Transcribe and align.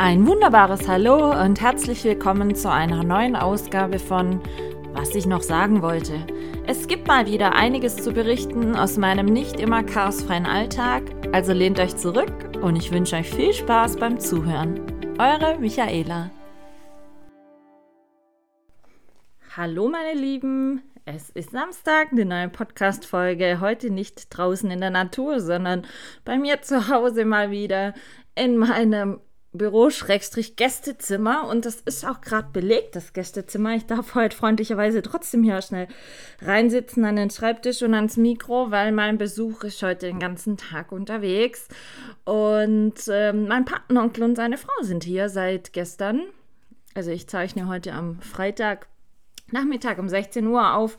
Ein 0.00 0.28
wunderbares 0.28 0.86
Hallo 0.86 1.32
und 1.42 1.60
herzlich 1.60 2.04
willkommen 2.04 2.54
zu 2.54 2.70
einer 2.70 3.02
neuen 3.02 3.34
Ausgabe 3.34 3.98
von 3.98 4.40
Was 4.92 5.12
ich 5.16 5.26
noch 5.26 5.42
sagen 5.42 5.82
wollte. 5.82 6.24
Es 6.68 6.86
gibt 6.86 7.08
mal 7.08 7.26
wieder 7.26 7.56
einiges 7.56 7.96
zu 7.96 8.12
berichten 8.12 8.76
aus 8.76 8.96
meinem 8.96 9.26
nicht 9.26 9.58
immer 9.58 9.82
chaosfreien 9.82 10.46
Alltag, 10.46 11.02
also 11.32 11.52
lehnt 11.52 11.80
euch 11.80 11.96
zurück 11.96 12.32
und 12.62 12.76
ich 12.76 12.92
wünsche 12.92 13.16
euch 13.16 13.28
viel 13.28 13.52
Spaß 13.52 13.96
beim 13.96 14.20
Zuhören. 14.20 14.80
Eure 15.18 15.58
Michaela. 15.58 16.30
Hallo 19.56 19.88
meine 19.88 20.16
Lieben, 20.16 20.80
es 21.06 21.30
ist 21.30 21.50
Samstag, 21.50 22.12
eine 22.12 22.24
neue 22.24 22.48
Podcast-Folge. 22.48 23.58
Heute 23.60 23.90
nicht 23.90 24.28
draußen 24.30 24.70
in 24.70 24.80
der 24.80 24.90
Natur, 24.90 25.40
sondern 25.40 25.84
bei 26.24 26.38
mir 26.38 26.62
zu 26.62 26.88
Hause 26.88 27.24
mal 27.24 27.50
wieder 27.50 27.94
in 28.36 28.58
meinem 28.58 29.18
Büro-Gästezimmer 29.58 31.48
und 31.48 31.66
das 31.66 31.82
ist 31.82 32.06
auch 32.06 32.20
gerade 32.20 32.48
belegt, 32.52 32.96
das 32.96 33.12
Gästezimmer. 33.12 33.74
Ich 33.74 33.86
darf 33.86 34.14
heute 34.14 34.36
freundlicherweise 34.36 35.02
trotzdem 35.02 35.42
hier 35.42 35.60
schnell 35.60 35.88
reinsitzen 36.40 37.04
an 37.04 37.16
den 37.16 37.30
Schreibtisch 37.30 37.82
und 37.82 37.94
ans 37.94 38.16
Mikro, 38.16 38.70
weil 38.70 38.92
mein 38.92 39.18
Besuch 39.18 39.64
ist 39.64 39.82
heute 39.82 40.06
den 40.06 40.20
ganzen 40.20 40.56
Tag 40.56 40.92
unterwegs. 40.92 41.68
Und 42.24 42.94
ähm, 43.10 43.48
mein 43.48 43.64
Patenonkel 43.64 44.22
und 44.22 44.36
seine 44.36 44.56
Frau 44.56 44.82
sind 44.82 45.04
hier 45.04 45.28
seit 45.28 45.72
gestern. 45.72 46.22
Also 46.94 47.10
ich 47.10 47.28
zeichne 47.28 47.68
heute 47.68 47.92
am 47.92 48.20
Freitag 48.20 48.88
Nachmittag 49.50 49.98
um 49.98 50.08
16 50.08 50.46
Uhr 50.46 50.74
auf 50.74 50.96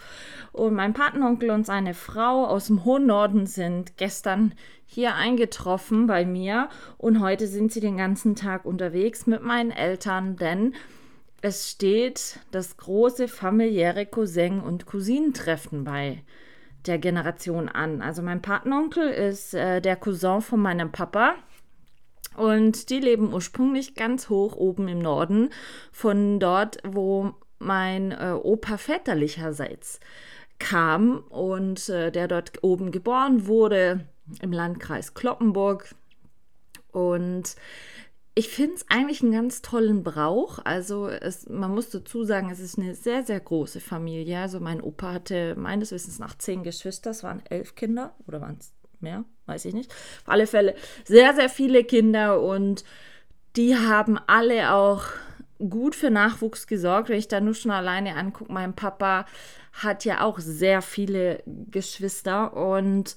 und 0.51 0.73
mein 0.73 0.93
Patenonkel 0.93 1.51
und 1.51 1.65
seine 1.65 1.93
Frau 1.93 2.45
aus 2.45 2.67
dem 2.67 2.83
hohen 2.83 3.05
Norden 3.05 3.45
sind 3.45 3.97
gestern 3.97 4.53
hier 4.85 5.15
eingetroffen 5.15 6.07
bei 6.07 6.25
mir 6.25 6.69
und 6.97 7.19
heute 7.19 7.47
sind 7.47 7.71
sie 7.71 7.79
den 7.79 7.97
ganzen 7.97 8.35
Tag 8.35 8.65
unterwegs 8.65 9.27
mit 9.27 9.43
meinen 9.43 9.71
Eltern, 9.71 10.35
denn 10.35 10.73
es 11.41 11.69
steht 11.69 12.39
das 12.51 12.77
große 12.77 13.27
familiäre 13.27 14.05
Cousin- 14.05 14.61
und 14.61 14.85
Cousinentreffen 14.85 15.83
bei 15.83 16.23
der 16.85 16.97
Generation 16.97 17.69
an. 17.69 18.01
Also 18.01 18.21
mein 18.21 18.41
Patenonkel 18.41 19.09
ist 19.09 19.53
äh, 19.53 19.79
der 19.81 19.95
Cousin 19.95 20.41
von 20.41 20.59
meinem 20.59 20.91
Papa. 20.91 21.35
Und 22.35 22.89
die 22.89 22.99
leben 22.99 23.33
ursprünglich 23.33 23.95
ganz 23.95 24.29
hoch 24.29 24.55
oben 24.55 24.87
im 24.87 24.99
Norden, 24.99 25.49
von 25.91 26.39
dort, 26.39 26.77
wo 26.83 27.33
mein 27.59 28.11
äh, 28.11 28.35
Opa 28.41 28.77
väterlicherseits 28.77 29.99
kam 30.57 31.19
und 31.29 31.87
äh, 31.89 32.11
der 32.11 32.27
dort 32.27 32.63
oben 32.63 32.91
geboren 32.91 33.47
wurde 33.47 34.05
im 34.41 34.51
Landkreis 34.51 35.13
Kloppenburg. 35.13 35.95
Und 36.91 37.55
ich 38.35 38.49
finde 38.49 38.75
es 38.75 38.85
eigentlich 38.89 39.21
einen 39.21 39.31
ganz 39.31 39.61
tollen 39.61 40.03
Brauch. 40.03 40.59
Also 40.63 41.07
es, 41.07 41.49
man 41.49 41.73
muss 41.73 41.89
dazu 41.89 42.23
sagen, 42.23 42.49
es 42.49 42.59
ist 42.59 42.77
eine 42.77 42.95
sehr, 42.95 43.23
sehr 43.23 43.39
große 43.39 43.79
Familie. 43.79 44.39
Also 44.39 44.59
mein 44.59 44.81
Opa 44.81 45.13
hatte 45.13 45.55
meines 45.55 45.91
Wissens 45.91 46.19
nach 46.19 46.37
zehn 46.37 46.63
Geschwister, 46.63 47.11
es 47.11 47.23
waren 47.23 47.41
elf 47.49 47.75
Kinder 47.75 48.15
oder 48.27 48.41
waren 48.41 48.57
es 48.59 48.71
mehr, 49.01 49.23
weiß 49.45 49.65
ich 49.65 49.73
nicht. 49.73 49.91
Auf 49.91 50.29
alle 50.29 50.47
Fälle 50.47 50.75
sehr, 51.05 51.33
sehr 51.33 51.49
viele 51.49 51.83
Kinder 51.83 52.41
und 52.41 52.83
die 53.55 53.75
haben 53.75 54.19
alle 54.27 54.73
auch 54.73 55.03
gut 55.67 55.95
für 55.95 56.09
Nachwuchs 56.09 56.67
gesorgt, 56.67 57.09
wenn 57.09 57.19
ich 57.19 57.27
da 57.27 57.41
nur 57.41 57.53
schon 57.53 57.71
alleine 57.71 58.15
angucke. 58.15 58.51
Mein 58.51 58.75
Papa 58.75 59.25
hat 59.73 60.05
ja 60.05 60.21
auch 60.21 60.39
sehr 60.39 60.81
viele 60.81 61.43
Geschwister 61.45 62.55
und 62.55 63.15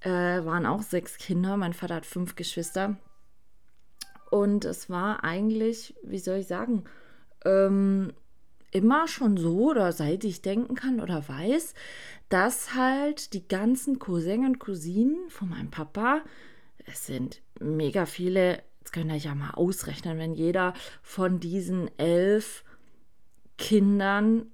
äh, 0.00 0.10
waren 0.10 0.66
auch 0.66 0.82
sechs 0.82 1.18
Kinder. 1.18 1.56
Mein 1.56 1.72
Vater 1.72 1.96
hat 1.96 2.06
fünf 2.06 2.36
Geschwister. 2.36 2.96
Und 4.30 4.64
es 4.64 4.90
war 4.90 5.24
eigentlich, 5.24 5.94
wie 6.02 6.18
soll 6.18 6.38
ich 6.38 6.46
sagen, 6.46 6.84
ähm, 7.44 8.12
immer 8.70 9.06
schon 9.06 9.36
so, 9.36 9.70
oder 9.70 9.92
seit 9.92 10.24
ich 10.24 10.42
denken 10.42 10.74
kann 10.74 11.00
oder 11.00 11.28
weiß, 11.28 11.74
dass 12.28 12.74
halt 12.74 13.32
die 13.32 13.46
ganzen 13.46 13.98
Cousins 13.98 14.46
und 14.46 14.58
Cousinen 14.58 15.28
von 15.28 15.48
meinem 15.50 15.70
Papa, 15.70 16.22
es 16.84 17.06
sind 17.06 17.40
mega 17.60 18.06
viele, 18.06 18.62
könnt 18.94 19.10
ihr 19.10 19.18
ja 19.18 19.34
mal 19.34 19.50
ausrechnen, 19.50 20.18
wenn 20.18 20.34
jeder 20.34 20.72
von 21.02 21.40
diesen 21.40 21.90
elf 21.98 22.62
Kindern, 23.58 24.52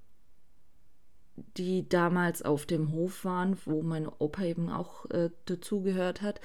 die 1.58 1.86
damals 1.86 2.40
auf 2.40 2.64
dem 2.64 2.92
Hof 2.92 3.26
waren, 3.26 3.58
wo 3.66 3.82
mein 3.82 4.08
Opa 4.08 4.44
eben 4.44 4.70
auch 4.70 5.04
äh, 5.10 5.28
dazugehört 5.44 6.22
hat, 6.22 6.40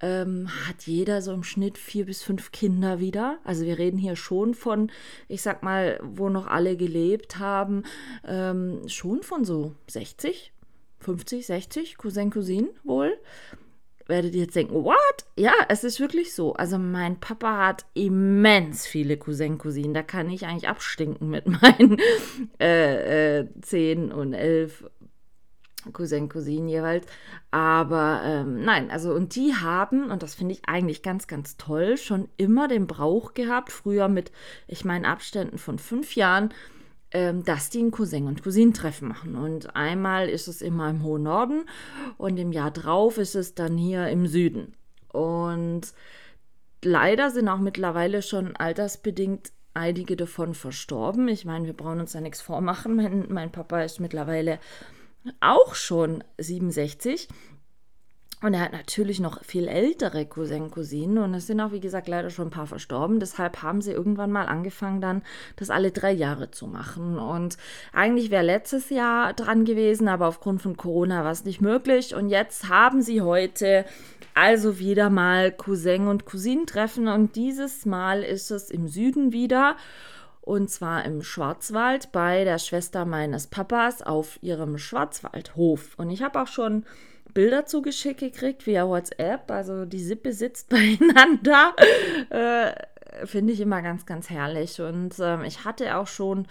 ähm, 0.00 0.48
hat 0.68 0.84
jeder 0.86 1.22
so 1.22 1.32
im 1.32 1.42
Schnitt 1.42 1.76
vier 1.76 2.06
bis 2.06 2.22
fünf 2.22 2.52
Kinder 2.52 3.00
wieder. 3.00 3.38
Also 3.42 3.64
wir 3.64 3.78
reden 3.78 3.98
hier 3.98 4.14
schon 4.14 4.54
von, 4.54 4.92
ich 5.26 5.42
sag 5.42 5.64
mal, 5.64 5.98
wo 6.04 6.28
noch 6.28 6.46
alle 6.46 6.76
gelebt 6.76 7.40
haben, 7.40 7.82
ähm, 8.24 8.88
schon 8.88 9.24
von 9.24 9.44
so 9.44 9.74
60, 9.88 10.52
50, 11.00 11.46
60 11.46 11.96
Cousin, 11.96 12.30
Cousin 12.30 12.68
wohl 12.84 13.18
werdet 14.06 14.34
ihr 14.34 14.42
jetzt 14.42 14.56
denken, 14.56 14.84
what? 14.84 15.24
Ja, 15.36 15.52
es 15.68 15.84
ist 15.84 16.00
wirklich 16.00 16.34
so. 16.34 16.54
Also 16.54 16.78
mein 16.78 17.20
Papa 17.20 17.66
hat 17.66 17.86
immens 17.94 18.86
viele 18.86 19.16
Cousin, 19.16 19.58
Cousinen. 19.58 19.94
Da 19.94 20.02
kann 20.02 20.30
ich 20.30 20.46
eigentlich 20.46 20.68
abstinken 20.68 21.30
mit 21.30 21.46
meinen 21.46 21.98
äh, 22.60 23.40
äh, 23.40 23.48
10 23.62 24.12
und 24.12 24.34
11 24.34 24.84
Cousin, 25.92 26.28
Cousinen 26.28 26.68
jeweils. 26.68 27.06
Aber 27.50 28.22
ähm, 28.24 28.64
nein, 28.64 28.90
also 28.90 29.12
und 29.12 29.34
die 29.34 29.54
haben, 29.54 30.10
und 30.10 30.22
das 30.22 30.34
finde 30.34 30.54
ich 30.54 30.68
eigentlich 30.68 31.02
ganz, 31.02 31.26
ganz 31.26 31.56
toll, 31.56 31.96
schon 31.96 32.28
immer 32.36 32.68
den 32.68 32.86
Brauch 32.86 33.34
gehabt, 33.34 33.70
früher 33.70 34.08
mit, 34.08 34.32
ich 34.66 34.84
meine, 34.84 35.08
Abständen 35.08 35.58
von 35.58 35.78
fünf 35.78 36.14
Jahren, 36.14 36.52
dass 37.44 37.70
die 37.70 37.80
ein 37.80 37.92
Cousin- 37.92 38.26
und 38.26 38.42
Cousinentreffen 38.42 39.06
machen. 39.06 39.36
Und 39.36 39.76
einmal 39.76 40.28
ist 40.28 40.48
es 40.48 40.60
immer 40.60 40.90
im 40.90 41.04
hohen 41.04 41.22
Norden 41.22 41.64
und 42.18 42.36
im 42.38 42.50
Jahr 42.50 42.72
drauf 42.72 43.18
ist 43.18 43.36
es 43.36 43.54
dann 43.54 43.78
hier 43.78 44.08
im 44.08 44.26
Süden. 44.26 44.74
Und 45.12 45.82
leider 46.82 47.30
sind 47.30 47.48
auch 47.48 47.58
mittlerweile 47.58 48.20
schon 48.20 48.56
altersbedingt 48.56 49.52
einige 49.74 50.16
davon 50.16 50.54
verstorben. 50.54 51.28
Ich 51.28 51.44
meine, 51.44 51.66
wir 51.66 51.72
brauchen 51.72 52.00
uns 52.00 52.12
da 52.12 52.20
nichts 52.20 52.40
vormachen. 52.40 52.96
Mein, 52.96 53.26
mein 53.28 53.52
Papa 53.52 53.82
ist 53.82 54.00
mittlerweile 54.00 54.58
auch 55.40 55.74
schon 55.74 56.24
67. 56.38 57.28
Und 58.42 58.52
er 58.52 58.60
hat 58.60 58.72
natürlich 58.72 59.20
noch 59.20 59.42
viel 59.42 59.68
ältere 59.68 60.26
Cousin, 60.26 60.70
Cousinen 60.70 61.18
und 61.18 61.32
es 61.34 61.46
sind 61.46 61.60
auch, 61.60 61.72
wie 61.72 61.80
gesagt, 61.80 62.08
leider 62.08 62.28
schon 62.28 62.48
ein 62.48 62.50
paar 62.50 62.66
verstorben. 62.66 63.18
Deshalb 63.18 63.62
haben 63.62 63.80
sie 63.80 63.92
irgendwann 63.92 64.30
mal 64.30 64.46
angefangen, 64.46 65.00
dann 65.00 65.22
das 65.56 65.70
alle 65.70 65.92
drei 65.92 66.12
Jahre 66.12 66.50
zu 66.50 66.66
machen. 66.66 67.18
Und 67.18 67.56
eigentlich 67.92 68.30
wäre 68.30 68.44
letztes 68.44 68.90
Jahr 68.90 69.32
dran 69.32 69.64
gewesen, 69.64 70.08
aber 70.08 70.26
aufgrund 70.26 70.60
von 70.60 70.76
Corona 70.76 71.24
war 71.24 71.32
es 71.32 71.44
nicht 71.44 71.62
möglich. 71.62 72.14
Und 72.14 72.28
jetzt 72.28 72.68
haben 72.68 73.00
sie 73.00 73.22
heute 73.22 73.86
also 74.34 74.78
wieder 74.78 75.10
mal 75.10 75.52
Cousin 75.52 76.08
und 76.08 76.26
Cousinentreffen 76.26 77.06
und 77.08 77.36
dieses 77.36 77.86
Mal 77.86 78.22
ist 78.22 78.50
es 78.50 78.70
im 78.70 78.88
Süden 78.88 79.32
wieder. 79.32 79.76
Und 80.40 80.68
zwar 80.68 81.06
im 81.06 81.22
Schwarzwald 81.22 82.12
bei 82.12 82.44
der 82.44 82.58
Schwester 82.58 83.06
meines 83.06 83.46
Papas 83.46 84.02
auf 84.02 84.38
ihrem 84.42 84.76
Schwarzwaldhof. 84.76 85.94
Und 85.96 86.10
ich 86.10 86.22
habe 86.22 86.42
auch 86.42 86.48
schon 86.48 86.84
Bilder 87.34 87.66
zugeschickt 87.66 88.20
gekriegt 88.20 88.66
via 88.66 88.86
WhatsApp. 88.86 89.50
Also 89.50 89.84
die 89.84 90.02
Sippe 90.02 90.32
sitzt 90.32 90.68
beieinander. 90.70 91.74
Äh, 92.30 92.72
Finde 93.26 93.52
ich 93.52 93.60
immer 93.60 93.82
ganz, 93.82 94.06
ganz 94.06 94.30
herrlich. 94.30 94.80
Und 94.80 95.16
ähm, 95.20 95.44
ich 95.44 95.64
hatte 95.64 95.96
auch 95.96 96.06
schon 96.06 96.46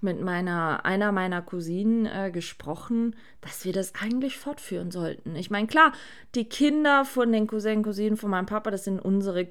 mit 0.00 0.20
meiner, 0.20 0.84
einer 0.84 1.12
meiner 1.12 1.42
Cousinen 1.42 2.06
äh, 2.06 2.30
gesprochen, 2.30 3.16
dass 3.40 3.64
wir 3.64 3.72
das 3.72 3.94
eigentlich 4.00 4.38
fortführen 4.38 4.90
sollten. 4.90 5.34
Ich 5.34 5.50
meine, 5.50 5.66
klar, 5.66 5.92
die 6.34 6.44
Kinder 6.44 7.04
von 7.04 7.32
den 7.32 7.46
Cousinen, 7.46 7.82
Cousinen 7.82 8.16
von 8.16 8.30
meinem 8.30 8.46
Papa, 8.46 8.70
das 8.70 8.84
sind 8.84 9.00
unsere 9.00 9.48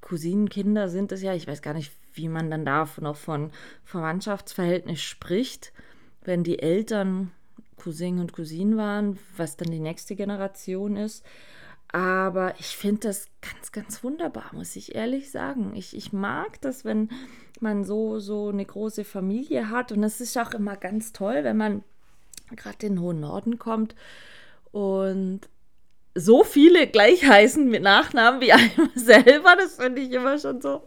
Cousinenkinder, 0.00 0.88
sind 0.88 1.12
es 1.12 1.22
ja. 1.22 1.34
Ich 1.34 1.46
weiß 1.46 1.62
gar 1.62 1.74
nicht, 1.74 1.92
wie 2.14 2.28
man 2.28 2.50
dann 2.50 2.64
da 2.64 2.88
noch 3.00 3.16
von 3.16 3.50
Verwandtschaftsverhältnis 3.84 5.02
spricht, 5.02 5.72
wenn 6.22 6.42
die 6.42 6.58
Eltern 6.58 7.32
Cousin 7.86 8.18
und 8.18 8.32
Cousinen 8.32 8.76
waren, 8.76 9.16
was 9.36 9.56
dann 9.56 9.70
die 9.70 9.78
nächste 9.78 10.16
Generation 10.16 10.96
ist. 10.96 11.24
Aber 11.92 12.58
ich 12.58 12.76
finde 12.76 13.02
das 13.02 13.28
ganz, 13.40 13.70
ganz 13.70 14.02
wunderbar, 14.02 14.50
muss 14.52 14.74
ich 14.74 14.96
ehrlich 14.96 15.30
sagen. 15.30 15.72
Ich, 15.76 15.96
ich 15.96 16.12
mag 16.12 16.60
das, 16.62 16.84
wenn 16.84 17.10
man 17.60 17.84
so, 17.84 18.18
so 18.18 18.48
eine 18.48 18.64
große 18.64 19.04
Familie 19.04 19.70
hat. 19.70 19.92
Und 19.92 20.02
es 20.02 20.20
ist 20.20 20.36
auch 20.36 20.50
immer 20.52 20.76
ganz 20.76 21.12
toll, 21.12 21.44
wenn 21.44 21.56
man 21.56 21.84
gerade 22.56 22.88
in 22.88 22.94
den 22.94 23.00
hohen 23.02 23.20
Norden 23.20 23.60
kommt 23.60 23.94
und 24.72 25.42
so 26.16 26.44
viele 26.44 26.86
gleich 26.86 27.26
heißen 27.26 27.68
mit 27.68 27.82
Nachnamen 27.82 28.40
wie 28.40 28.52
einem 28.52 28.90
selber. 28.94 29.54
Das 29.56 29.76
finde 29.76 30.00
ich 30.00 30.10
immer 30.12 30.38
schon 30.38 30.60
so 30.60 30.82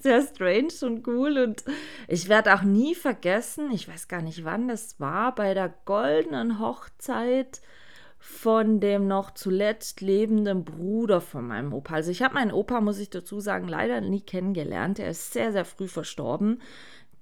sehr 0.00 0.22
strange 0.22 0.74
und 0.82 1.06
cool. 1.08 1.38
Und 1.38 1.64
ich 2.06 2.28
werde 2.28 2.54
auch 2.54 2.62
nie 2.62 2.94
vergessen, 2.94 3.70
ich 3.72 3.88
weiß 3.88 4.08
gar 4.08 4.22
nicht 4.22 4.44
wann 4.44 4.68
das 4.68 5.00
war, 5.00 5.34
bei 5.34 5.54
der 5.54 5.72
goldenen 5.84 6.60
Hochzeit 6.60 7.62
von 8.18 8.80
dem 8.80 9.06
noch 9.06 9.32
zuletzt 9.32 10.00
lebenden 10.00 10.64
Bruder 10.64 11.20
von 11.20 11.46
meinem 11.46 11.74
Opa. 11.74 11.94
Also 11.94 12.10
ich 12.10 12.22
habe 12.22 12.34
meinen 12.34 12.52
Opa, 12.52 12.80
muss 12.80 12.98
ich 12.98 13.10
dazu 13.10 13.40
sagen, 13.40 13.68
leider 13.68 14.00
nie 14.00 14.22
kennengelernt. 14.22 14.98
Er 14.98 15.10
ist 15.10 15.32
sehr, 15.32 15.52
sehr 15.52 15.66
früh 15.66 15.88
verstorben. 15.88 16.62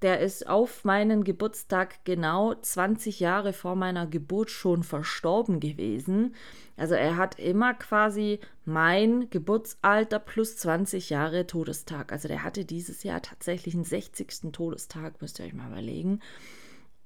Der 0.03 0.19
ist 0.19 0.49
auf 0.49 0.83
meinen 0.83 1.23
Geburtstag 1.23 2.03
genau 2.03 2.53
20 2.53 3.21
Jahre 3.21 3.53
vor 3.53 3.77
meiner 3.77 4.05
Geburt 4.05 4.51
schon 4.51 4.83
verstorben 4.83 5.61
gewesen. 5.61 6.35
Also 6.75 6.93
er 6.95 7.15
hat 7.15 7.39
immer 7.39 7.73
quasi 7.73 8.41
mein 8.65 9.29
Geburtsalter 9.29 10.19
plus 10.19 10.57
20 10.57 11.09
Jahre 11.09 11.47
Todestag. 11.47 12.11
Also 12.11 12.27
der 12.27 12.43
hatte 12.43 12.65
dieses 12.65 13.03
Jahr 13.03 13.21
tatsächlich 13.21 13.75
einen 13.75 13.85
60. 13.85 14.51
Todestag, 14.51 15.21
müsst 15.21 15.39
ihr 15.39 15.45
euch 15.45 15.53
mal 15.53 15.71
überlegen. 15.71 16.19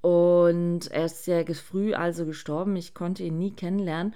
Und 0.01 0.89
er 0.89 1.05
ist 1.05 1.23
sehr 1.23 1.45
früh 1.53 1.93
also 1.93 2.25
gestorben. 2.25 2.75
Ich 2.77 2.95
konnte 2.95 3.23
ihn 3.23 3.37
nie 3.37 3.51
kennenlernen. 3.51 4.15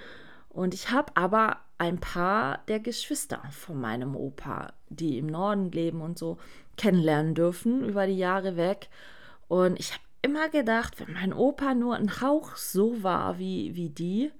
Und 0.49 0.73
ich 0.73 0.89
habe 0.89 1.15
aber 1.15 1.57
ein 1.77 1.99
paar 1.99 2.63
der 2.67 2.79
Geschwister 2.79 3.43
von 3.51 3.79
meinem 3.79 4.15
Opa, 4.15 4.73
die 4.89 5.19
im 5.19 5.27
Norden 5.27 5.71
leben 5.71 6.01
und 6.01 6.17
so, 6.17 6.37
kennenlernen 6.81 7.35
dürfen 7.35 7.85
über 7.87 8.07
die 8.07 8.17
Jahre 8.17 8.57
weg. 8.57 8.89
Und 9.47 9.79
ich 9.79 9.91
habe 9.93 10.03
immer 10.23 10.49
gedacht, 10.49 10.99
wenn 10.99 11.13
mein 11.13 11.31
Opa 11.31 11.75
nur 11.75 11.95
ein 11.95 12.21
Hauch 12.21 12.55
so 12.55 13.03
war 13.03 13.37
wie, 13.37 13.75
wie 13.75 13.89
die, 13.89 14.31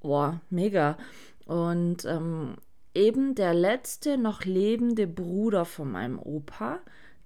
boah, 0.00 0.40
mega. 0.48 0.96
Und 1.44 2.06
ähm, 2.06 2.56
eben 2.94 3.34
der 3.34 3.52
letzte 3.52 4.16
noch 4.16 4.44
lebende 4.46 5.06
Bruder 5.06 5.66
von 5.66 5.92
meinem 5.92 6.18
Opa, 6.18 6.78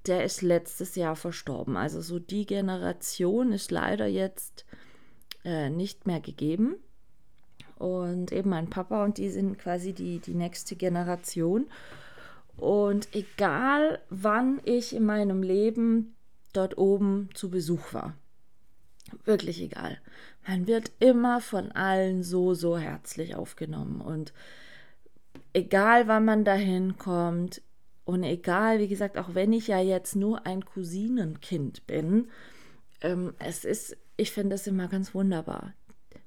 der 0.06 0.24
ist 0.24 0.42
letztes 0.42 0.96
Jahr 0.96 1.14
verstorben. 1.14 1.76
Also 1.76 2.00
so 2.00 2.18
die 2.18 2.44
Generation 2.44 3.52
ist 3.52 3.70
leider 3.70 4.06
jetzt 4.06 4.64
äh, 5.44 5.70
nicht 5.70 6.08
mehr 6.08 6.20
gegeben. 6.20 6.74
Und 7.76 8.32
eben 8.32 8.50
mein 8.50 8.68
Papa 8.68 9.04
und 9.04 9.18
die 9.18 9.30
sind 9.30 9.58
quasi 9.58 9.92
die, 9.92 10.18
die 10.18 10.34
nächste 10.34 10.74
Generation. 10.74 11.66
Und 12.56 13.08
egal 13.14 14.00
wann 14.10 14.60
ich 14.64 14.94
in 14.94 15.04
meinem 15.04 15.42
Leben 15.42 16.14
dort 16.52 16.78
oben 16.78 17.28
zu 17.34 17.50
Besuch 17.50 17.92
war, 17.92 18.14
wirklich 19.24 19.60
egal, 19.60 19.98
man 20.46 20.66
wird 20.66 20.92
immer 21.00 21.40
von 21.40 21.72
allen 21.72 22.22
so, 22.22 22.54
so 22.54 22.78
herzlich 22.78 23.34
aufgenommen. 23.34 24.00
Und 24.00 24.32
egal 25.52 26.06
wann 26.06 26.24
man 26.24 26.44
dahin 26.44 26.96
kommt, 26.96 27.62
und 28.04 28.22
egal, 28.22 28.80
wie 28.80 28.88
gesagt, 28.88 29.16
auch 29.16 29.34
wenn 29.34 29.52
ich 29.52 29.68
ja 29.68 29.80
jetzt 29.80 30.14
nur 30.14 30.46
ein 30.46 30.64
Cousinenkind 30.64 31.86
bin, 31.86 32.28
ähm, 33.00 33.34
es 33.38 33.64
ist, 33.64 33.96
ich 34.16 34.30
finde 34.30 34.56
es 34.56 34.66
immer 34.66 34.88
ganz 34.88 35.14
wunderbar. 35.14 35.72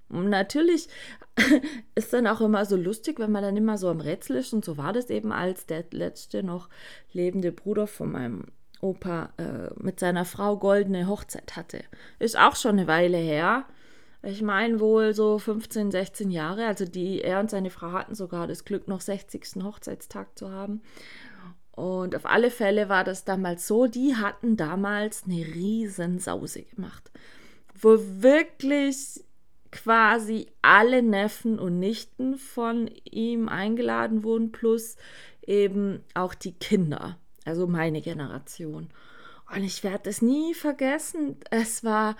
Natürlich 0.09 0.88
ist 1.95 2.13
dann 2.13 2.27
auch 2.27 2.42
immer 2.42 2.65
so 2.65 2.75
lustig, 2.75 3.19
wenn 3.19 3.31
man 3.31 3.44
dann 3.44 3.57
immer 3.57 3.77
so 3.77 3.89
am 3.89 4.00
Rätsel 4.00 4.38
ist. 4.38 4.54
Und 4.54 4.63
so 4.63 4.77
war 4.77 4.94
das 4.94 5.09
eben, 5.09 5.31
als 5.31 5.65
der 5.65 5.86
letzte 5.92 6.44
noch 6.44 6.69
lebende 7.12 7.51
Bruder 7.51 7.88
von 7.88 8.12
meinem 8.12 8.45
Opa 8.81 9.33
äh, 9.38 9.74
mit 9.75 10.00
seiner 10.00 10.25
Frau 10.25 10.57
goldene 10.57 11.07
Hochzeit 11.07 11.56
hatte. 11.56 11.83
Ist 12.19 12.38
auch 12.38 12.56
schon 12.56 12.77
eine 12.77 12.88
Weile 12.88 13.18
her. 13.18 13.65
Ich 14.24 14.42
meine 14.42 14.80
wohl 14.80 15.13
so 15.13 15.39
15, 15.39 15.92
16 15.92 16.31
Jahre. 16.31 16.65
Also 16.65 16.86
die, 16.86 17.21
er 17.21 17.39
und 17.39 17.50
seine 17.50 17.69
Frau 17.69 17.92
hatten 17.92 18.15
sogar 18.15 18.48
das 18.48 18.65
Glück, 18.65 18.88
noch 18.88 19.01
60. 19.01 19.63
Hochzeitstag 19.63 20.38
zu 20.38 20.51
haben. 20.51 20.81
Und 21.71 22.15
auf 22.15 22.25
alle 22.25 22.50
Fälle 22.50 22.89
war 22.89 23.04
das 23.04 23.24
damals 23.24 23.68
so, 23.68 23.86
die 23.86 24.15
hatten 24.15 24.57
damals 24.57 25.25
eine 25.25 25.45
riesen 25.45 26.18
Sause 26.18 26.63
gemacht, 26.63 27.12
wo 27.80 28.00
wirklich 28.00 29.24
quasi 29.71 30.47
alle 30.61 31.01
Neffen 31.01 31.59
und 31.59 31.79
Nichten 31.79 32.37
von 32.37 32.89
ihm 33.03 33.49
eingeladen 33.49 34.23
wurden, 34.23 34.51
plus 34.51 34.95
eben 35.45 36.03
auch 36.13 36.33
die 36.33 36.53
Kinder, 36.53 37.17
also 37.45 37.67
meine 37.67 38.01
Generation. 38.01 38.89
Und 39.53 39.63
ich 39.63 39.83
werde 39.83 40.09
es 40.09 40.21
nie 40.21 40.53
vergessen, 40.53 41.37
es 41.51 41.83
war 41.83 42.17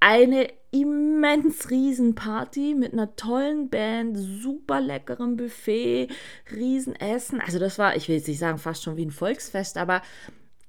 eine 0.00 0.48
immens 0.70 1.70
riesen 1.70 2.14
Party 2.14 2.74
mit 2.74 2.92
einer 2.92 3.16
tollen 3.16 3.68
Band, 3.68 4.16
super 4.16 4.80
leckerem 4.80 5.36
Buffet, 5.36 6.08
Riesenessen. 6.50 7.40
Also 7.40 7.58
das 7.58 7.78
war, 7.78 7.96
ich 7.96 8.08
will 8.08 8.16
jetzt 8.16 8.28
nicht 8.28 8.38
sagen 8.38 8.58
fast 8.58 8.82
schon 8.82 8.96
wie 8.96 9.04
ein 9.04 9.10
Volksfest, 9.10 9.76
aber 9.76 10.00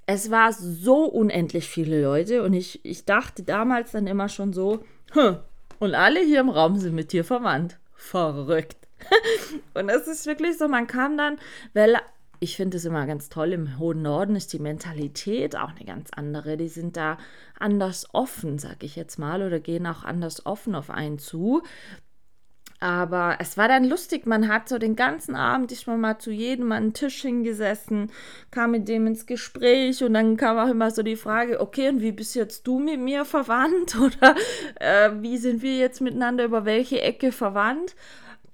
es 0.06 0.32
war 0.32 0.52
so 0.52 1.06
unendlich 1.06 1.68
viele 1.68 2.02
Leute 2.02 2.44
und 2.44 2.54
ich, 2.54 2.84
ich 2.84 3.06
dachte 3.06 3.44
damals 3.44 3.92
dann 3.92 4.08
immer 4.08 4.28
schon 4.28 4.52
so, 4.52 4.84
hm, 5.12 5.38
und 5.82 5.96
alle 5.96 6.20
hier 6.20 6.40
im 6.40 6.50
Raum 6.50 6.78
sind 6.78 6.94
mit 6.94 7.12
dir 7.12 7.26
verwandt. 7.26 7.80
Verrückt. 7.96 8.88
und 9.74 9.90
es 9.90 10.08
ist 10.08 10.28
wirklich 10.28 10.58
so, 10.60 10.68
man 10.68 10.86
kam 10.86 11.18
dann, 11.18 11.40
weil 11.74 11.98
ich 12.40 12.56
finde 12.56 12.78
es 12.78 12.86
immer 12.86 13.08
ganz 13.08 13.30
toll, 13.30 13.52
im 13.52 13.80
hohen 13.80 14.04
Norden 14.04 14.36
ist 14.36 14.54
die 14.54 14.60
Mentalität 14.60 15.56
auch 15.56 15.72
eine 15.72 15.84
ganz 15.86 16.12
andere. 16.16 16.56
Die 16.56 16.68
sind 16.68 16.98
da 16.98 17.18
anders 17.60 18.08
offen, 18.14 18.60
sag 18.60 18.84
ich 18.84 18.96
jetzt 18.96 19.18
mal, 19.18 19.42
oder 19.42 19.60
gehen 19.60 19.88
auch 19.88 20.04
anders 20.04 20.46
offen 20.46 20.76
auf 20.76 20.92
einen 20.92 21.18
zu. 21.18 21.64
Aber 22.82 23.36
es 23.38 23.58
war 23.58 23.68
dann 23.68 23.84
lustig, 23.86 24.26
man 24.26 24.48
hat 24.48 24.68
so 24.68 24.80
den 24.80 24.96
ganzen 24.96 25.36
Abend, 25.36 25.72
ich 25.72 25.86
war 25.86 25.98
mal 25.98 26.18
zu 26.18 26.32
jedem 26.32 26.72
an 26.72 26.86
den 26.86 26.94
Tisch 26.96 27.22
hingesessen, 27.22 28.12
kam 28.50 28.72
mit 28.72 28.88
dem 28.88 29.06
ins 29.06 29.28
Gespräch 29.28 30.04
und 30.04 30.16
dann 30.16 30.36
kam 30.36 30.58
auch 30.58 30.68
immer 30.68 30.90
so 30.90 31.04
die 31.04 31.16
Frage, 31.16 31.62
okay, 31.62 31.90
und 31.90 32.02
wie 32.02 32.12
bist 32.12 32.34
jetzt 32.34 32.66
du 32.66 32.80
mit 32.80 33.00
mir 33.00 33.24
verwandt 33.24 33.96
oder 34.02 34.36
äh, 34.80 35.12
wie 35.20 35.38
sind 35.38 35.62
wir 35.62 35.78
jetzt 35.78 36.02
miteinander 36.02 36.44
über 36.44 36.66
welche 36.66 37.02
Ecke 37.02 37.32
verwandt? 37.32 37.96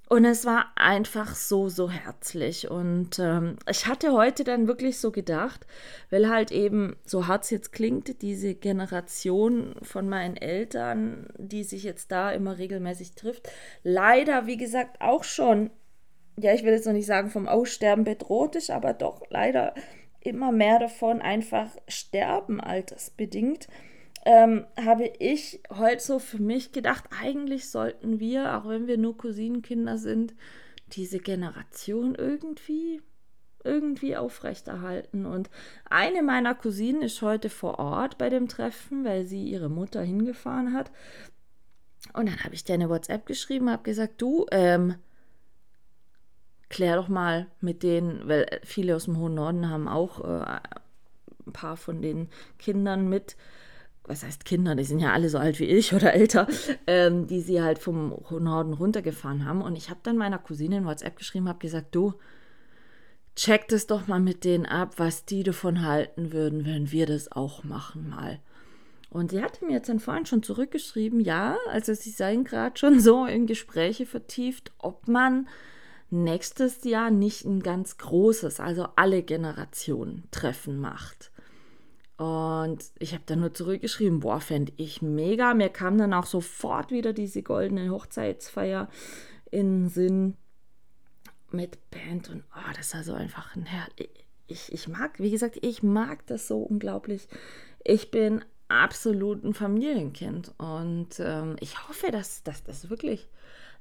Und 0.10 0.24
es 0.24 0.46
war 0.46 0.72
einfach 0.76 1.36
so, 1.36 1.68
so 1.68 1.90
herzlich. 1.90 2.72
Und 2.72 3.20
ähm, 3.20 3.58
ich 3.70 3.88
hatte 3.88 4.14
heute 4.14 4.46
dann 4.46 4.68
wirklich 4.68 5.00
so 5.00 5.12
gedacht, 5.12 5.68
weil 6.10 6.30
halt 6.30 6.52
eben, 6.52 6.96
so 7.06 7.28
hart 7.28 7.44
es 7.44 7.50
jetzt 7.50 7.74
klingt, 7.74 8.22
diese 8.22 8.56
Generation 8.56 9.76
von 9.82 10.08
meinen 10.08 10.38
Eltern, 10.38 11.28
die 11.38 11.64
sich 11.64 11.84
jetzt 11.84 12.12
da 12.12 12.32
immer 12.32 12.58
regelmäßig 12.58 13.16
trifft, 13.16 13.50
leider, 13.84 14.48
wie 14.48 14.58
gesagt, 14.58 15.02
auch 15.02 15.26
schon, 15.26 15.72
ja, 16.38 16.54
ich 16.54 16.64
will 16.64 16.72
jetzt 16.72 16.86
noch 16.86 16.94
nicht 16.94 17.08
sagen 17.08 17.30
vom 17.30 17.50
Aussterben 17.50 18.06
bedroht 18.06 18.56
ist, 18.56 18.70
aber 18.70 18.94
doch 18.94 19.24
leider 19.30 19.74
immer 20.22 20.54
mehr 20.54 20.80
davon 20.80 21.22
einfach 21.22 21.70
sterben 21.90 22.62
altersbedingt 22.62 23.68
ähm, 24.26 24.66
habe 24.84 25.12
ich 25.20 25.62
heute 25.70 26.04
so 26.04 26.20
für 26.20 26.42
mich 26.42 26.72
gedacht, 26.72 27.06
eigentlich 27.22 27.70
sollten 27.70 28.20
wir, 28.20 28.58
auch 28.58 28.68
wenn 28.68 28.88
wir 28.88 28.98
nur 28.98 29.18
Cousinenkinder 29.18 29.98
sind, 29.98 30.34
diese 30.94 31.20
Generation 31.20 32.16
irgendwie 32.16 33.02
irgendwie 33.64 34.16
aufrechterhalten. 34.16 35.26
Und 35.26 35.50
eine 35.90 36.24
meiner 36.24 36.56
Cousinen 36.56 37.02
ist 37.02 37.22
heute 37.22 37.50
vor 37.50 37.80
Ort 37.80 38.18
bei 38.18 38.30
dem 38.30 38.48
Treffen, 38.48 39.04
weil 39.04 39.26
sie 39.26 39.44
ihre 39.44 39.70
Mutter 39.70 40.02
hingefahren 40.02 40.74
hat. 40.74 40.92
Und 42.14 42.30
dann 42.30 42.44
habe 42.44 42.56
ich 42.56 42.64
dir 42.64 42.76
eine 42.76 42.90
WhatsApp 42.90 43.26
geschrieben, 43.26 43.70
habe 43.70 43.84
gesagt, 43.84 44.22
du, 44.22 44.46
ähm, 44.52 44.96
klär 46.70 46.96
doch 46.96 47.10
mal 47.10 47.48
mit 47.60 47.84
denen, 47.84 48.28
weil 48.28 48.60
viele 48.64 48.96
aus 48.96 49.06
dem 49.06 49.18
hohen 49.18 49.36
Norden 49.36 49.70
haben 49.70 49.88
auch 49.88 50.24
äh, 50.24 50.60
ein 51.46 51.54
paar 51.54 51.78
von 51.78 52.02
den 52.02 52.30
Kindern 52.58 53.10
mit 53.10 53.36
was 54.08 54.24
heißt 54.24 54.46
Kinder, 54.46 54.76
die 54.76 54.84
sind 54.84 55.00
ja 55.00 55.14
alle 55.14 55.30
so 55.30 55.38
alt 55.38 55.60
wie 55.60 55.66
ich 55.66 55.94
oder 55.94 56.14
älter, 56.14 56.48
ähm, 56.88 57.28
die 57.28 57.42
sie 57.42 57.62
halt 57.62 57.80
vom 57.80 58.18
Norden 58.30 58.74
runtergefahren 58.74 59.46
haben. 59.46 59.62
Und 59.62 59.78
ich 59.78 59.90
habe 59.90 60.00
dann 60.04 60.18
meiner 60.18 60.40
Cousine 60.40 60.78
in 60.78 60.86
WhatsApp 60.86 61.18
geschrieben, 61.18 61.50
habe 61.50 61.60
gesagt, 61.60 61.94
du, 61.94 62.14
check 63.36 63.68
das 63.68 63.86
doch 63.86 64.08
mal 64.08 64.20
mit 64.20 64.44
denen 64.44 64.66
ab, 64.66 64.94
was 64.98 65.26
die 65.26 65.44
davon 65.44 65.84
halten 65.84 66.32
würden, 66.32 66.66
wenn 66.66 66.92
wir 66.92 67.06
das 67.06 67.32
auch 67.32 67.64
machen 67.64 68.10
mal. 68.10 68.40
Und 69.10 69.32
sie 69.32 69.42
hatte 69.42 69.66
mir 69.66 69.74
jetzt 69.74 69.90
dann 69.90 70.00
vorhin 70.00 70.26
schon 70.26 70.44
zurückgeschrieben, 70.44 71.20
ja, 71.20 71.58
also 71.70 71.94
sie 71.94 72.10
seien 72.10 72.44
gerade 72.44 72.78
schon 72.78 73.00
so 73.00 73.26
in 73.26 73.46
Gespräche 73.46 74.06
vertieft, 74.06 74.72
ob 74.80 75.08
man 75.08 75.48
nächstes 76.10 76.84
Jahr 76.84 77.12
nicht 77.12 77.46
ein 77.46 77.62
ganz 77.62 77.98
großes, 77.98 78.60
also 78.60 78.88
alle 78.96 79.24
Generationen 79.24 80.24
Treffen 80.32 80.80
macht. 80.80 81.32
Und 82.18 82.84
ich 82.98 83.14
habe 83.14 83.24
dann 83.28 83.42
nur 83.42 83.54
zurückgeschrieben, 83.54 84.22
boah, 84.22 84.42
fände 84.42 84.74
ich 84.78 85.02
mega. 85.02 85.54
Mir 85.54 85.70
kam 85.70 85.98
dann 85.98 86.14
auch 86.14 86.26
sofort 86.26 86.92
wieder 86.92 87.14
diese 87.14 87.44
goldene 87.44 87.92
Hochzeitsfeier 87.92 88.90
in 89.52 89.84
den 89.84 89.90
Sinn 89.90 90.38
mit 91.52 91.78
Band 91.92 92.30
und 92.30 92.44
oh, 92.56 92.72
das 92.76 92.94
war 92.94 93.04
so 93.04 93.14
einfach 93.14 93.56
ein 93.56 93.66
Herr. 93.66 93.88
Ich, 94.48 94.72
ich 94.72 94.88
mag, 94.88 95.20
wie 95.20 95.32
gesagt, 95.32 95.60
ich 95.62 95.84
mag 95.84 96.26
das 96.26 96.48
so 96.48 96.60
unglaublich. 96.60 97.28
Ich 97.84 98.12
bin 98.12 98.44
absolut 98.68 99.44
ein 99.44 99.54
Familienkind 99.54 100.54
und 100.58 101.20
ähm, 101.20 101.56
ich 101.60 101.88
hoffe, 101.88 102.12
dass, 102.12 102.44
dass 102.44 102.64
das 102.64 102.90
wirklich 102.90 103.30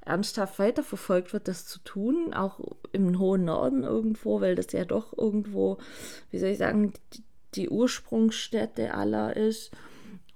ernsthaft 0.04 0.58
weiterverfolgt 0.58 1.32
wird, 1.32 1.48
das 1.48 1.66
zu 1.66 1.80
tun, 1.80 2.32
auch 2.32 2.60
im 2.92 3.18
hohen 3.18 3.44
Norden 3.44 3.82
irgendwo, 3.82 4.40
weil 4.40 4.54
das 4.54 4.70
ja 4.72 4.84
doch 4.84 5.16
irgendwo, 5.16 5.78
wie 6.30 6.38
soll 6.38 6.50
ich 6.50 6.58
sagen, 6.58 6.92
die, 7.14 7.24
die 7.54 7.68
Ursprungsstätte 7.68 8.94
aller 8.94 9.36
ist. 9.36 9.70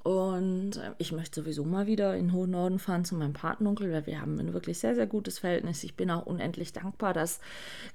Und 0.03 0.77
äh, 0.77 0.93
ich 0.99 1.13
möchte 1.13 1.43
sowieso 1.43 1.65
mal 1.65 1.87
wieder 1.87 2.17
in 2.17 2.29
den 2.29 2.33
hohen 2.33 2.53
Norden 2.53 2.79
fahren 2.79 3.05
zu 3.05 3.15
meinem 3.15 3.35
Patenonkel, 3.35 3.93
weil 3.93 4.07
wir 4.07 4.21
haben 4.21 4.39
ein 4.39 4.55
wirklich 4.55 4.79
sehr, 4.79 4.95
sehr 4.95 5.07
gutes 5.07 5.41
Verhältnis. 5.41 5.85
Ich 5.85 5.95
bin 5.95 6.11
auch 6.11 6.25
unendlich 6.25 6.73
dankbar, 6.73 7.13
dass 7.13 7.41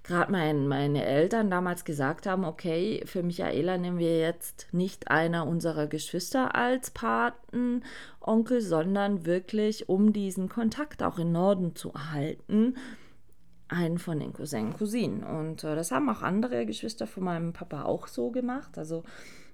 gerade 0.03 0.31
mein, 0.31 0.67
meine 0.67 1.03
Eltern 1.03 1.49
damals 1.49 1.83
gesagt 1.83 2.27
haben, 2.27 2.45
okay, 2.45 3.01
für 3.05 3.23
Michaela 3.23 3.77
nehmen 3.77 3.97
wir 3.97 4.19
jetzt 4.19 4.67
nicht 4.71 5.09
einer 5.09 5.47
unserer 5.47 5.87
Geschwister 5.87 6.53
als 6.53 6.91
Patenonkel, 6.91 8.61
sondern 8.61 9.25
wirklich, 9.25 9.89
um 9.89 10.13
diesen 10.13 10.47
Kontakt 10.47 11.01
auch 11.01 11.17
im 11.17 11.31
Norden 11.31 11.75
zu 11.75 11.91
erhalten, 11.91 12.75
einen 13.67 13.97
von 13.97 14.19
den 14.19 14.33
Cousinen, 14.33 14.73
Cousinen. 14.75 15.23
Und 15.23 15.63
äh, 15.63 15.75
das 15.75 15.91
haben 15.91 16.09
auch 16.09 16.21
andere 16.21 16.65
Geschwister 16.65 17.07
von 17.07 17.23
meinem 17.23 17.53
Papa 17.53 17.83
auch 17.83 18.07
so 18.07 18.31
gemacht. 18.31 18.77
Also 18.77 19.03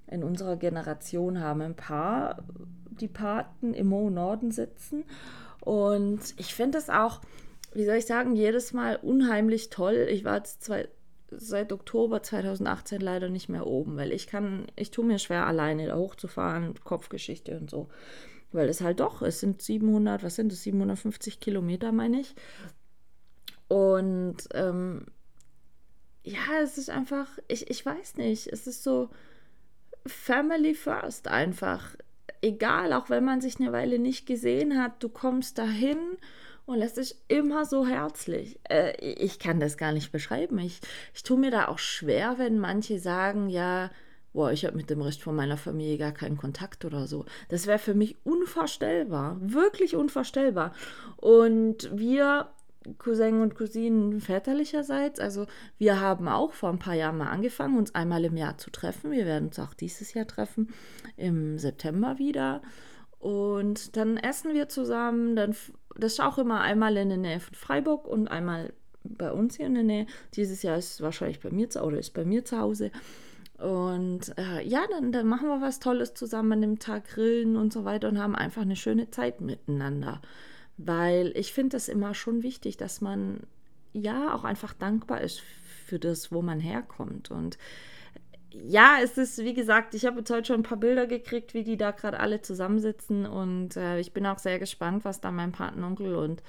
in 0.08 0.24
unserer 0.24 0.58
Generation 0.58 1.40
haben 1.40 1.62
ein 1.62 1.76
paar 1.76 2.44
die 2.90 3.08
Paten 3.08 3.74
im 3.74 3.92
hohen 3.92 4.14
Norden 4.14 4.52
sitzen. 4.52 5.06
Und 5.62 6.20
ich 6.38 6.54
finde 6.54 6.78
es 6.78 6.90
auch, 6.90 7.22
wie 7.74 7.86
soll 7.86 7.96
ich 7.96 8.06
sagen, 8.06 8.36
jedes 8.36 8.74
Mal 8.74 8.98
unheimlich 8.98 9.70
toll. 9.70 10.08
Ich 10.10 10.26
war 10.26 10.38
jetzt 10.38 10.64
zwei, 10.64 10.90
seit 11.30 11.72
Oktober 11.72 12.22
2018 12.22 13.00
leider 13.00 13.30
nicht 13.30 13.48
mehr 13.48 13.66
oben, 13.66 13.96
weil 13.96 14.12
ich 14.12 14.28
kann, 14.28 14.68
ich 14.76 14.92
tue 14.92 15.06
mir 15.06 15.20
schwer, 15.20 15.48
alleine 15.48 15.88
da 15.88 15.96
hochzufahren, 15.96 16.74
Kopfgeschichte 16.84 17.58
und 17.58 17.70
so. 17.70 17.88
Weil 18.52 18.68
es 18.68 18.82
halt 18.82 19.00
doch, 19.00 19.22
es 19.22 19.40
sind 19.40 19.62
700, 19.62 20.24
was 20.24 20.36
sind 20.36 20.52
es, 20.52 20.64
750 20.64 21.40
Kilometer, 21.40 21.94
meine 21.94 22.20
ich. 22.20 22.36
Und 23.72 24.50
ähm, 24.54 25.06
ja, 26.24 26.60
es 26.62 26.78
ist 26.78 26.90
einfach, 26.90 27.30
ich, 27.48 27.70
ich 27.70 27.86
weiß 27.86 28.18
nicht, 28.18 28.48
es 28.48 28.68
ist 28.68 28.84
so, 28.84 29.10
Family 30.06 30.74
First 30.74 31.30
einfach. 31.30 31.96
Egal, 32.42 32.92
auch 32.92 33.10
wenn 33.10 33.24
man 33.24 33.40
sich 33.40 33.62
eine 33.62 33.72
Weile 33.72 33.98
nicht 33.98 34.26
gesehen 34.26 34.78
hat, 34.78 35.02
du 35.02 35.08
kommst 35.08 35.58
dahin 35.58 35.98
und 36.66 36.82
es 36.82 36.98
ist 36.98 37.24
immer 37.30 37.64
so 37.64 37.88
herzlich. 37.88 38.60
Äh, 38.70 38.94
ich 39.00 39.40
kann 39.40 39.62
das 39.62 39.78
gar 39.78 39.94
nicht 39.94 40.12
beschreiben. 40.12 40.60
Ich, 40.60 40.82
ich 41.14 41.24
tue 41.24 41.40
mir 41.40 41.52
da 41.52 41.70
auch 41.70 41.80
schwer, 41.80 42.38
wenn 42.40 42.60
manche 42.60 43.00
sagen, 43.00 43.48
ja, 43.48 43.90
boah, 44.34 44.52
ich 44.52 44.66
habe 44.66 44.76
mit 44.76 44.90
dem 44.90 45.02
Rest 45.02 45.24
von 45.24 45.36
meiner 45.36 45.58
Familie 45.58 45.98
gar 45.98 46.12
keinen 46.12 46.38
Kontakt 46.38 46.84
oder 46.84 47.08
so. 47.08 47.24
Das 47.48 47.68
wäre 47.68 47.80
für 47.80 47.94
mich 47.94 48.18
unvorstellbar, 48.26 49.38
wirklich 49.40 49.96
unvorstellbar. 49.96 50.74
Und 51.16 51.90
wir 51.94 52.50
Cousin 52.98 53.42
und 53.42 53.56
Cousinen 53.56 54.20
väterlicherseits. 54.20 55.20
Also 55.20 55.46
wir 55.78 56.00
haben 56.00 56.28
auch 56.28 56.54
vor 56.54 56.70
ein 56.70 56.80
paar 56.80 56.96
Jahren 56.96 57.18
mal 57.18 57.30
angefangen, 57.30 57.78
uns 57.78 57.94
einmal 57.94 58.26
im 58.26 58.38
Jahr 58.38 58.58
zu 58.58 58.72
treffen. 58.72 59.12
Wir 59.12 59.26
werden 59.26 59.48
uns 59.48 59.60
auch 59.60 59.74
dieses 59.74 60.14
Jahr 60.14 60.28
treffen, 60.28 60.70
im 61.16 61.58
September 61.60 62.18
wieder. 62.18 62.62
Und 63.20 63.96
dann 63.98 64.18
essen 64.18 64.54
wir 64.54 64.68
zusammen. 64.68 65.36
Dann, 65.36 65.56
das 65.96 66.14
ist 66.14 66.22
auch 66.22 66.38
immer 66.38 66.62
einmal 66.62 66.98
in 66.98 67.10
der 67.10 67.18
Nähe 67.18 67.40
von 67.40 67.54
Freiburg 67.54 68.08
und 68.08 68.28
einmal 68.28 68.74
bei 69.04 69.32
uns 69.32 69.58
hier 69.58 69.68
in 69.68 69.76
der 69.76 69.84
Nähe. 69.84 70.06
Dieses 70.36 70.64
Jahr 70.64 70.78
ist 70.78 70.94
es 70.94 71.02
wahrscheinlich 71.02 71.40
bei 71.40 71.52
mir 71.52 71.70
zu 71.70 71.84
oder 71.84 72.00
ist 72.00 72.14
bei 72.14 72.26
mir 72.26 72.46
zu 72.46 72.58
Hause. 72.58 72.92
Und 73.60 74.36
äh, 74.40 74.68
ja, 74.68 74.82
dann, 74.90 75.12
dann 75.12 75.28
machen 75.28 75.48
wir 75.48 75.62
was 75.62 75.80
Tolles 75.80 76.16
zusammen 76.16 76.54
an 76.54 76.62
dem 76.62 76.80
Tag, 76.80 77.10
grillen 77.10 77.58
und 77.58 77.72
so 77.72 77.86
weiter 77.86 78.08
und 78.08 78.18
haben 78.18 78.36
einfach 78.36 78.64
eine 78.64 78.76
schöne 78.76 79.12
Zeit 79.12 79.40
miteinander 79.40 80.20
weil 80.78 81.32
ich 81.36 81.54
finde 81.54 81.78
es 81.78 81.88
immer 81.88 82.14
schon 82.14 82.44
wichtig, 82.44 82.78
dass 82.78 83.02
man 83.02 83.42
ja 83.94 84.34
auch 84.34 84.44
einfach 84.44 84.74
dankbar 84.74 85.22
ist 85.22 85.42
für 85.86 86.00
das, 86.00 86.32
wo 86.32 86.42
man 86.42 86.60
herkommt. 86.60 87.32
Und 87.32 87.58
ja, 88.54 88.98
es 89.02 89.18
ist, 89.18 89.40
wie 89.40 89.54
gesagt, 89.54 89.96
ich 89.96 90.06
habe 90.06 90.20
jetzt 90.20 90.30
heute 90.30 90.48
schon 90.48 90.60
ein 90.62 90.64
paar 90.64 90.78
Bilder 90.78 91.08
gekriegt, 91.08 91.54
wie 91.54 91.64
die 91.64 91.78
da 91.78 91.92
gerade 91.92 92.20
alle 92.20 92.42
zusammensitzen. 92.42 93.26
Und 93.26 93.78
äh, 93.78 94.00
ich 94.00 94.14
bin 94.14 94.26
auch 94.26 94.40
sehr 94.40 94.60
gespannt, 94.60 95.06
was 95.06 95.22
da 95.22 95.32
mein 95.32 95.52
Patenonkel 95.52 96.16
und 96.16 96.44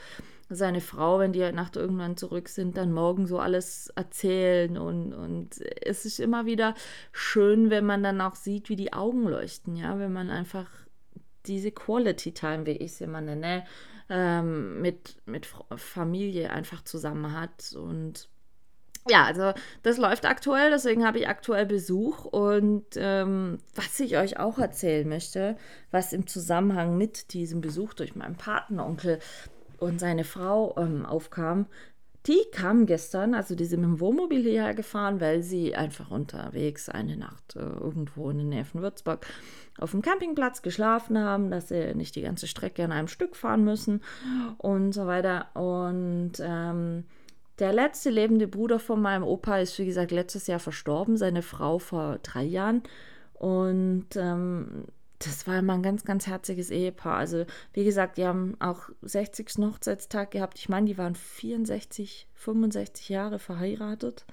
seine 0.48 0.80
Frau, 0.80 1.18
wenn 1.18 1.32
die 1.32 1.42
halt 1.42 1.54
Nacht 1.54 1.76
irgendwann 1.76 2.16
zurück 2.16 2.48
sind, 2.48 2.76
dann 2.76 2.92
morgen 2.92 3.26
so 3.26 3.38
alles 3.38 3.88
erzählen. 3.94 4.76
Und, 4.76 5.12
und 5.12 5.60
es 5.82 6.04
ist 6.04 6.18
immer 6.18 6.44
wieder 6.44 6.74
schön, 7.12 7.70
wenn 7.70 7.86
man 7.86 8.02
dann 8.02 8.20
auch 8.20 8.34
sieht, 8.34 8.68
wie 8.68 8.76
die 8.76 8.92
Augen 8.92 9.28
leuchten, 9.28 9.76
ja, 9.76 9.98
wenn 9.98 10.12
man 10.12 10.30
einfach 10.30 10.68
diese 11.46 11.70
Quality 11.70 12.32
Time, 12.32 12.66
wie 12.66 12.72
ich 12.72 12.94
sie 12.94 13.04
immer 13.04 13.20
nenne, 13.20 13.64
ähm, 14.08 14.80
mit, 14.80 15.16
mit 15.26 15.46
Familie 15.76 16.50
einfach 16.50 16.82
zusammen 16.82 17.32
hat. 17.32 17.74
Und 17.74 18.28
ja, 19.08 19.24
also 19.24 19.52
das 19.82 19.98
läuft 19.98 20.26
aktuell, 20.26 20.70
deswegen 20.70 21.04
habe 21.04 21.18
ich 21.18 21.28
aktuell 21.28 21.66
Besuch. 21.66 22.24
Und 22.24 22.84
ähm, 22.96 23.58
was 23.74 23.98
ich 24.00 24.16
euch 24.16 24.38
auch 24.38 24.58
erzählen 24.58 25.08
möchte, 25.08 25.56
was 25.90 26.12
im 26.12 26.26
Zusammenhang 26.26 26.96
mit 26.96 27.32
diesem 27.32 27.60
Besuch 27.60 27.94
durch 27.94 28.14
meinen 28.14 28.36
Patenonkel 28.36 29.18
und 29.78 29.98
seine 29.98 30.24
Frau 30.24 30.76
ähm, 30.78 31.04
aufkam, 31.04 31.66
die 32.26 32.40
kamen 32.52 32.86
gestern, 32.86 33.34
also 33.34 33.54
die 33.56 33.64
sind 33.64 33.80
mit 33.80 33.90
dem 33.90 34.00
Wohnmobil 34.00 34.42
hierher 34.42 34.74
gefahren, 34.74 35.20
weil 35.20 35.42
sie 35.42 35.74
einfach 35.74 36.10
unterwegs 36.10 36.88
eine 36.88 37.16
Nacht 37.16 37.56
äh, 37.56 37.60
irgendwo 37.60 38.30
in 38.30 38.38
der 38.38 38.46
Nähe 38.46 38.64
von 38.64 38.82
Würzburg 38.82 39.26
auf 39.78 39.90
dem 39.90 40.02
Campingplatz 40.02 40.62
geschlafen 40.62 41.18
haben, 41.18 41.50
dass 41.50 41.68
sie 41.68 41.94
nicht 41.94 42.14
die 42.14 42.22
ganze 42.22 42.46
Strecke 42.46 42.82
in 42.82 42.92
einem 42.92 43.08
Stück 43.08 43.34
fahren 43.34 43.64
müssen 43.64 44.02
und 44.58 44.92
so 44.92 45.06
weiter. 45.06 45.48
Und 45.54 46.32
ähm, 46.40 47.04
der 47.58 47.72
letzte 47.72 48.10
lebende 48.10 48.46
Bruder 48.46 48.78
von 48.78 49.00
meinem 49.00 49.24
Opa 49.24 49.58
ist, 49.58 49.78
wie 49.78 49.86
gesagt, 49.86 50.10
letztes 50.10 50.46
Jahr 50.46 50.60
verstorben, 50.60 51.16
seine 51.16 51.42
Frau 51.42 51.78
vor 51.78 52.18
drei 52.22 52.44
Jahren. 52.44 52.82
Und 53.34 54.06
ähm, 54.14 54.84
das 55.26 55.46
war 55.46 55.58
immer 55.58 55.74
ein 55.74 55.82
ganz, 55.82 56.04
ganz 56.04 56.26
herziges 56.26 56.70
Ehepaar. 56.70 57.16
Also, 57.16 57.44
wie 57.72 57.84
gesagt, 57.84 58.18
die 58.18 58.26
haben 58.26 58.56
auch 58.60 58.90
60. 59.02 59.48
Hochzeitstag 59.58 60.30
gehabt. 60.32 60.58
Ich 60.58 60.68
meine, 60.68 60.86
die 60.86 60.98
waren 60.98 61.14
64, 61.14 62.28
65 62.34 63.08
Jahre 63.08 63.38
verheiratet. 63.38 64.24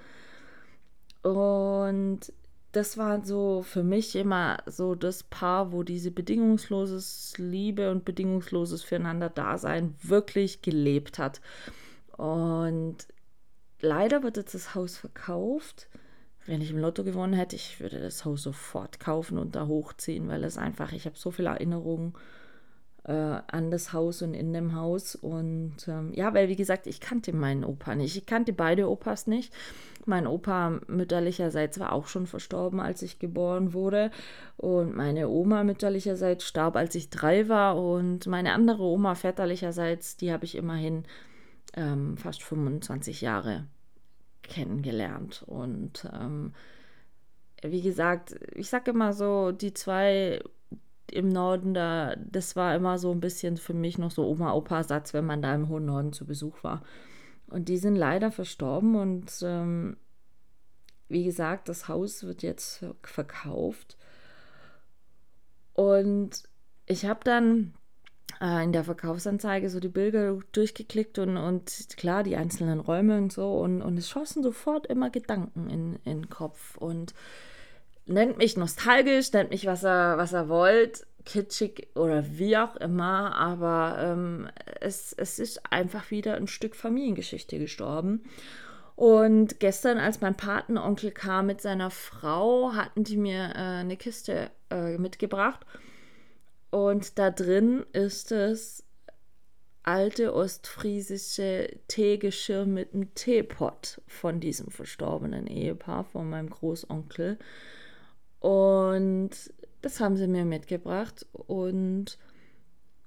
Und 1.21 2.31
das 2.71 2.97
war 2.97 3.25
so 3.25 3.63
für 3.63 3.83
mich 3.83 4.15
immer 4.15 4.57
so 4.67 4.95
das 4.95 5.23
Paar, 5.23 5.71
wo 5.71 5.83
diese 5.83 6.11
bedingungsloses 6.11 7.33
Liebe 7.37 7.89
und 7.91 8.05
bedingungsloses 8.05 8.83
Füreinander-Dasein 8.83 9.95
wirklich 10.03 10.61
gelebt 10.61 11.17
hat. 11.17 11.41
Und 12.15 13.07
leider 13.81 14.23
wird 14.23 14.37
jetzt 14.37 14.53
das 14.53 14.75
Haus 14.75 14.97
verkauft. 14.97 15.89
Wenn 16.49 16.61
ich 16.61 16.71
im 16.71 16.79
Lotto 16.79 17.03
gewonnen 17.03 17.33
hätte, 17.33 17.55
ich 17.55 17.79
würde 17.79 17.99
das 17.99 18.25
Haus 18.25 18.41
sofort 18.41 18.99
kaufen 18.99 19.37
und 19.37 19.55
da 19.55 19.67
hochziehen, 19.67 20.27
weil 20.29 20.43
es 20.43 20.57
einfach, 20.57 20.93
ich 20.93 21.05
habe 21.05 21.15
so 21.15 21.29
viele 21.29 21.49
Erinnerungen 21.49 22.13
äh, 23.03 23.11
an 23.11 23.69
das 23.69 23.93
Haus 23.93 24.23
und 24.23 24.33
in 24.33 24.51
dem 24.51 24.73
Haus. 24.73 25.13
Und 25.13 25.75
ähm, 25.87 26.11
ja, 26.11 26.33
weil 26.33 26.49
wie 26.49 26.55
gesagt, 26.55 26.87
ich 26.87 27.01
kannte 27.01 27.33
meinen 27.33 27.63
Opa 27.63 27.93
nicht. 27.93 28.17
Ich 28.17 28.25
kannte 28.25 28.51
beide 28.51 28.89
Opas 28.89 29.27
nicht. 29.27 29.53
Mein 30.07 30.25
Opa 30.25 30.79
mütterlicherseits 30.87 31.79
war 31.79 31.93
auch 31.93 32.07
schon 32.07 32.25
verstorben, 32.25 32.79
als 32.79 33.03
ich 33.03 33.19
geboren 33.19 33.73
wurde. 33.73 34.09
Und 34.57 34.95
meine 34.95 35.29
Oma 35.29 35.63
mütterlicherseits 35.63 36.45
starb, 36.45 36.75
als 36.75 36.95
ich 36.95 37.11
drei 37.11 37.47
war. 37.47 37.77
Und 37.77 38.25
meine 38.25 38.53
andere 38.53 38.81
Oma 38.81 39.13
väterlicherseits, 39.13 40.17
die 40.17 40.33
habe 40.33 40.45
ich 40.45 40.55
immerhin 40.55 41.03
ähm, 41.75 42.17
fast 42.17 42.41
25 42.41 43.21
Jahre 43.21 43.67
kennengelernt. 44.49 45.43
Und 45.47 46.07
ähm, 46.13 46.53
wie 47.63 47.81
gesagt, 47.81 48.35
ich 48.55 48.69
sage 48.69 48.91
immer 48.91 49.13
so, 49.13 49.51
die 49.51 49.73
zwei 49.73 50.41
im 51.11 51.29
Norden, 51.29 51.73
da, 51.73 52.15
das 52.17 52.55
war 52.55 52.75
immer 52.75 52.97
so 52.97 53.11
ein 53.11 53.19
bisschen 53.19 53.57
für 53.57 53.73
mich 53.73 53.97
noch 53.97 54.11
so 54.11 54.27
Oma-Opa-Satz, 54.27 55.13
wenn 55.13 55.25
man 55.25 55.41
da 55.41 55.55
im 55.55 55.69
hohen 55.69 55.85
Norden 55.85 56.13
zu 56.13 56.25
Besuch 56.25 56.63
war. 56.63 56.83
Und 57.47 57.67
die 57.69 57.77
sind 57.77 57.95
leider 57.95 58.31
verstorben 58.31 58.95
und 58.95 59.31
ähm, 59.41 59.97
wie 61.07 61.23
gesagt, 61.23 61.67
das 61.67 61.87
Haus 61.87 62.23
wird 62.23 62.43
jetzt 62.43 62.85
verkauft. 63.01 63.97
Und 65.73 66.43
ich 66.85 67.05
habe 67.05 67.21
dann 67.23 67.73
äh, 68.41 68.63
in 68.63 68.71
der 68.71 68.83
Verkaufsanzeige 68.83 69.69
so 69.69 69.79
die 69.79 69.89
Bilder 69.89 70.37
durchgeklickt 70.51 71.19
und, 71.19 71.37
und 71.37 71.87
klar, 71.97 72.23
die 72.23 72.35
einzelnen 72.35 72.79
Räume 72.79 73.17
und 73.17 73.33
so. 73.33 73.59
Und, 73.59 73.81
und 73.81 73.97
es 73.97 74.09
schossen 74.09 74.43
sofort 74.43 74.87
immer 74.87 75.09
Gedanken 75.09 75.69
in, 75.69 75.95
in 76.05 76.21
den 76.21 76.29
Kopf. 76.29 76.77
Und 76.77 77.13
nennt 78.05 78.37
mich 78.37 78.57
nostalgisch, 78.57 79.31
nennt 79.33 79.51
mich, 79.51 79.65
was 79.65 79.83
er, 79.83 80.17
was 80.17 80.33
er 80.33 80.49
wollt, 80.49 81.05
kitschig 81.25 81.89
oder 81.95 82.23
wie 82.37 82.57
auch 82.57 82.75
immer, 82.77 83.35
aber 83.35 83.97
ähm, 83.99 84.49
es, 84.81 85.13
es 85.13 85.37
ist 85.37 85.71
einfach 85.71 86.09
wieder 86.09 86.35
ein 86.35 86.47
Stück 86.47 86.75
Familiengeschichte 86.75 87.59
gestorben. 87.59 88.23
Und 88.95 89.59
gestern, 89.59 89.97
als 89.97 90.19
mein 90.19 90.35
Patenonkel 90.35 91.11
kam 91.11 91.45
mit 91.45 91.61
seiner 91.61 91.89
Frau, 91.89 92.73
hatten 92.73 93.03
die 93.03 93.15
mir 93.15 93.51
äh, 93.55 93.79
eine 93.79 93.95
Kiste 93.95 94.49
äh, 94.69 94.97
mitgebracht. 94.97 95.65
Und 96.71 97.17
da 97.17 97.31
drin 97.31 97.85
ist 97.93 98.31
es 98.31 98.83
alte 99.83 100.33
ostfriesische 100.33 101.79
Teegeschirr 101.87 102.65
mit 102.65 102.93
einem 102.93 103.13
Teepot 103.15 104.01
von 104.07 104.39
diesem 104.39 104.69
verstorbenen 104.69 105.47
Ehepaar, 105.47 106.03
von 106.03 106.29
meinem 106.29 106.49
Großonkel. 106.49 107.39
Und 108.39 109.31
das 109.81 109.99
haben 109.99 110.17
sie 110.17 110.27
mir 110.27 110.45
mitgebracht 110.45 111.25
und 111.31 112.17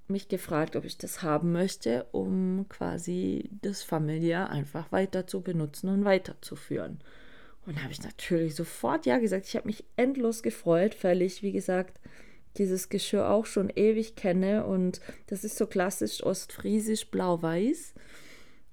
mich 0.07 0.27
gefragt, 0.27 0.75
ob 0.75 0.83
ich 0.83 0.97
das 0.97 1.21
haben 1.21 1.51
möchte, 1.51 2.05
um 2.11 2.65
quasi 2.67 3.49
das 3.61 3.83
Familiar 3.83 4.49
einfach 4.49 4.91
weiter 4.91 5.25
zu 5.25 5.41
benutzen 5.41 5.89
und 5.89 6.03
weiterzuführen. 6.03 6.99
Und 7.65 7.81
habe 7.81 7.93
ich 7.93 8.03
natürlich 8.03 8.55
sofort 8.55 9.05
ja 9.05 9.19
gesagt. 9.19 9.47
Ich 9.47 9.55
habe 9.55 9.67
mich 9.67 9.85
endlos 9.95 10.43
gefreut, 10.43 10.95
ich, 11.21 11.43
wie 11.43 11.53
gesagt, 11.53 12.01
dieses 12.57 12.89
Geschirr 12.89 13.29
auch 13.29 13.45
schon 13.45 13.71
ewig 13.75 14.15
kenne 14.15 14.65
und 14.65 15.01
das 15.27 15.43
ist 15.43 15.57
so 15.57 15.65
klassisch 15.65 16.23
ostfriesisch 16.23 17.07
blau-weiß 17.07 17.93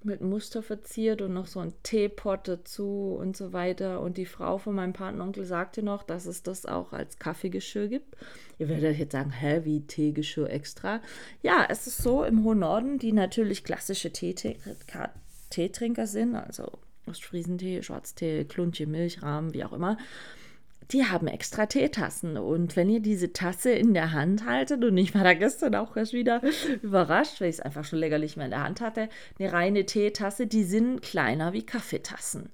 mit 0.02 0.22
Muster 0.22 0.62
verziert 0.62 1.20
und 1.20 1.34
noch 1.34 1.46
so 1.46 1.60
ein 1.60 1.74
Teepot 1.82 2.40
dazu 2.48 3.16
und 3.20 3.36
so 3.36 3.52
weiter. 3.52 4.00
Und 4.00 4.16
die 4.16 4.24
Frau 4.24 4.56
von 4.58 4.74
meinem 4.74 4.94
Patenonkel 4.94 5.44
sagte 5.44 5.82
noch, 5.82 6.02
dass 6.02 6.24
es 6.26 6.42
das 6.42 6.64
auch 6.64 6.92
als 6.92 7.18
Kaffeegeschirr 7.18 7.88
gibt. 7.88 8.16
Ihr 8.58 8.68
werdet 8.68 8.98
jetzt 8.98 9.12
sagen, 9.12 9.30
hä, 9.30 9.60
wie 9.64 9.82
Teegeschirr 9.82 10.48
extra? 10.48 11.02
Ja, 11.42 11.66
es 11.68 11.86
ist 11.86 11.98
so 11.98 12.24
im 12.24 12.44
hohen 12.44 12.60
Norden, 12.60 12.98
die 12.98 13.12
natürlich 13.12 13.62
klassische 13.62 14.10
Teetrinker 14.10 16.06
sind, 16.06 16.34
also 16.34 16.78
Ostfriesentee, 17.06 17.82
Schwarztee, 17.82 18.44
Kluntje, 18.44 18.86
Milchrahmen, 18.86 19.52
wie 19.52 19.64
auch 19.64 19.72
immer 19.72 19.98
die 20.92 21.06
haben 21.06 21.26
extra 21.26 21.66
Teetassen. 21.66 22.36
Und 22.36 22.76
wenn 22.76 22.88
ihr 22.88 23.00
diese 23.00 23.32
Tasse 23.32 23.70
in 23.70 23.94
der 23.94 24.12
Hand 24.12 24.44
haltet, 24.44 24.84
und 24.84 24.96
ich 24.96 25.14
war 25.14 25.24
da 25.24 25.34
gestern 25.34 25.74
auch 25.74 25.96
erst 25.96 26.12
wieder 26.12 26.42
überrascht, 26.82 27.40
weil 27.40 27.48
ich 27.48 27.56
es 27.56 27.60
einfach 27.60 27.84
schon 27.84 27.98
lächerlich 27.98 28.36
mehr 28.36 28.46
in 28.46 28.52
der 28.52 28.64
Hand 28.64 28.80
hatte, 28.80 29.08
eine 29.38 29.52
reine 29.52 29.86
Teetasse, 29.86 30.46
die 30.46 30.64
sind 30.64 31.02
kleiner 31.02 31.52
wie 31.52 31.64
Kaffeetassen. 31.64 32.50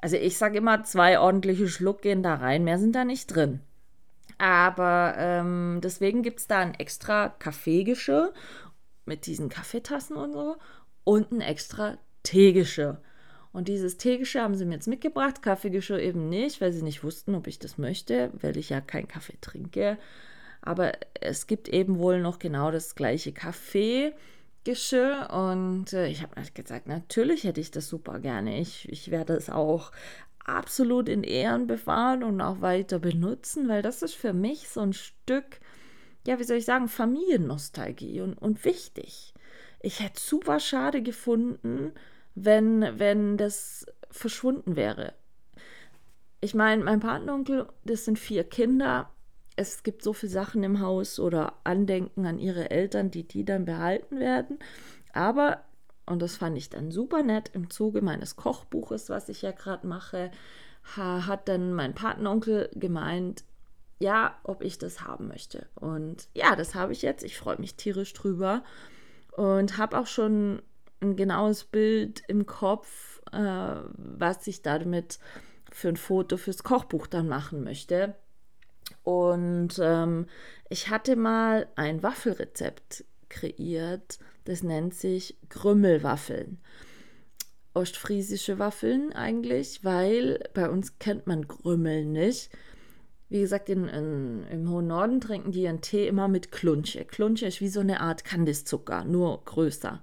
Also 0.00 0.16
ich 0.16 0.36
sage 0.36 0.58
immer, 0.58 0.84
zwei 0.84 1.18
ordentliche 1.18 1.68
Schluck 1.68 2.02
gehen 2.02 2.22
da 2.22 2.34
rein, 2.34 2.64
mehr 2.64 2.78
sind 2.78 2.94
da 2.94 3.04
nicht 3.04 3.34
drin. 3.34 3.60
Aber 4.38 5.14
ähm, 5.16 5.80
deswegen 5.82 6.22
gibt 6.22 6.40
es 6.40 6.46
da 6.46 6.58
ein 6.58 6.74
extra 6.74 7.30
Kaffeegeschirr 7.30 8.32
mit 9.06 9.26
diesen 9.26 9.48
Kaffeetassen 9.48 10.16
und 10.16 10.32
so 10.32 10.56
und 11.04 11.32
ein 11.32 11.40
extra 11.40 11.96
Teegeschirr. 12.22 13.00
Und 13.56 13.68
dieses 13.68 13.96
Teegeschirr 13.96 14.42
haben 14.42 14.54
sie 14.54 14.66
mir 14.66 14.74
jetzt 14.74 14.86
mitgebracht, 14.86 15.40
Kaffeegeschirr 15.40 15.98
eben 15.98 16.28
nicht, 16.28 16.60
weil 16.60 16.74
sie 16.74 16.82
nicht 16.82 17.02
wussten, 17.02 17.34
ob 17.34 17.46
ich 17.46 17.58
das 17.58 17.78
möchte, 17.78 18.30
weil 18.42 18.54
ich 18.58 18.68
ja 18.68 18.82
keinen 18.82 19.08
Kaffee 19.08 19.38
trinke. 19.40 19.96
Aber 20.60 20.92
es 21.22 21.46
gibt 21.46 21.70
eben 21.70 21.98
wohl 21.98 22.20
noch 22.20 22.38
genau 22.38 22.70
das 22.70 22.94
gleiche 22.94 23.32
Kaffeegeschirr. 23.32 25.30
Und 25.30 25.94
äh, 25.94 26.08
ich 26.08 26.20
habe 26.20 26.34
gesagt, 26.52 26.86
natürlich 26.86 27.44
hätte 27.44 27.62
ich 27.62 27.70
das 27.70 27.88
super 27.88 28.18
gerne. 28.18 28.60
Ich, 28.60 28.90
ich 28.90 29.10
werde 29.10 29.32
es 29.32 29.48
auch 29.48 29.90
absolut 30.44 31.08
in 31.08 31.22
Ehren 31.22 31.66
bewahren 31.66 32.24
und 32.24 32.42
auch 32.42 32.60
weiter 32.60 32.98
benutzen, 32.98 33.68
weil 33.68 33.80
das 33.80 34.02
ist 34.02 34.16
für 34.16 34.34
mich 34.34 34.68
so 34.68 34.80
ein 34.80 34.92
Stück, 34.92 35.60
ja, 36.26 36.38
wie 36.38 36.44
soll 36.44 36.58
ich 36.58 36.66
sagen, 36.66 36.88
Familiennostalgie 36.88 38.20
und, 38.20 38.34
und 38.34 38.66
wichtig. 38.66 39.32
Ich 39.80 40.00
hätte 40.00 40.20
super 40.20 40.60
schade 40.60 41.00
gefunden, 41.00 41.94
wenn, 42.36 42.98
wenn 43.00 43.36
das 43.36 43.86
verschwunden 44.10 44.76
wäre. 44.76 45.14
Ich 46.40 46.54
meine, 46.54 46.84
mein 46.84 47.00
Patenonkel, 47.00 47.66
das 47.84 48.04
sind 48.04 48.18
vier 48.18 48.44
Kinder. 48.44 49.10
Es 49.56 49.82
gibt 49.82 50.02
so 50.02 50.12
viele 50.12 50.30
Sachen 50.30 50.62
im 50.62 50.80
Haus 50.80 51.18
oder 51.18 51.54
Andenken 51.64 52.26
an 52.26 52.38
ihre 52.38 52.70
Eltern, 52.70 53.10
die 53.10 53.26
die 53.26 53.44
dann 53.44 53.64
behalten 53.64 54.20
werden. 54.20 54.58
Aber, 55.12 55.64
und 56.04 56.20
das 56.20 56.36
fand 56.36 56.58
ich 56.58 56.68
dann 56.68 56.90
super 56.90 57.22
nett, 57.22 57.50
im 57.54 57.70
Zuge 57.70 58.02
meines 58.02 58.36
Kochbuches, 58.36 59.08
was 59.08 59.30
ich 59.30 59.42
ja 59.42 59.50
gerade 59.50 59.86
mache, 59.86 60.30
hat 60.94 61.48
dann 61.48 61.72
mein 61.72 61.94
Patenonkel 61.94 62.70
gemeint, 62.74 63.44
ja, 63.98 64.38
ob 64.44 64.62
ich 64.62 64.78
das 64.78 65.00
haben 65.00 65.26
möchte. 65.26 65.66
Und 65.74 66.28
ja, 66.34 66.54
das 66.54 66.74
habe 66.74 66.92
ich 66.92 67.00
jetzt. 67.00 67.24
Ich 67.24 67.38
freue 67.38 67.58
mich 67.58 67.76
tierisch 67.76 68.12
drüber 68.12 68.62
und 69.32 69.78
habe 69.78 69.98
auch 69.98 70.06
schon 70.06 70.60
ein 71.00 71.16
genaues 71.16 71.64
Bild 71.64 72.22
im 72.28 72.46
Kopf, 72.46 73.20
äh, 73.32 73.38
was 73.38 74.46
ich 74.46 74.62
damit 74.62 75.18
für 75.70 75.88
ein 75.88 75.96
Foto 75.96 76.36
fürs 76.36 76.62
Kochbuch 76.62 77.06
dann 77.06 77.28
machen 77.28 77.62
möchte. 77.62 78.14
Und 79.02 79.78
ähm, 79.80 80.26
ich 80.68 80.90
hatte 80.90 81.16
mal 81.16 81.68
ein 81.76 82.02
Waffelrezept 82.02 83.04
kreiert, 83.28 84.18
das 84.44 84.62
nennt 84.62 84.94
sich 84.94 85.36
Grümmelwaffeln. 85.48 86.58
Ostfriesische 87.74 88.58
Waffeln 88.58 89.12
eigentlich, 89.12 89.84
weil 89.84 90.42
bei 90.54 90.70
uns 90.70 90.98
kennt 90.98 91.26
man 91.26 91.46
Grümmel 91.46 92.04
nicht. 92.06 92.50
Wie 93.28 93.40
gesagt, 93.40 93.68
in, 93.68 93.88
in, 93.88 94.46
im 94.50 94.70
hohen 94.70 94.86
Norden 94.86 95.20
trinken 95.20 95.50
die 95.50 95.62
ihren 95.62 95.80
Tee 95.80 96.06
immer 96.06 96.28
mit 96.28 96.52
Klunche. 96.52 97.04
Klunche 97.04 97.46
ist 97.46 97.60
wie 97.60 97.68
so 97.68 97.80
eine 97.80 98.00
Art 98.00 98.24
Kandiszucker, 98.24 99.04
nur 99.04 99.44
größer. 99.44 100.00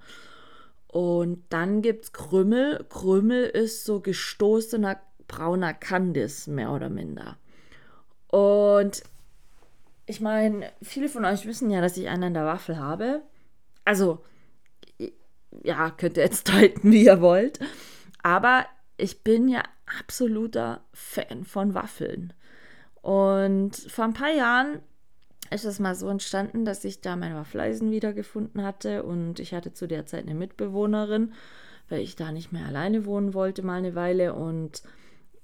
Und 0.93 1.43
dann 1.49 1.81
gibt 1.81 2.05
es 2.05 2.13
Krümmel. 2.13 2.85
Krümmel 2.87 3.45
ist 3.45 3.83
so 3.83 3.99
gestoßener 3.99 5.01
brauner 5.27 5.73
Kandis, 5.73 6.45
mehr 6.45 6.69
oder 6.69 6.89
minder. 6.89 7.37
Und 8.27 9.01
ich 10.05 10.21
meine, 10.21 10.71
viele 10.83 11.09
von 11.09 11.25
euch 11.25 11.47
wissen 11.47 11.71
ja, 11.71 11.81
dass 11.81 11.97
ich 11.97 12.09
einen 12.09 12.25
an 12.25 12.33
der 12.35 12.45
Waffel 12.45 12.77
habe. 12.77 13.23
Also, 13.83 14.23
ja, 15.63 15.89
könnt 15.89 16.17
ihr 16.17 16.25
jetzt 16.25 16.47
deuten, 16.53 16.91
wie 16.91 17.05
ihr 17.05 17.21
wollt. 17.21 17.59
Aber 18.21 18.67
ich 18.95 19.23
bin 19.23 19.47
ja 19.47 19.63
absoluter 19.99 20.83
Fan 20.93 21.43
von 21.43 21.73
Waffeln. 21.73 22.33
Und 23.01 23.75
vor 23.75 24.05
ein 24.05 24.13
paar 24.13 24.31
Jahren 24.31 24.83
ist 25.51 25.65
es 25.65 25.79
mal 25.79 25.95
so 25.95 26.07
entstanden, 26.09 26.65
dass 26.65 26.83
ich 26.83 27.01
da 27.01 27.15
mein 27.15 27.35
Waffeleisen 27.35 27.91
wiedergefunden 27.91 28.63
hatte 28.63 29.03
und 29.03 29.39
ich 29.39 29.53
hatte 29.53 29.73
zu 29.73 29.87
der 29.87 30.05
Zeit 30.05 30.25
eine 30.25 30.35
Mitbewohnerin, 30.35 31.33
weil 31.89 32.01
ich 32.01 32.15
da 32.15 32.31
nicht 32.31 32.51
mehr 32.51 32.65
alleine 32.65 33.05
wohnen 33.05 33.33
wollte, 33.33 33.61
mal 33.61 33.77
eine 33.77 33.95
Weile 33.95 34.33
und 34.33 34.83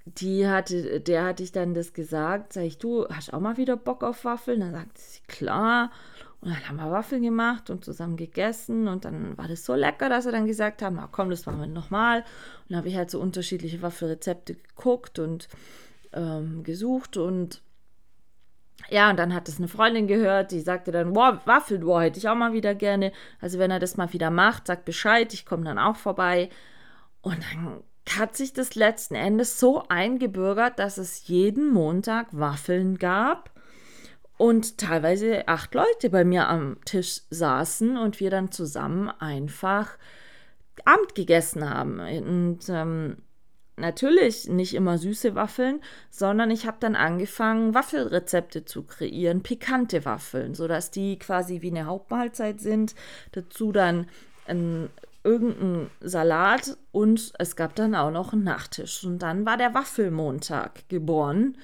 die 0.05 0.47
hatte, 0.47 0.99
der 1.01 1.25
hatte 1.25 1.43
ich 1.43 1.51
dann 1.51 1.73
das 1.73 1.93
gesagt, 1.93 2.53
sag 2.53 2.63
ich, 2.63 2.77
du 2.77 3.07
hast 3.09 3.33
auch 3.33 3.39
mal 3.39 3.57
wieder 3.57 3.77
Bock 3.77 4.03
auf 4.03 4.25
Waffeln? 4.25 4.61
Dann 4.61 4.71
sagte 4.71 4.99
sie, 5.01 5.21
klar. 5.27 5.91
Und 6.41 6.51
dann 6.51 6.69
haben 6.69 6.77
wir 6.77 6.89
Waffeln 6.89 7.21
gemacht 7.21 7.69
und 7.69 7.83
zusammen 7.83 8.15
gegessen 8.15 8.87
und 8.87 9.03
dann 9.03 9.37
war 9.37 9.49
das 9.49 9.65
so 9.65 9.75
lecker, 9.75 10.07
dass 10.07 10.23
wir 10.23 10.31
dann 10.31 10.47
gesagt 10.47 10.81
haben, 10.81 10.95
na 10.95 11.09
komm, 11.11 11.29
das 11.29 11.45
machen 11.45 11.59
wir 11.59 11.67
nochmal. 11.67 12.19
Und 12.19 12.69
dann 12.69 12.77
habe 12.77 12.87
ich 12.87 12.95
halt 12.95 13.11
so 13.11 13.19
unterschiedliche 13.19 13.81
Waffelrezepte 13.81 14.55
geguckt 14.55 15.19
und 15.19 15.49
ähm, 16.13 16.63
gesucht 16.63 17.17
und 17.17 17.61
ja, 18.89 19.09
und 19.09 19.17
dann 19.17 19.33
hat 19.33 19.47
es 19.49 19.57
eine 19.57 19.67
Freundin 19.67 20.07
gehört, 20.07 20.51
die 20.51 20.61
sagte 20.61 20.91
dann, 20.91 21.15
wow, 21.15 21.35
Waffel, 21.45 21.85
wow, 21.85 22.01
hätte 22.01 22.19
ich 22.19 22.29
auch 22.29 22.35
mal 22.35 22.53
wieder 22.53 22.75
gerne. 22.75 23.11
Also 23.41 23.59
wenn 23.59 23.71
er 23.71 23.79
das 23.79 23.97
mal 23.97 24.13
wieder 24.13 24.31
macht, 24.31 24.67
sagt 24.67 24.85
Bescheid, 24.85 25.33
ich 25.33 25.45
komme 25.45 25.65
dann 25.65 25.77
auch 25.77 25.95
vorbei. 25.95 26.49
Und 27.21 27.39
dann 27.51 27.83
hat 28.17 28.35
sich 28.35 28.53
das 28.53 28.75
letzten 28.75 29.15
Endes 29.15 29.59
so 29.59 29.83
eingebürgert, 29.89 30.79
dass 30.79 30.97
es 30.97 31.27
jeden 31.27 31.71
Montag 31.71 32.27
Waffeln 32.31 32.97
gab 32.97 33.51
und 34.37 34.77
teilweise 34.77 35.47
acht 35.47 35.75
Leute 35.75 36.09
bei 36.09 36.23
mir 36.23 36.47
am 36.47 36.77
Tisch 36.85 37.21
saßen 37.29 37.97
und 37.97 38.19
wir 38.19 38.29
dann 38.29 38.51
zusammen 38.51 39.09
einfach 39.09 39.97
Abend 40.85 41.13
gegessen 41.13 41.69
haben. 41.69 41.99
Und 41.99 42.61
ähm, 42.69 43.17
natürlich 43.79 44.47
nicht 44.47 44.73
immer 44.73 44.97
süße 44.97 45.35
Waffeln, 45.35 45.81
sondern 46.09 46.51
ich 46.51 46.65
habe 46.67 46.77
dann 46.79 46.95
angefangen, 46.95 47.73
Waffelrezepte 47.73 48.65
zu 48.65 48.83
kreieren, 48.83 49.41
pikante 49.43 50.05
Waffeln, 50.05 50.55
sodass 50.55 50.91
die 50.91 51.17
quasi 51.19 51.61
wie 51.61 51.71
eine 51.71 51.85
Hauptmahlzeit 51.85 52.59
sind. 52.59 52.95
Dazu 53.31 53.71
dann 53.71 54.07
ein, 54.47 54.89
irgendein 55.23 55.89
Salat 56.01 56.77
und 56.91 57.33
es 57.37 57.55
gab 57.55 57.75
dann 57.75 57.95
auch 57.95 58.11
noch 58.11 58.33
einen 58.33 58.43
Nachtisch. 58.43 59.03
Und 59.03 59.19
dann 59.19 59.45
war 59.45 59.57
der 59.57 59.73
Waffelmontag 59.73 60.87
geboren. 60.89 61.57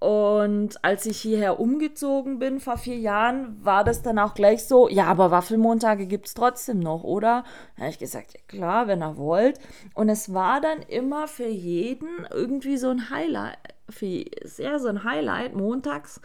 Und 0.00 0.82
als 0.82 1.04
ich 1.04 1.20
hierher 1.20 1.60
umgezogen 1.60 2.38
bin 2.38 2.58
vor 2.58 2.78
vier 2.78 2.96
Jahren, 2.96 3.62
war 3.62 3.84
das 3.84 4.00
dann 4.00 4.18
auch 4.18 4.32
gleich 4.32 4.64
so, 4.64 4.88
ja, 4.88 5.04
aber 5.04 5.30
Waffelmontage 5.30 6.06
gibt 6.06 6.26
es 6.26 6.32
trotzdem 6.32 6.80
noch, 6.80 7.04
oder? 7.04 7.44
Da 7.76 7.82
habe 7.82 7.90
ich 7.90 7.98
gesagt, 7.98 8.32
ja 8.32 8.40
klar, 8.48 8.86
wenn 8.88 9.02
ihr 9.02 9.18
wollt. 9.18 9.60
Und 9.92 10.08
es 10.08 10.32
war 10.32 10.62
dann 10.62 10.80
immer 10.88 11.28
für 11.28 11.48
jeden 11.48 12.26
irgendwie 12.32 12.78
so 12.78 12.88
ein 12.88 13.10
Highlight, 13.10 13.58
für 13.90 14.24
sehr 14.42 14.78
so 14.78 14.88
ein 14.88 15.04
Highlight. 15.04 15.54
Montags 15.54 16.22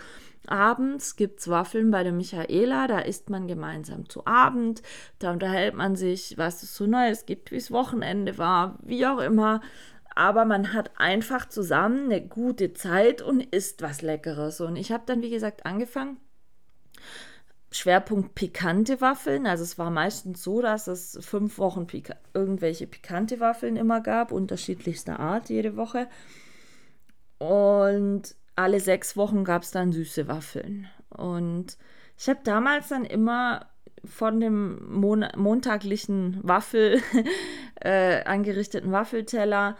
abends 0.48 1.18
gibt 1.18 1.42
es 1.42 1.50
Waffeln 1.50 1.92
bei 1.92 2.04
der 2.04 2.14
Michaela, 2.14 2.88
da 2.88 3.00
isst 3.00 3.30
man 3.30 3.48
gemeinsam 3.48 4.08
zu 4.08 4.26
Abend, 4.26 4.84
da 5.20 5.32
unterhält 5.32 5.76
man 5.76 5.96
sich, 5.96 6.38
was 6.38 6.64
es 6.64 6.76
so 6.76 6.86
Neues 6.86 7.26
gibt, 7.26 7.52
wie 7.52 7.58
es 7.58 7.72
Wochenende 7.72 8.38
war, 8.38 8.78
wie 8.84 9.06
auch 9.06 9.20
immer 9.20 9.60
aber 10.16 10.46
man 10.46 10.72
hat 10.74 10.92
einfach 10.98 11.48
zusammen 11.50 12.06
eine 12.06 12.26
gute 12.26 12.74
Zeit 12.74 13.22
und 13.22 13.42
isst 13.42 13.82
was 13.82 14.02
Leckeres. 14.02 14.62
Und 14.62 14.78
ich 14.78 14.92
habe 14.94 15.04
dann, 15.06 15.22
wie 15.22 15.30
gesagt, 15.30 15.66
angefangen. 15.66 16.18
Schwerpunkt 17.70 18.34
pikante 18.34 19.02
Waffeln. 19.02 19.46
Also 19.46 19.64
es 19.64 19.78
war 19.78 19.92
meistens 19.92 20.42
so, 20.42 20.62
dass 20.62 20.88
es 20.88 21.20
fünf 21.22 21.58
Wochen 21.58 21.86
Pika 21.88 22.16
irgendwelche 22.34 22.88
pikante 22.88 23.42
Waffeln 23.42 23.76
immer 23.76 24.00
gab, 24.00 24.32
unterschiedlichster 24.32 25.20
Art 25.20 25.50
jede 25.50 25.76
Woche. 25.76 26.08
Und 27.38 28.36
alle 28.56 28.80
sechs 28.80 29.18
Wochen 29.18 29.44
gab 29.44 29.64
es 29.64 29.72
dann 29.72 29.92
süße 29.92 30.30
Waffeln. 30.30 30.88
Und 31.10 31.78
ich 32.18 32.30
habe 32.30 32.40
damals 32.46 32.88
dann 32.88 33.04
immer 33.04 33.66
von 34.06 34.40
dem 34.40 34.80
Mon 34.90 35.26
montaglichen 35.36 36.40
Waffel 36.44 37.02
äh, 37.82 38.24
angerichteten 38.24 38.94
Waffelteller 38.94 39.76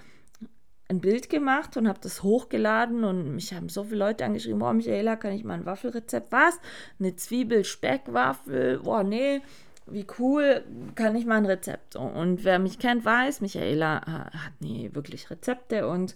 ein 0.88 1.02
Bild 1.02 1.30
gemacht 1.30 1.78
und 1.78 1.88
habe 1.88 2.00
das 2.02 2.22
hochgeladen 2.22 3.04
und 3.04 3.34
mich 3.34 3.54
haben 3.54 3.70
so 3.70 3.84
viele 3.86 3.98
Leute 3.98 4.24
angeschrieben, 4.26 4.60
boah, 4.60 4.74
Michaela, 4.74 5.16
kann 5.16 5.34
ich 5.34 5.44
mal 5.44 5.56
ein 5.56 5.66
Waffelrezept? 5.66 6.32
Was? 6.32 6.60
Eine 7.00 7.16
Zwiebel-Speck-Waffel? 7.16 8.80
Boah, 8.80 9.04
nee, 9.04 9.42
wie 9.88 10.06
cool, 10.20 10.64
kann 10.96 11.16
ich 11.16 11.26
mal 11.26 11.38
ein 11.38 11.46
Rezept? 11.46 11.96
Und 11.96 12.44
wer 12.44 12.60
mich 12.60 12.78
kennt, 12.78 13.04
weiß, 13.04 13.42
Michaela 13.42 14.02
hat 14.06 14.62
nie 14.62 14.94
wirklich 14.94 15.30
Rezepte 15.30 15.88
und 15.88 16.16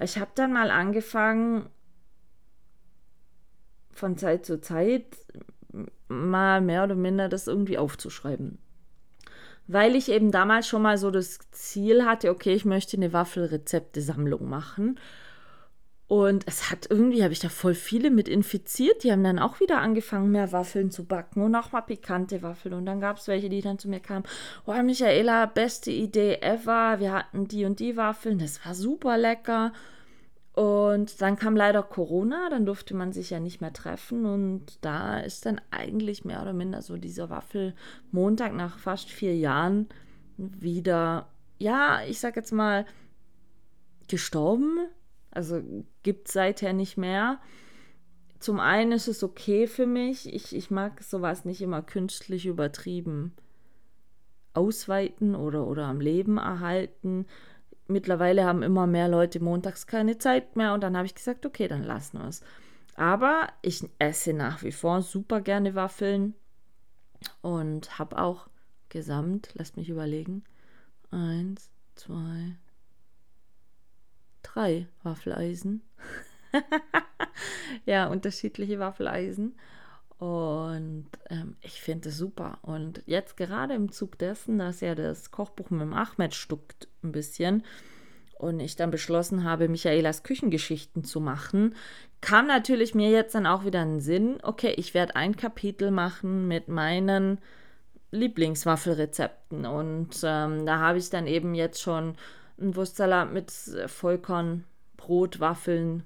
ich 0.00 0.18
habe 0.18 0.30
dann 0.34 0.52
mal 0.52 0.70
angefangen, 0.70 1.66
von 3.90 4.18
Zeit 4.18 4.44
zu 4.44 4.60
Zeit 4.60 5.04
mal 6.08 6.60
mehr 6.60 6.84
oder 6.84 6.96
minder 6.96 7.28
das 7.28 7.46
irgendwie 7.46 7.78
aufzuschreiben. 7.78 8.58
Weil 9.66 9.96
ich 9.96 10.10
eben 10.10 10.30
damals 10.30 10.68
schon 10.68 10.82
mal 10.82 10.98
so 10.98 11.10
das 11.10 11.38
Ziel 11.50 12.04
hatte, 12.04 12.30
okay, 12.30 12.52
ich 12.54 12.64
möchte 12.64 12.96
eine 12.96 13.12
Waffelrezepte-Sammlung 13.12 14.48
machen. 14.48 14.98
Und 16.06 16.46
es 16.46 16.70
hat 16.70 16.86
irgendwie, 16.90 17.22
habe 17.22 17.32
ich 17.32 17.40
da 17.40 17.48
voll 17.48 17.74
viele 17.74 18.10
mit 18.10 18.28
infiziert. 18.28 19.04
Die 19.04 19.10
haben 19.10 19.24
dann 19.24 19.38
auch 19.38 19.60
wieder 19.60 19.78
angefangen, 19.78 20.30
mehr 20.30 20.52
Waffeln 20.52 20.90
zu 20.90 21.06
backen 21.06 21.42
und 21.42 21.54
auch 21.54 21.72
mal 21.72 21.80
pikante 21.80 22.42
Waffeln. 22.42 22.74
Und 22.74 22.84
dann 22.84 23.00
gab 23.00 23.16
es 23.16 23.26
welche, 23.26 23.48
die 23.48 23.62
dann 23.62 23.78
zu 23.78 23.88
mir 23.88 24.00
kamen: 24.00 24.24
Oh, 24.66 24.74
Michaela, 24.82 25.46
beste 25.46 25.90
Idee 25.90 26.40
ever. 26.42 27.00
Wir 27.00 27.12
hatten 27.12 27.48
die 27.48 27.64
und 27.64 27.80
die 27.80 27.96
Waffeln. 27.96 28.38
Das 28.38 28.64
war 28.66 28.74
super 28.74 29.16
lecker. 29.16 29.72
Und 30.54 31.20
dann 31.20 31.36
kam 31.36 31.56
leider 31.56 31.82
Corona, 31.82 32.48
dann 32.48 32.64
durfte 32.64 32.94
man 32.94 33.12
sich 33.12 33.30
ja 33.30 33.40
nicht 33.40 33.60
mehr 33.60 33.72
treffen 33.72 34.24
und 34.24 34.78
da 34.82 35.18
ist 35.18 35.46
dann 35.46 35.60
eigentlich 35.72 36.24
mehr 36.24 36.40
oder 36.42 36.52
minder 36.52 36.80
so 36.80 36.96
dieser 36.96 37.28
Waffelmontag 37.28 38.54
nach 38.54 38.78
fast 38.78 39.10
vier 39.10 39.36
Jahren 39.36 39.88
wieder, 40.36 41.28
ja, 41.58 42.02
ich 42.06 42.20
sag 42.20 42.36
jetzt 42.36 42.52
mal, 42.52 42.86
gestorben. 44.06 44.78
Also 45.32 45.60
gibt 46.04 46.28
es 46.28 46.34
seither 46.34 46.72
nicht 46.72 46.96
mehr. 46.96 47.40
Zum 48.38 48.60
einen 48.60 48.92
ist 48.92 49.08
es 49.08 49.24
okay 49.24 49.66
für 49.66 49.86
mich. 49.86 50.32
Ich, 50.32 50.54
ich 50.54 50.70
mag 50.70 51.02
sowas 51.02 51.44
nicht 51.44 51.62
immer 51.62 51.82
künstlich 51.82 52.46
übertrieben 52.46 53.32
ausweiten 54.52 55.34
oder, 55.34 55.66
oder 55.66 55.86
am 55.86 56.00
Leben 56.00 56.38
erhalten 56.38 57.26
mittlerweile 57.94 58.44
haben 58.44 58.62
immer 58.62 58.86
mehr 58.86 59.08
Leute 59.08 59.40
montags 59.40 59.86
keine 59.86 60.18
Zeit 60.18 60.56
mehr 60.56 60.74
und 60.74 60.82
dann 60.82 60.96
habe 60.96 61.06
ich 61.06 61.14
gesagt, 61.14 61.46
okay, 61.46 61.68
dann 61.68 61.82
lassen 61.82 62.18
wir 62.18 62.28
es. 62.28 62.42
Aber 62.96 63.48
ich 63.62 63.88
esse 63.98 64.34
nach 64.34 64.62
wie 64.62 64.72
vor 64.72 65.00
super 65.00 65.40
gerne 65.40 65.74
Waffeln 65.74 66.34
und 67.40 67.98
habe 67.98 68.18
auch 68.18 68.48
gesamt, 68.90 69.50
lasst 69.54 69.76
mich 69.76 69.88
überlegen, 69.88 70.44
eins, 71.10 71.70
zwei, 71.94 72.56
drei 74.42 74.86
Waffeleisen. 75.02 75.82
ja, 77.86 78.06
unterschiedliche 78.08 78.78
Waffeleisen. 78.78 79.56
Und 80.24 81.04
ähm, 81.28 81.54
ich 81.60 81.82
finde 81.82 82.08
es 82.08 82.16
super. 82.16 82.56
Und 82.62 83.02
jetzt 83.04 83.36
gerade 83.36 83.74
im 83.74 83.92
Zug 83.92 84.16
dessen, 84.16 84.58
dass 84.58 84.80
ja 84.80 84.94
das 84.94 85.30
Kochbuch 85.30 85.68
mit 85.68 85.82
dem 85.82 85.92
Ahmed 85.92 86.34
stuckt 86.34 86.88
ein 87.02 87.12
bisschen 87.12 87.62
und 88.38 88.58
ich 88.58 88.74
dann 88.74 88.90
beschlossen 88.90 89.44
habe, 89.44 89.68
Michaelas 89.68 90.22
Küchengeschichten 90.22 91.04
zu 91.04 91.20
machen, 91.20 91.74
kam 92.22 92.46
natürlich 92.46 92.94
mir 92.94 93.10
jetzt 93.10 93.34
dann 93.34 93.44
auch 93.44 93.66
wieder 93.66 93.82
ein 93.82 94.00
Sinn, 94.00 94.38
okay, 94.42 94.72
ich 94.78 94.94
werde 94.94 95.14
ein 95.14 95.36
Kapitel 95.36 95.90
machen 95.90 96.48
mit 96.48 96.68
meinen 96.68 97.38
Lieblingswaffelrezepten. 98.10 99.66
Und 99.66 100.20
ähm, 100.22 100.64
da 100.64 100.78
habe 100.78 100.96
ich 100.96 101.10
dann 101.10 101.26
eben 101.26 101.54
jetzt 101.54 101.82
schon 101.82 102.16
einen 102.58 102.74
Wurstsalat 102.76 103.30
mit 103.30 103.50
Vollkornbrot, 103.50 105.38
Waffeln 105.38 106.04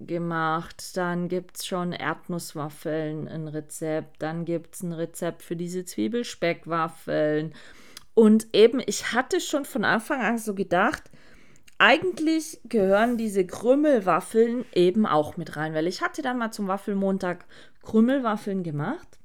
gemacht. 0.00 0.96
Dann 0.96 1.28
gibt 1.28 1.58
es 1.58 1.66
schon 1.66 1.92
Erdnusswaffeln, 1.92 3.28
ein 3.28 3.48
Rezept. 3.48 4.22
Dann 4.22 4.44
gibt 4.44 4.74
es 4.74 4.82
ein 4.82 4.92
Rezept 4.92 5.42
für 5.42 5.56
diese 5.56 5.84
Zwiebelspeckwaffeln. 5.84 7.54
Und 8.14 8.48
eben, 8.54 8.80
ich 8.84 9.12
hatte 9.12 9.40
schon 9.40 9.64
von 9.64 9.84
Anfang 9.84 10.20
an 10.20 10.38
so 10.38 10.54
gedacht, 10.54 11.10
eigentlich 11.78 12.60
gehören 12.64 13.18
diese 13.18 13.46
Krümmelwaffeln 13.46 14.64
eben 14.74 15.06
auch 15.06 15.36
mit 15.36 15.56
rein, 15.56 15.74
weil 15.74 15.86
ich 15.86 16.00
hatte 16.00 16.22
dann 16.22 16.38
mal 16.38 16.50
zum 16.50 16.68
Waffelmontag 16.68 17.44
Krümmelwaffeln 17.82 18.62
gemacht. 18.62 19.18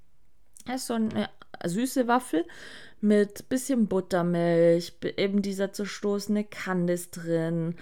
Das 0.66 0.82
ist 0.82 0.88
so 0.88 0.96
eine 0.96 1.30
süße 1.64 2.08
Waffel 2.08 2.46
mit 3.00 3.50
bisschen 3.50 3.88
Buttermilch, 3.88 4.94
eben 5.18 5.42
dieser 5.42 5.72
zerstoßene 5.72 6.44
Kandis 6.44 7.10
drin, 7.10 7.76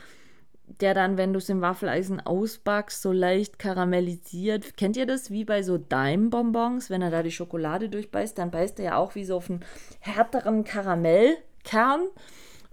der 0.81 0.93
dann, 0.93 1.17
wenn 1.17 1.33
du 1.33 1.39
es 1.39 1.49
im 1.49 1.61
Waffeleisen 1.61 2.19
ausbackst, 2.19 3.01
so 3.01 3.11
leicht 3.11 3.59
karamellisiert. 3.59 4.77
Kennt 4.77 4.97
ihr 4.97 5.05
das 5.05 5.31
wie 5.31 5.45
bei 5.45 5.63
so 5.63 5.77
Daim-Bonbons? 5.77 6.89
Wenn 6.89 7.01
er 7.01 7.11
da 7.11 7.23
die 7.23 7.31
Schokolade 7.31 7.89
durchbeißt, 7.89 8.37
dann 8.37 8.51
beißt 8.51 8.79
er 8.79 8.85
ja 8.85 8.95
auch 8.97 9.15
wie 9.15 9.25
so 9.25 9.37
auf 9.37 9.49
einen 9.49 9.65
härteren 9.99 10.63
Karamellkern. 10.63 12.07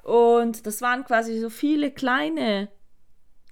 Und 0.03 0.67
das 0.67 0.83
waren 0.83 1.05
quasi 1.05 1.41
so 1.41 1.51
viele 1.51 1.91
kleine 1.91 2.69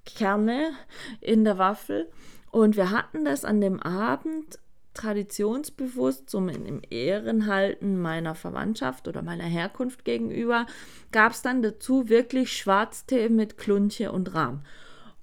Kerne 0.05 0.71
in 1.19 1.43
der 1.43 1.57
Waffel. 1.57 2.09
Und 2.51 2.77
wir 2.77 2.91
hatten 2.91 3.25
das 3.25 3.43
an 3.43 3.59
dem 3.59 3.81
Abend 3.81 4.59
traditionsbewusst, 4.95 6.29
so 6.29 6.39
im 6.39 6.81
Ehrenhalten 6.89 8.01
meiner 8.01 8.33
Verwandtschaft 8.33 9.07
oder 9.07 9.21
meiner 9.21 9.43
Herkunft 9.43 10.05
gegenüber, 10.05 10.65
gab 11.11 11.33
es 11.33 11.41
dann 11.41 11.61
dazu 11.61 12.09
wirklich 12.09 12.51
Schwarztee 12.57 13.29
mit 13.29 13.57
Klunche 13.57 14.11
und 14.11 14.33
Rahm. 14.33 14.63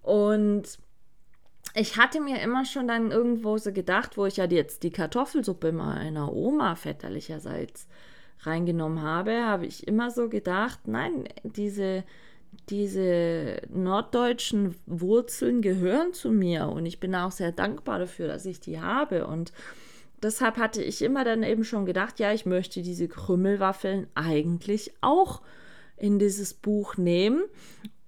Und 0.02 0.78
ich 1.74 1.96
hatte 1.96 2.20
mir 2.20 2.40
immer 2.40 2.64
schon 2.64 2.87
dann 2.87 3.11
irgendwo 3.11 3.56
so 3.58 3.72
gedacht, 3.72 4.16
wo 4.16 4.26
ich 4.26 4.37
ja 4.37 4.44
jetzt 4.44 4.82
die 4.82 4.90
Kartoffelsuppe 4.90 5.72
meiner 5.72 6.32
Oma 6.32 6.74
väterlicherseits 6.76 7.88
reingenommen 8.40 9.02
habe, 9.02 9.44
habe 9.44 9.66
ich 9.66 9.87
immer 9.87 10.11
so 10.11 10.28
gedacht, 10.28 10.80
nein, 10.87 11.24
diese 11.44 12.04
diese 12.68 13.62
norddeutschen 13.68 14.77
Wurzeln 14.87 15.62
gehören 15.62 16.12
zu 16.12 16.31
mir 16.31 16.68
und 16.68 16.87
ich 16.87 17.01
bin 17.01 17.14
auch 17.14 17.33
sehr 17.33 17.53
dankbar 17.53 17.98
dafür, 17.98 18.29
dass 18.29 18.46
ich 18.46 18.61
die 18.61 18.81
habe. 18.81 19.27
Und 19.27 19.53
deshalb 20.22 20.57
hatte 20.57 20.83
ich 20.83 21.03
immer 21.03 21.25
dann 21.25 21.42
eben 21.42 21.64
schon 21.64 21.87
gedacht, 21.87 22.20
ja, 22.20 22.33
ich 22.33 22.46
möchte 22.46 22.83
diese 22.83 23.09
Krümmelwaffeln 23.09 24.07
eigentlich 24.14 24.92
auch 25.01 25.42
in 25.96 26.18
dieses 26.18 26.55
Buch 26.55 26.96
nehmen 26.96 27.42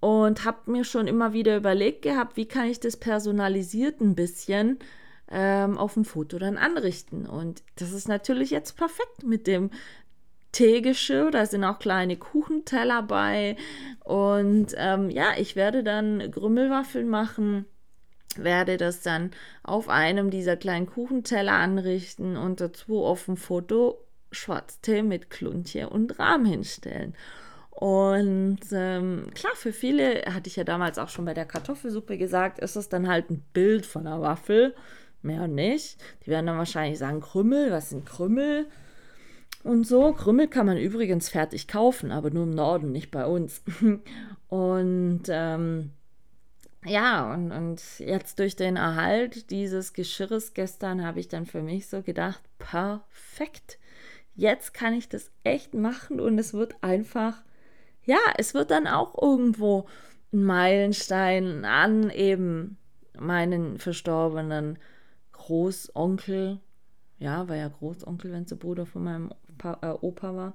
und 0.00 0.44
habe 0.44 0.70
mir 0.70 0.84
schon 0.84 1.06
immer 1.06 1.32
wieder 1.32 1.56
überlegt 1.56 2.02
gehabt, 2.02 2.36
wie 2.36 2.46
kann 2.46 2.66
ich 2.66 2.80
das 2.80 2.96
personalisiert 2.96 4.00
ein 4.00 4.14
bisschen 4.14 4.78
ähm, 5.30 5.78
auf 5.78 5.94
dem 5.94 6.04
Foto 6.04 6.38
dann 6.38 6.58
anrichten. 6.58 7.26
Und 7.26 7.62
das 7.76 7.92
ist 7.92 8.08
natürlich 8.08 8.50
jetzt 8.50 8.76
perfekt 8.76 9.22
mit 9.24 9.46
dem 9.46 9.70
Teegeschirr, 10.54 11.30
da 11.30 11.44
sind 11.44 11.64
auch 11.64 11.78
kleine 11.78 12.16
Kuchenteller 12.16 13.02
bei. 13.02 13.56
Und 14.04 14.68
ähm, 14.76 15.10
ja, 15.10 15.32
ich 15.36 15.56
werde 15.56 15.82
dann 15.82 16.30
Grümmelwaffeln 16.30 17.08
machen, 17.08 17.66
werde 18.36 18.76
das 18.76 19.02
dann 19.02 19.32
auf 19.62 19.88
einem 19.88 20.30
dieser 20.30 20.56
kleinen 20.56 20.86
Kuchenteller 20.86 21.52
anrichten 21.52 22.36
und 22.36 22.60
dazu 22.60 23.04
auf 23.04 23.26
dem 23.26 23.36
Foto 23.36 24.00
Schwarztee 24.30 25.02
mit 25.02 25.28
Kluntje 25.28 25.90
und 25.90 26.18
Rahm 26.18 26.44
hinstellen. 26.44 27.14
Und 27.70 28.60
ähm, 28.70 29.26
klar, 29.34 29.54
für 29.56 29.72
viele, 29.72 30.22
hatte 30.32 30.48
ich 30.48 30.56
ja 30.56 30.64
damals 30.64 30.98
auch 30.98 31.08
schon 31.08 31.24
bei 31.24 31.34
der 31.34 31.44
Kartoffelsuppe 31.44 32.16
gesagt, 32.16 32.60
ist 32.60 32.76
es 32.76 32.88
dann 32.88 33.08
halt 33.08 33.30
ein 33.30 33.44
Bild 33.52 33.84
von 33.84 34.06
einer 34.06 34.22
Waffel, 34.22 34.74
mehr 35.22 35.48
nicht. 35.48 36.00
Die 36.24 36.30
werden 36.30 36.46
dann 36.46 36.58
wahrscheinlich 36.58 36.98
sagen, 36.98 37.20
Krümmel, 37.20 37.72
was 37.72 37.90
sind 37.90 38.06
Krümmel? 38.06 38.66
Und 39.64 39.86
so, 39.86 40.12
Krümmel 40.12 40.46
kann 40.46 40.66
man 40.66 40.76
übrigens 40.76 41.30
fertig 41.30 41.66
kaufen, 41.66 42.12
aber 42.12 42.30
nur 42.30 42.44
im 42.44 42.50
Norden, 42.50 42.92
nicht 42.92 43.10
bei 43.10 43.26
uns. 43.26 43.62
Und 44.48 45.22
ähm, 45.28 45.90
ja, 46.84 47.32
und, 47.32 47.50
und 47.50 47.82
jetzt 47.98 48.38
durch 48.38 48.56
den 48.56 48.76
Erhalt 48.76 49.50
dieses 49.50 49.94
Geschirres 49.94 50.52
gestern 50.52 51.04
habe 51.04 51.18
ich 51.18 51.28
dann 51.28 51.46
für 51.46 51.62
mich 51.62 51.88
so 51.88 52.02
gedacht, 52.02 52.42
perfekt. 52.58 53.78
Jetzt 54.34 54.74
kann 54.74 54.92
ich 54.92 55.08
das 55.08 55.30
echt 55.44 55.72
machen 55.72 56.20
und 56.20 56.38
es 56.38 56.52
wird 56.52 56.76
einfach, 56.82 57.42
ja, 58.04 58.18
es 58.36 58.52
wird 58.52 58.70
dann 58.70 58.86
auch 58.86 59.20
irgendwo 59.20 59.86
ein 60.32 60.44
Meilenstein 60.44 61.64
an 61.64 62.10
eben 62.10 62.76
meinen 63.18 63.78
verstorbenen 63.78 64.78
Großonkel. 65.32 66.60
Ja, 67.18 67.48
war 67.48 67.56
ja 67.56 67.68
Großonkel, 67.68 68.30
wenn 68.30 68.42
es 68.42 68.50
der 68.50 68.56
Bruder 68.56 68.84
von 68.84 69.04
meinem 69.04 69.30
Opa, 69.58 69.78
äh, 69.82 69.96
Opa 70.00 70.34
war. 70.36 70.52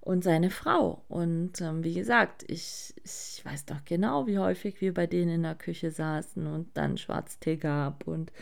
und 0.00 0.24
seine 0.24 0.50
Frau. 0.50 1.02
Und 1.08 1.60
ähm, 1.60 1.84
wie 1.84 1.94
gesagt, 1.94 2.44
ich, 2.48 2.94
ich 3.04 3.42
weiß 3.44 3.66
doch 3.66 3.84
genau, 3.84 4.26
wie 4.26 4.38
häufig 4.38 4.80
wir 4.80 4.94
bei 4.94 5.06
denen 5.06 5.30
in 5.30 5.42
der 5.42 5.54
Küche 5.54 5.90
saßen 5.90 6.46
und 6.46 6.68
dann 6.74 6.96
Schwarztee 6.96 7.56
gab. 7.56 8.06
Und 8.06 8.32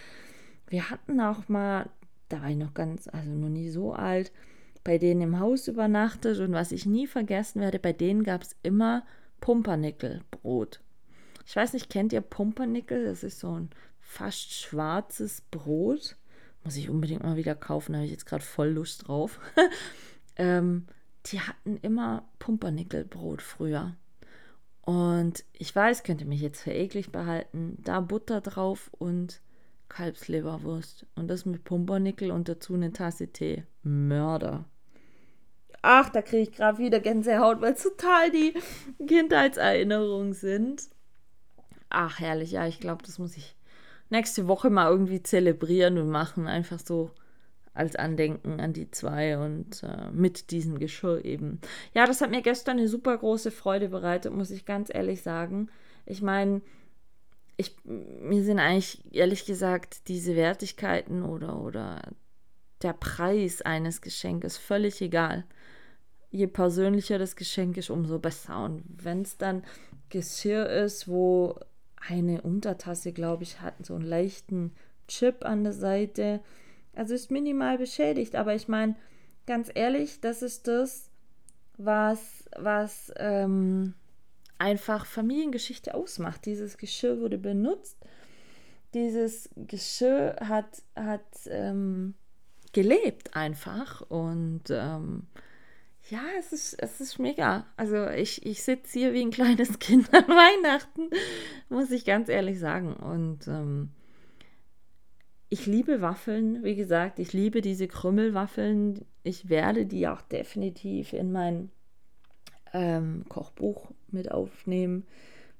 wir 0.68 0.90
hatten 0.90 1.20
auch 1.20 1.48
mal, 1.48 1.88
da 2.28 2.42
war 2.42 2.50
ich 2.50 2.56
noch 2.56 2.74
ganz, 2.74 3.08
also 3.08 3.30
noch 3.30 3.48
nie 3.48 3.68
so 3.68 3.92
alt, 3.92 4.32
bei 4.84 4.98
denen 4.98 5.22
im 5.22 5.40
Haus 5.40 5.66
übernachtet. 5.66 6.38
Und 6.38 6.52
was 6.52 6.72
ich 6.72 6.86
nie 6.86 7.06
vergessen 7.06 7.60
werde, 7.60 7.78
bei 7.78 7.92
denen 7.92 8.22
gab 8.22 8.42
es 8.42 8.54
immer 8.62 9.04
Pumpernickelbrot. 9.40 10.80
Ich 11.46 11.56
weiß 11.56 11.72
nicht, 11.72 11.90
kennt 11.90 12.12
ihr 12.12 12.20
Pumpernickel? 12.20 13.04
Das 13.04 13.22
ist 13.22 13.40
so 13.40 13.58
ein 13.58 13.70
fast 14.00 14.52
schwarzes 14.52 15.42
Brot. 15.50 16.16
Muss 16.66 16.74
ich 16.74 16.90
unbedingt 16.90 17.22
mal 17.22 17.36
wieder 17.36 17.54
kaufen, 17.54 17.92
da 17.92 17.98
habe 17.98 18.06
ich 18.06 18.10
jetzt 18.10 18.26
gerade 18.26 18.42
voll 18.42 18.70
Lust 18.70 19.06
drauf. 19.06 19.38
ähm, 20.36 20.88
die 21.26 21.40
hatten 21.40 21.76
immer 21.76 22.28
Pumpernickelbrot 22.40 23.40
früher. 23.40 23.94
Und 24.82 25.44
ich 25.52 25.76
weiß, 25.76 26.02
könnte 26.02 26.24
mich 26.24 26.40
jetzt 26.40 26.66
eklig 26.66 27.12
behalten, 27.12 27.78
da 27.84 28.00
Butter 28.00 28.40
drauf 28.40 28.90
und 28.98 29.40
Kalbsleberwurst. 29.88 31.06
Und 31.14 31.28
das 31.28 31.46
mit 31.46 31.62
Pumpernickel 31.62 32.32
und 32.32 32.48
dazu 32.48 32.74
eine 32.74 32.92
Tasse 32.92 33.28
Tee. 33.28 33.62
Mörder. 33.84 34.64
Ach, 35.82 36.08
da 36.08 36.20
kriege 36.20 36.42
ich 36.42 36.52
gerade 36.52 36.78
wieder 36.78 36.98
Gänsehaut, 36.98 37.60
weil 37.60 37.74
es 37.74 37.84
total 37.84 38.32
die 38.32 38.54
Kindheitserinnerungen 39.06 40.32
sind. 40.32 40.88
Ach, 41.90 42.18
herrlich, 42.18 42.50
ja, 42.50 42.66
ich 42.66 42.80
glaube, 42.80 43.04
das 43.04 43.20
muss 43.20 43.36
ich 43.36 43.54
nächste 44.10 44.46
Woche 44.46 44.70
mal 44.70 44.90
irgendwie 44.90 45.22
zelebrieren 45.22 45.98
und 45.98 46.10
machen. 46.10 46.46
Einfach 46.46 46.78
so 46.78 47.10
als 47.76 47.94
Andenken 47.94 48.58
an 48.60 48.72
die 48.72 48.90
zwei 48.90 49.38
und 49.38 49.82
äh, 49.82 50.10
mit 50.10 50.50
diesem 50.50 50.78
Geschirr 50.78 51.24
eben. 51.24 51.60
Ja, 51.94 52.06
das 52.06 52.20
hat 52.20 52.30
mir 52.30 52.42
gestern 52.42 52.78
eine 52.78 52.88
super 52.88 53.16
große 53.18 53.50
Freude 53.50 53.88
bereitet, 53.88 54.32
muss 54.32 54.50
ich 54.50 54.64
ganz 54.64 54.92
ehrlich 54.92 55.22
sagen. 55.22 55.68
Ich 56.06 56.22
meine, 56.22 56.62
ich, 57.56 57.76
mir 57.84 58.42
sind 58.42 58.58
eigentlich 58.58 59.02
ehrlich 59.12 59.44
gesagt 59.44 60.08
diese 60.08 60.36
Wertigkeiten 60.36 61.22
oder, 61.22 61.60
oder 61.60 62.02
der 62.82 62.92
Preis 62.92 63.62
eines 63.62 64.00
Geschenkes 64.00 64.56
völlig 64.56 65.00
egal. 65.00 65.44
Je 66.30 66.46
persönlicher 66.46 67.18
das 67.18 67.36
Geschenk 67.36 67.76
ist, 67.76 67.90
umso 67.90 68.18
besser. 68.18 68.64
Und 68.64 68.84
wenn 68.88 69.22
es 69.22 69.38
dann 69.38 69.64
Geschirr 70.10 70.68
ist, 70.68 71.08
wo 71.08 71.58
eine 72.08 72.42
Untertasse, 72.42 73.12
glaube 73.12 73.42
ich, 73.42 73.60
hat 73.60 73.74
so 73.84 73.94
einen 73.94 74.04
leichten 74.04 74.72
Chip 75.08 75.44
an 75.44 75.64
der 75.64 75.72
Seite, 75.72 76.40
also 76.94 77.14
ist 77.14 77.30
minimal 77.30 77.78
beschädigt, 77.78 78.34
aber 78.34 78.54
ich 78.54 78.68
meine, 78.68 78.96
ganz 79.46 79.70
ehrlich, 79.74 80.20
das 80.20 80.42
ist 80.42 80.66
das, 80.66 81.10
was, 81.78 82.48
was 82.56 83.12
ähm, 83.16 83.94
einfach 84.58 85.06
Familiengeschichte 85.06 85.94
ausmacht. 85.94 86.46
Dieses 86.46 86.78
Geschirr 86.78 87.20
wurde 87.20 87.38
benutzt. 87.38 87.98
Dieses 88.94 89.50
Geschirr 89.56 90.36
hat, 90.40 90.82
hat 90.94 91.26
ähm, 91.48 92.14
gelebt 92.72 93.36
einfach. 93.36 94.00
Und 94.02 94.64
ähm, 94.70 95.26
ja, 96.08 96.22
es 96.38 96.52
ist, 96.52 96.74
es 96.74 97.00
ist 97.00 97.18
mega. 97.18 97.66
Also 97.76 98.08
ich, 98.08 98.46
ich 98.46 98.62
sitze 98.62 98.98
hier 98.98 99.12
wie 99.12 99.22
ein 99.22 99.30
kleines 99.30 99.78
Kind 99.80 100.12
an 100.14 100.28
Weihnachten, 100.28 101.10
muss 101.68 101.90
ich 101.90 102.04
ganz 102.04 102.28
ehrlich 102.28 102.58
sagen. 102.58 102.94
Und 102.94 103.48
ähm, 103.48 103.90
ich 105.48 105.66
liebe 105.66 106.00
Waffeln, 106.00 106.62
wie 106.64 106.76
gesagt, 106.76 107.18
ich 107.18 107.32
liebe 107.32 107.60
diese 107.60 107.88
Krümmelwaffeln. 107.88 109.04
Ich 109.22 109.48
werde 109.48 109.86
die 109.86 110.06
auch 110.08 110.22
definitiv 110.22 111.12
in 111.12 111.32
mein 111.32 111.70
ähm, 112.72 113.24
Kochbuch 113.28 113.90
mit 114.08 114.30
aufnehmen, 114.30 115.06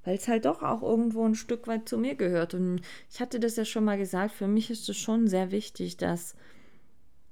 weil 0.04 0.16
es 0.16 0.28
halt 0.28 0.44
doch 0.44 0.62
auch 0.62 0.82
irgendwo 0.82 1.24
ein 1.24 1.34
Stück 1.34 1.66
weit 1.66 1.88
zu 1.88 1.98
mir 1.98 2.14
gehört. 2.14 2.54
Und 2.54 2.82
ich 3.10 3.20
hatte 3.20 3.40
das 3.40 3.56
ja 3.56 3.64
schon 3.64 3.84
mal 3.84 3.98
gesagt, 3.98 4.32
für 4.32 4.48
mich 4.48 4.70
ist 4.70 4.88
es 4.88 4.96
schon 4.96 5.26
sehr 5.26 5.50
wichtig, 5.50 5.96
dass, 5.96 6.36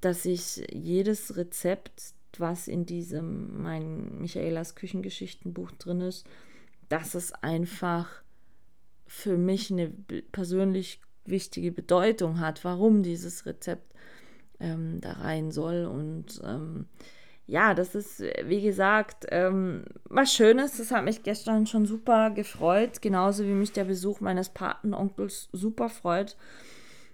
dass 0.00 0.24
ich 0.24 0.64
jedes 0.72 1.36
Rezept, 1.36 2.14
was 2.40 2.68
in 2.68 2.86
diesem 2.86 3.62
mein 3.62 4.20
Michaelas 4.20 4.74
Küchengeschichtenbuch 4.74 5.70
drin 5.72 6.00
ist, 6.00 6.26
dass 6.88 7.14
es 7.14 7.32
einfach 7.32 8.22
für 9.06 9.36
mich 9.36 9.70
eine 9.70 9.90
persönlich 10.32 11.00
wichtige 11.24 11.72
Bedeutung 11.72 12.40
hat, 12.40 12.64
warum 12.64 13.02
dieses 13.02 13.46
Rezept 13.46 13.94
ähm, 14.60 15.00
da 15.00 15.12
rein 15.12 15.50
soll. 15.50 15.84
Und 15.86 16.40
ähm, 16.44 16.86
ja, 17.46 17.74
das 17.74 17.94
ist, 17.94 18.20
wie 18.44 18.62
gesagt, 18.62 19.26
ähm, 19.30 19.84
was 20.04 20.32
Schönes. 20.32 20.78
Das 20.78 20.90
hat 20.90 21.04
mich 21.04 21.22
gestern 21.22 21.66
schon 21.66 21.86
super 21.86 22.30
gefreut, 22.30 23.02
genauso 23.02 23.44
wie 23.44 23.52
mich 23.52 23.72
der 23.72 23.84
Besuch 23.84 24.20
meines 24.20 24.48
Patenonkels 24.48 25.48
super 25.52 25.88
freut. 25.88 26.36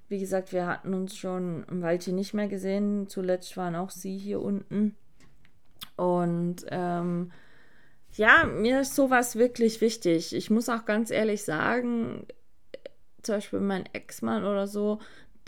Wie 0.09 0.18
gesagt, 0.18 0.52
wir 0.52 0.66
hatten 0.66 0.92
uns 0.94 1.16
schon 1.16 1.64
ein 1.68 1.83
Weilchen 1.83 2.16
nicht 2.16 2.35
mehr 2.35 2.48
gesehen. 2.48 3.09
Zuletzt 3.09 3.56
waren 3.56 3.76
auch 3.76 3.90
sie 3.90 4.18
hier 4.18 4.40
unten. 4.40 4.96
Und 5.97 6.66
ähm, 6.69 7.31
ja, 8.12 8.45
mir 8.45 8.81
ist 8.81 8.95
sowas 8.95 9.37
wirklich 9.37 9.81
wichtig. 9.81 10.35
Ich 10.35 10.51
muss 10.51 10.69
auch 10.69 10.85
ganz 10.85 11.11
ehrlich 11.11 11.45
sagen, 11.45 12.27
zum 13.23 13.37
Beispiel 13.37 13.61
mein 13.61 13.87
Ex-Mann 13.93 14.45
oder 14.45 14.66
so, 14.66 14.99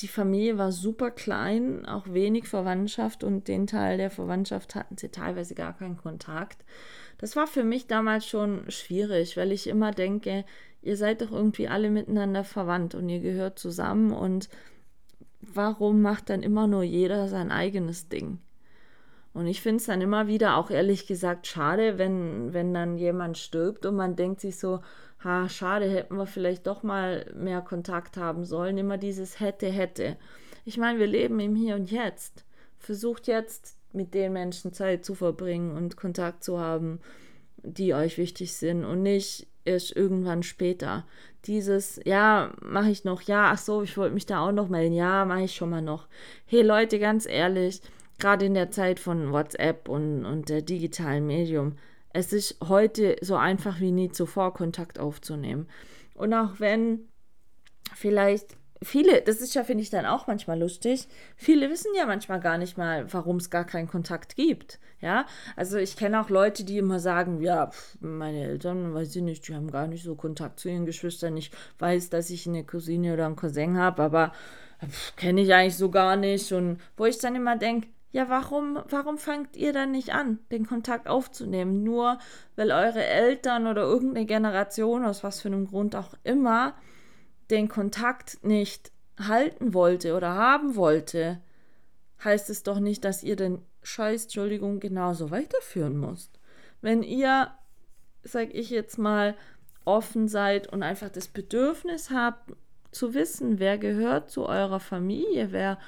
die 0.00 0.08
Familie 0.08 0.58
war 0.58 0.72
super 0.72 1.10
klein, 1.10 1.86
auch 1.86 2.06
wenig 2.08 2.48
Verwandtschaft 2.48 3.24
und 3.24 3.46
den 3.48 3.66
Teil 3.66 3.98
der 3.98 4.10
Verwandtschaft 4.10 4.74
hatten 4.74 4.96
sie 4.96 5.10
teilweise 5.10 5.54
gar 5.54 5.76
keinen 5.76 5.96
Kontakt. 5.96 6.64
Das 7.18 7.36
war 7.36 7.46
für 7.46 7.62
mich 7.62 7.86
damals 7.86 8.26
schon 8.26 8.70
schwierig, 8.70 9.36
weil 9.36 9.52
ich 9.52 9.66
immer 9.68 9.92
denke, 9.92 10.44
ihr 10.82 10.96
seid 10.96 11.22
doch 11.22 11.30
irgendwie 11.30 11.68
alle 11.68 11.90
miteinander 11.90 12.42
verwandt 12.42 12.94
und 12.94 13.08
ihr 13.08 13.20
gehört 13.20 13.58
zusammen 13.58 14.12
und 14.12 14.48
warum 15.40 16.02
macht 16.02 16.30
dann 16.30 16.42
immer 16.42 16.66
nur 16.66 16.82
jeder 16.82 17.28
sein 17.28 17.52
eigenes 17.52 18.08
Ding? 18.08 18.38
Und 19.34 19.46
ich 19.46 19.62
finde 19.62 19.78
es 19.78 19.86
dann 19.86 20.02
immer 20.02 20.26
wieder 20.26 20.56
auch 20.56 20.70
ehrlich 20.70 21.06
gesagt 21.06 21.46
schade, 21.46 21.96
wenn, 21.98 22.52
wenn 22.52 22.74
dann 22.74 22.98
jemand 22.98 23.38
stirbt 23.38 23.86
und 23.86 23.96
man 23.96 24.14
denkt 24.14 24.40
sich 24.40 24.58
so, 24.58 24.80
ha, 25.24 25.48
schade, 25.48 25.88
hätten 25.88 26.16
wir 26.16 26.26
vielleicht 26.26 26.66
doch 26.66 26.82
mal 26.82 27.26
mehr 27.34 27.62
Kontakt 27.62 28.16
haben 28.16 28.44
sollen. 28.44 28.76
Immer 28.76 28.98
dieses 28.98 29.40
hätte, 29.40 29.68
hätte. 29.68 30.16
Ich 30.64 30.76
meine, 30.76 30.98
wir 30.98 31.06
leben 31.06 31.40
im 31.40 31.56
Hier 31.56 31.76
und 31.76 31.90
Jetzt. 31.90 32.44
Versucht 32.78 33.26
jetzt 33.26 33.76
mit 33.92 34.14
den 34.14 34.32
Menschen 34.32 34.72
Zeit 34.72 35.04
zu 35.04 35.14
verbringen 35.14 35.76
und 35.76 35.96
Kontakt 35.96 36.44
zu 36.44 36.58
haben, 36.58 37.00
die 37.62 37.94
euch 37.94 38.18
wichtig 38.18 38.54
sind 38.54 38.84
und 38.84 39.02
nicht 39.02 39.46
erst 39.64 39.94
irgendwann 39.94 40.42
später. 40.42 41.06
Dieses, 41.44 42.00
ja, 42.04 42.52
mache 42.60 42.90
ich 42.90 43.04
noch, 43.04 43.22
ja, 43.22 43.50
ach 43.52 43.58
so, 43.58 43.82
ich 43.82 43.96
wollte 43.96 44.14
mich 44.14 44.26
da 44.26 44.40
auch 44.40 44.52
noch 44.52 44.68
melden, 44.68 44.94
ja, 44.94 45.24
mache 45.24 45.42
ich 45.42 45.54
schon 45.54 45.70
mal 45.70 45.82
noch. 45.82 46.08
Hey 46.46 46.62
Leute, 46.62 46.98
ganz 46.98 47.26
ehrlich, 47.26 47.80
gerade 48.22 48.46
in 48.46 48.54
der 48.54 48.70
Zeit 48.70 49.00
von 49.00 49.32
WhatsApp 49.32 49.88
und, 49.88 50.24
und 50.24 50.48
der 50.48 50.62
digitalen 50.62 51.26
Medium, 51.26 51.76
es 52.14 52.32
ist 52.32 52.56
heute 52.66 53.16
so 53.20 53.36
einfach 53.36 53.80
wie 53.80 53.92
nie 53.92 54.10
zuvor, 54.10 54.54
Kontakt 54.54 54.98
aufzunehmen. 54.98 55.68
Und 56.14 56.32
auch 56.32 56.58
wenn 56.58 57.08
vielleicht 57.94 58.56
viele, 58.82 59.22
das 59.22 59.40
ist 59.40 59.54
ja, 59.54 59.64
finde 59.64 59.82
ich, 59.82 59.90
dann 59.90 60.06
auch 60.06 60.26
manchmal 60.26 60.58
lustig, 60.58 61.08
viele 61.36 61.70
wissen 61.70 61.92
ja 61.96 62.06
manchmal 62.06 62.40
gar 62.40 62.58
nicht 62.58 62.76
mal, 62.76 63.12
warum 63.12 63.36
es 63.36 63.50
gar 63.50 63.64
keinen 63.64 63.88
Kontakt 63.88 64.36
gibt. 64.36 64.78
Ja, 65.00 65.26
also 65.56 65.78
ich 65.78 65.96
kenne 65.96 66.20
auch 66.20 66.30
Leute, 66.30 66.62
die 66.62 66.78
immer 66.78 67.00
sagen, 67.00 67.40
ja, 67.40 67.70
meine 67.98 68.44
Eltern, 68.44 68.94
weiß 68.94 69.16
ich 69.16 69.22
nicht, 69.22 69.48
die 69.48 69.54
haben 69.54 69.70
gar 69.72 69.88
nicht 69.88 70.04
so 70.04 70.14
Kontakt 70.14 70.60
zu 70.60 70.68
ihren 70.68 70.86
Geschwistern. 70.86 71.36
Ich 71.36 71.50
weiß, 71.80 72.10
dass 72.10 72.30
ich 72.30 72.46
eine 72.46 72.64
Cousine 72.64 73.14
oder 73.14 73.26
einen 73.26 73.34
Cousin 73.34 73.78
habe, 73.78 74.00
aber 74.00 74.32
kenne 75.16 75.40
ich 75.40 75.52
eigentlich 75.52 75.76
so 75.76 75.90
gar 75.90 76.14
nicht. 76.14 76.52
Und 76.52 76.78
wo 76.96 77.06
ich 77.06 77.18
dann 77.18 77.34
immer 77.34 77.56
denke, 77.56 77.88
ja, 78.12 78.28
warum, 78.28 78.78
warum 78.90 79.16
fangt 79.16 79.56
ihr 79.56 79.72
dann 79.72 79.90
nicht 79.90 80.14
an, 80.14 80.38
den 80.50 80.66
Kontakt 80.66 81.08
aufzunehmen? 81.08 81.82
Nur 81.82 82.18
weil 82.56 82.70
eure 82.70 83.04
Eltern 83.04 83.66
oder 83.66 83.82
irgendeine 83.82 84.26
Generation, 84.26 85.04
aus 85.04 85.24
was 85.24 85.40
für 85.40 85.48
einem 85.48 85.66
Grund 85.66 85.96
auch 85.96 86.12
immer, 86.22 86.74
den 87.50 87.68
Kontakt 87.68 88.44
nicht 88.44 88.92
halten 89.18 89.72
wollte 89.72 90.14
oder 90.14 90.34
haben 90.34 90.76
wollte, 90.76 91.40
heißt 92.22 92.50
es 92.50 92.62
doch 92.62 92.80
nicht, 92.80 93.04
dass 93.04 93.22
ihr 93.22 93.36
den 93.36 93.62
Scheiß, 93.82 94.24
Entschuldigung, 94.24 94.78
genauso 94.78 95.30
weiterführen 95.30 95.98
müsst. 95.98 96.38
Wenn 96.82 97.02
ihr, 97.02 97.50
sag 98.22 98.54
ich 98.54 98.68
jetzt 98.68 98.98
mal, 98.98 99.34
offen 99.86 100.28
seid 100.28 100.66
und 100.68 100.82
einfach 100.82 101.08
das 101.08 101.28
Bedürfnis 101.28 102.10
habt, 102.10 102.52
zu 102.90 103.14
wissen, 103.14 103.58
wer 103.58 103.78
gehört 103.78 104.30
zu 104.30 104.46
eurer 104.46 104.80
Familie, 104.80 105.50
wer 105.50 105.78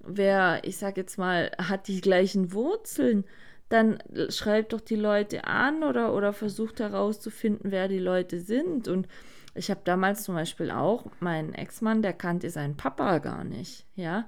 wer, 0.00 0.60
ich 0.64 0.76
sag 0.76 0.96
jetzt 0.96 1.18
mal, 1.18 1.50
hat 1.58 1.88
die 1.88 2.00
gleichen 2.00 2.52
Wurzeln, 2.52 3.24
dann 3.68 3.98
schreibt 4.30 4.72
doch 4.72 4.80
die 4.80 4.96
Leute 4.96 5.44
an 5.44 5.84
oder, 5.84 6.12
oder 6.14 6.32
versucht 6.32 6.80
herauszufinden, 6.80 7.70
wer 7.70 7.88
die 7.88 8.00
Leute 8.00 8.40
sind. 8.40 8.88
Und 8.88 9.06
ich 9.54 9.70
habe 9.70 9.80
damals 9.84 10.24
zum 10.24 10.34
Beispiel 10.34 10.70
auch, 10.70 11.06
mein 11.20 11.54
Ex-Mann, 11.54 12.02
der 12.02 12.12
kannte 12.12 12.50
seinen 12.50 12.76
Papa 12.76 13.18
gar 13.18 13.44
nicht, 13.44 13.86
ja. 13.94 14.26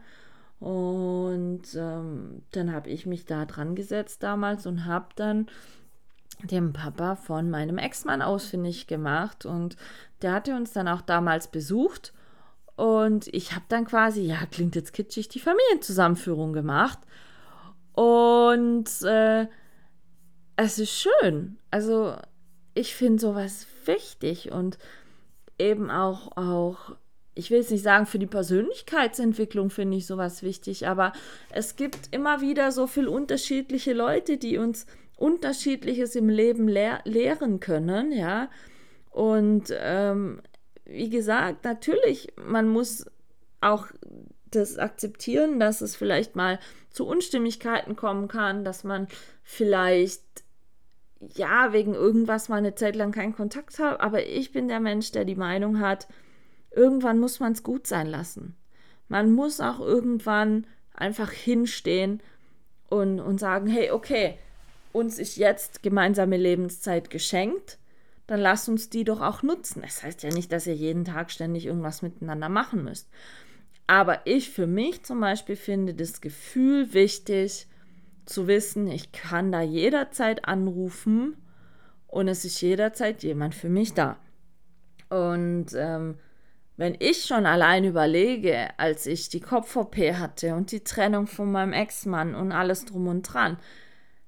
Und 0.61 1.75
ähm, 1.75 2.43
dann 2.53 2.73
habe 2.73 2.89
ich 2.89 3.05
mich 3.05 3.25
da 3.25 3.47
dran 3.47 3.75
gesetzt 3.75 4.23
damals 4.23 4.65
und 4.65 4.85
habe 4.85 5.09
dann 5.17 5.49
dem 6.45 6.73
Papa 6.73 7.17
von 7.17 7.51
meinem 7.51 7.79
Ex-Mann 7.79 8.23
ausfindig 8.23 8.87
gemacht. 8.87 9.45
Und 9.45 9.77
der 10.23 10.33
hatte 10.33 10.55
uns 10.55 10.73
dann 10.73 10.87
auch 10.87 11.01
damals 11.01 11.49
besucht. 11.49 12.13
Und 12.77 13.29
ich 13.29 13.53
habe 13.53 13.65
dann 13.69 13.85
quasi, 13.85 14.23
ja, 14.23 14.47
klingt 14.51 14.75
jetzt 14.75 14.93
kitschig, 14.93 15.29
die 15.29 15.41
Familienzusammenführung 15.41 16.53
gemacht. 16.53 16.99
Und 17.93 18.89
äh, 19.03 19.47
es 20.57 20.79
ist 20.79 20.93
schön. 20.93 21.59
Also 21.71 22.17
ich 22.75 22.95
finde 22.95 23.21
sowas 23.21 23.67
wichtig 23.85 24.51
und 24.53 24.79
eben 25.59 25.91
auch, 25.91 26.37
auch, 26.37 26.97
ich 27.35 27.51
will 27.51 27.61
es 27.61 27.71
nicht 27.71 27.83
sagen, 27.83 28.07
für 28.07 28.19
die 28.19 28.27
Persönlichkeitsentwicklung 28.27 29.71
finde 29.71 29.99
ich 29.99 30.07
sowas 30.07 30.43
wichtig, 30.43 30.87
aber 30.87 31.13
es 31.51 31.77
gibt 31.77 32.09
immer 32.11 32.41
wieder 32.41 32.73
so 32.73 32.87
viele 32.87 33.11
unterschiedliche 33.11 33.93
Leute, 33.93 34.39
die 34.39 34.59
uns 34.59 34.87
Unterschiedliches 35.17 36.17
im 36.17 36.29
Leben 36.29 36.67
lehr 36.67 37.01
lehren 37.05 37.61
können, 37.61 38.11
ja. 38.13 38.51
Und 39.11 39.67
ähm, 39.71 40.41
wie 40.85 41.11
gesagt, 41.11 41.65
natürlich, 41.65 42.33
man 42.37 42.69
muss 42.69 43.07
auch 43.61 43.87
das 44.51 44.79
akzeptieren, 44.79 45.61
dass 45.61 45.81
es 45.81 45.97
vielleicht 45.97 46.37
mal 46.37 46.59
zu 46.91 47.07
Unstimmigkeiten 47.07 47.97
kommen 47.97 48.29
kann, 48.29 48.65
dass 48.65 48.85
man 48.85 49.09
vielleicht 49.43 50.23
ja 51.35 51.73
wegen 51.73 51.95
irgendwas 51.95 52.49
mal 52.49 52.57
eine 52.57 52.75
Zeit 52.75 52.97
lang 52.97 53.13
keinen 53.13 53.35
Kontakt 53.35 53.79
hat, 53.79 54.01
aber 54.01 54.27
ich 54.27 54.53
bin 54.53 54.69
der 54.69 54.81
Mensch, 54.81 55.13
der 55.13 55.25
die 55.25 55.37
Meinung 55.37 55.81
hat, 55.81 56.09
irgendwann 56.71 57.19
muss 57.19 57.41
man 57.41 57.53
es 57.53 57.63
gut 57.63 57.87
sein 57.87 58.07
lassen. 58.07 58.57
Man 59.09 59.33
muss 59.33 59.61
auch 59.61 59.81
irgendwann 59.81 60.67
einfach 60.95 61.31
hinstehen 61.31 62.21
und, 62.89 63.21
und 63.21 63.39
sagen, 63.39 63.67
hey, 63.67 63.91
okay, 63.91 64.39
uns 64.93 65.19
ist 65.19 65.37
jetzt 65.37 65.83
gemeinsame 65.83 66.37
Lebenszeit 66.37 67.09
geschenkt, 67.09 67.79
dann 68.27 68.41
lasst 68.41 68.69
uns 68.69 68.89
die 68.89 69.05
doch 69.05 69.21
auch 69.21 69.43
nutzen. 69.43 69.83
Das 69.83 70.03
heißt 70.03 70.23
ja 70.23 70.31
nicht, 70.31 70.53
dass 70.53 70.67
ihr 70.67 70.75
jeden 70.75 71.05
Tag 71.05 71.31
ständig 71.31 71.67
irgendwas 71.67 72.03
miteinander 72.03 72.49
machen 72.49 72.85
müsst. 72.85 73.09
Aber 73.87 74.27
ich 74.27 74.51
für 74.51 74.67
mich 74.67 75.03
zum 75.03 75.21
Beispiel 75.21 75.57
finde 75.57 75.95
das 75.95 76.21
Gefühl 76.21 76.95
wichtig, 76.95 77.67
zu 78.25 78.47
wissen, 78.47 78.89
ich 78.89 79.13
kann 79.13 79.51
da 79.51 79.63
jederzeit 79.63 80.47
anrufen 80.47 81.37
und 82.07 82.29
es 82.29 82.45
ist 82.45 82.61
jederzeit 82.61 83.23
jemand 83.23 83.55
für 83.55 83.69
mich 83.69 83.95
da. 83.95 84.17
Und 85.09 85.67
ähm, 85.75 86.19
wenn 86.77 86.97
ich 86.99 87.25
schon 87.25 87.47
allein 87.47 87.85
überlege, 87.85 88.69
als 88.79 89.07
ich 89.07 89.29
die 89.29 89.41
Kopf-OP 89.41 89.97
hatte 89.97 90.55
und 90.55 90.73
die 90.73 90.85
Trennung 90.85 91.27
von 91.27 91.51
meinem 91.51 91.73
Ex-Mann 91.73 92.35
und 92.35 92.53
alles 92.53 92.85
drum 92.85 93.09
und 93.09 93.23
dran, 93.23 93.59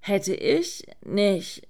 hätte 0.01 0.35
ich 0.35 0.87
nicht 1.05 1.67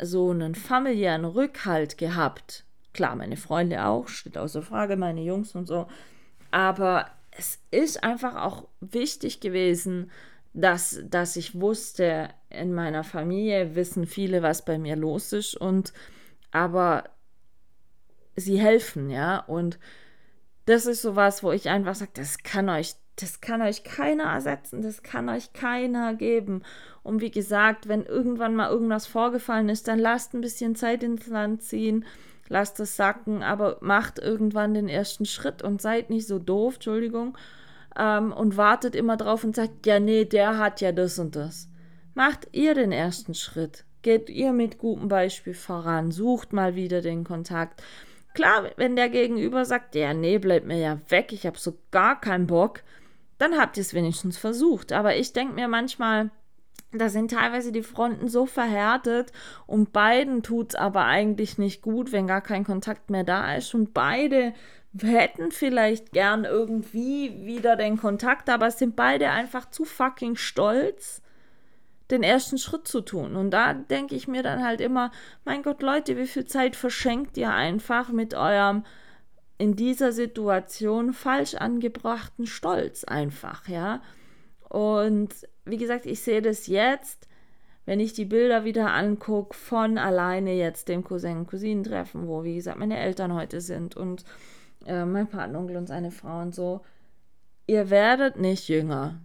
so 0.00 0.30
einen 0.30 0.54
familiären 0.54 1.24
Rückhalt 1.24 1.98
gehabt. 1.98 2.64
Klar, 2.92 3.16
meine 3.16 3.36
Freunde 3.36 3.84
auch, 3.84 4.08
steht 4.08 4.38
außer 4.38 4.62
Frage, 4.62 4.96
meine 4.96 5.22
Jungs 5.22 5.54
und 5.54 5.66
so. 5.66 5.86
Aber 6.50 7.10
es 7.30 7.58
ist 7.70 8.02
einfach 8.02 8.36
auch 8.36 8.68
wichtig 8.80 9.40
gewesen, 9.40 10.10
dass, 10.54 11.00
dass 11.04 11.36
ich 11.36 11.60
wusste, 11.60 12.30
in 12.48 12.72
meiner 12.72 13.04
Familie 13.04 13.74
wissen 13.74 14.06
viele, 14.06 14.42
was 14.42 14.64
bei 14.64 14.78
mir 14.78 14.96
los 14.96 15.32
ist 15.32 15.54
und 15.54 15.92
aber 16.50 17.04
sie 18.36 18.58
helfen, 18.58 19.10
ja. 19.10 19.38
Und 19.40 19.78
das 20.64 20.86
ist 20.86 21.02
sowas, 21.02 21.42
wo 21.42 21.52
ich 21.52 21.68
einfach 21.68 21.94
sage, 21.94 22.12
das 22.14 22.38
kann 22.38 22.68
euch, 22.70 22.94
das 23.16 23.40
kann 23.40 23.62
euch 23.62 23.82
keiner 23.82 24.24
ersetzen, 24.24 24.82
das 24.82 25.02
kann 25.02 25.28
euch 25.28 25.52
keiner 25.52 26.14
geben. 26.14 26.62
Und 27.02 27.20
wie 27.20 27.30
gesagt, 27.30 27.88
wenn 27.88 28.04
irgendwann 28.04 28.54
mal 28.54 28.70
irgendwas 28.70 29.06
vorgefallen 29.06 29.68
ist, 29.68 29.88
dann 29.88 29.98
lasst 29.98 30.34
ein 30.34 30.42
bisschen 30.42 30.76
Zeit 30.76 31.02
ins 31.02 31.26
Land 31.26 31.62
ziehen, 31.62 32.04
lasst 32.48 32.78
es 32.78 32.96
sacken, 32.96 33.42
aber 33.42 33.78
macht 33.80 34.18
irgendwann 34.18 34.74
den 34.74 34.88
ersten 34.88 35.24
Schritt 35.24 35.62
und 35.62 35.80
seid 35.80 36.10
nicht 36.10 36.26
so 36.26 36.38
doof, 36.38 36.74
Entschuldigung, 36.74 37.36
ähm, 37.98 38.32
und 38.32 38.56
wartet 38.56 38.94
immer 38.94 39.16
drauf 39.16 39.44
und 39.44 39.56
sagt, 39.56 39.86
ja, 39.86 39.98
nee, 39.98 40.24
der 40.24 40.58
hat 40.58 40.80
ja 40.82 40.92
das 40.92 41.18
und 41.18 41.36
das. 41.36 41.68
Macht 42.14 42.48
ihr 42.52 42.74
den 42.74 42.92
ersten 42.92 43.34
Schritt. 43.34 43.84
Geht 44.02 44.30
ihr 44.30 44.52
mit 44.52 44.78
gutem 44.78 45.08
Beispiel 45.08 45.54
voran, 45.54 46.12
sucht 46.12 46.52
mal 46.52 46.76
wieder 46.76 47.00
den 47.00 47.24
Kontakt. 47.24 47.82
Klar, 48.34 48.70
wenn 48.76 48.94
der 48.94 49.08
Gegenüber 49.08 49.64
sagt, 49.64 49.94
ja, 49.94 50.12
nee, 50.12 50.38
bleib 50.38 50.64
mir 50.64 50.78
ja 50.78 51.00
weg, 51.08 51.32
ich 51.32 51.46
habe 51.46 51.58
so 51.58 51.78
gar 51.90 52.20
keinen 52.20 52.46
Bock, 52.46 52.82
dann 53.38 53.58
habt 53.58 53.76
ihr 53.76 53.82
es 53.82 53.94
wenigstens 53.94 54.38
versucht. 54.38 54.92
Aber 54.92 55.16
ich 55.16 55.32
denke 55.32 55.54
mir 55.54 55.68
manchmal, 55.68 56.30
da 56.92 57.08
sind 57.08 57.32
teilweise 57.32 57.72
die 57.72 57.82
Fronten 57.82 58.28
so 58.28 58.46
verhärtet 58.46 59.32
und 59.66 59.92
beiden 59.92 60.42
tut 60.42 60.70
es 60.70 60.74
aber 60.76 61.04
eigentlich 61.04 61.58
nicht 61.58 61.82
gut, 61.82 62.12
wenn 62.12 62.26
gar 62.26 62.40
kein 62.40 62.64
Kontakt 62.64 63.10
mehr 63.10 63.24
da 63.24 63.54
ist. 63.54 63.74
Und 63.74 63.92
beide 63.92 64.54
hätten 65.02 65.50
vielleicht 65.50 66.12
gern 66.12 66.44
irgendwie 66.44 67.44
wieder 67.44 67.76
den 67.76 67.98
Kontakt, 67.98 68.48
aber 68.48 68.70
sind 68.70 68.96
beide 68.96 69.30
einfach 69.30 69.68
zu 69.70 69.84
fucking 69.84 70.36
stolz, 70.36 71.22
den 72.10 72.22
ersten 72.22 72.56
Schritt 72.56 72.86
zu 72.86 73.00
tun. 73.00 73.36
Und 73.36 73.50
da 73.50 73.74
denke 73.74 74.14
ich 74.14 74.28
mir 74.28 74.42
dann 74.42 74.64
halt 74.64 74.80
immer, 74.80 75.10
mein 75.44 75.62
Gott, 75.62 75.82
Leute, 75.82 76.16
wie 76.16 76.26
viel 76.26 76.46
Zeit 76.46 76.76
verschenkt 76.76 77.36
ihr 77.36 77.52
einfach 77.52 78.10
mit 78.10 78.34
eurem 78.34 78.84
in 79.58 79.76
dieser 79.76 80.12
Situation 80.12 81.12
falsch 81.12 81.54
angebrachten 81.54 82.46
Stolz 82.46 83.04
einfach, 83.04 83.68
ja? 83.68 84.02
Und 84.68 85.34
wie 85.64 85.78
gesagt, 85.78 86.06
ich 86.06 86.20
sehe 86.20 86.42
das 86.42 86.66
jetzt, 86.66 87.28
wenn 87.86 88.00
ich 88.00 88.12
die 88.12 88.24
Bilder 88.24 88.64
wieder 88.64 88.92
angucke, 88.92 89.56
von 89.56 89.96
alleine 89.96 90.54
jetzt 90.54 90.88
dem 90.88 91.04
Cousin 91.04 91.38
und 91.38 91.46
Cousinentreffen, 91.46 92.26
wo, 92.26 92.42
wie 92.44 92.56
gesagt, 92.56 92.78
meine 92.78 92.98
Eltern 92.98 93.32
heute 93.32 93.60
sind 93.60 93.96
und 93.96 94.24
äh, 94.86 95.04
mein 95.04 95.28
Patenonkel 95.28 95.76
und 95.76 95.86
seine 95.86 96.10
Frau 96.10 96.40
und 96.42 96.54
so. 96.54 96.80
Ihr 97.66 97.90
werdet 97.90 98.38
nicht 98.38 98.68
jünger. 98.68 99.20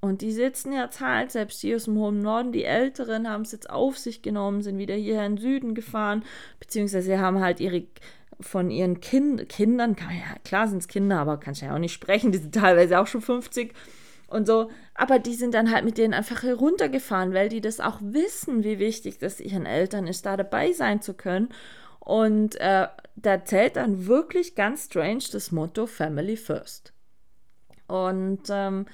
Und 0.00 0.20
die 0.20 0.32
sitzen 0.32 0.72
jetzt 0.72 1.00
halt, 1.00 1.32
selbst 1.32 1.60
hier 1.60 1.76
aus 1.76 1.84
dem 1.84 1.96
hohen 1.96 2.20
Norden, 2.20 2.52
die 2.52 2.64
Älteren 2.64 3.28
haben 3.28 3.42
es 3.42 3.52
jetzt 3.52 3.70
auf 3.70 3.96
sich 3.96 4.20
genommen, 4.20 4.62
sind 4.62 4.78
wieder 4.78 4.94
hierher 4.94 5.24
in 5.24 5.36
den 5.36 5.42
Süden 5.42 5.74
gefahren, 5.74 6.24
beziehungsweise 6.60 7.18
haben 7.18 7.40
halt 7.40 7.58
ihre 7.58 7.86
von 8.44 8.70
ihren 8.70 9.00
kind, 9.00 9.48
Kindern, 9.48 9.96
ja, 9.98 10.38
klar 10.44 10.68
sind 10.68 10.78
es 10.78 10.88
Kinder, 10.88 11.18
aber 11.18 11.38
kannst 11.38 11.62
ja 11.62 11.74
auch 11.74 11.78
nicht 11.78 11.94
sprechen, 11.94 12.30
die 12.30 12.38
sind 12.38 12.54
teilweise 12.54 13.00
auch 13.00 13.06
schon 13.06 13.22
50 13.22 13.72
und 14.28 14.46
so. 14.46 14.70
Aber 14.94 15.18
die 15.18 15.34
sind 15.34 15.54
dann 15.54 15.72
halt 15.72 15.84
mit 15.84 15.98
denen 15.98 16.14
einfach 16.14 16.42
heruntergefahren, 16.42 17.32
weil 17.34 17.48
die 17.48 17.60
das 17.60 17.80
auch 17.80 17.98
wissen, 18.00 18.62
wie 18.62 18.78
wichtig 18.78 19.18
das 19.18 19.40
ihren 19.40 19.66
Eltern 19.66 20.06
ist, 20.06 20.26
da 20.26 20.36
dabei 20.36 20.72
sein 20.72 21.00
zu 21.00 21.14
können. 21.14 21.48
Und 22.00 22.60
äh, 22.60 22.88
da 23.16 23.44
zählt 23.44 23.76
dann 23.76 24.06
wirklich 24.06 24.54
ganz 24.54 24.86
strange 24.86 25.24
das 25.32 25.50
Motto 25.50 25.86
Family 25.86 26.36
First. 26.36 26.92
Und 27.86 28.42
ähm, 28.50 28.86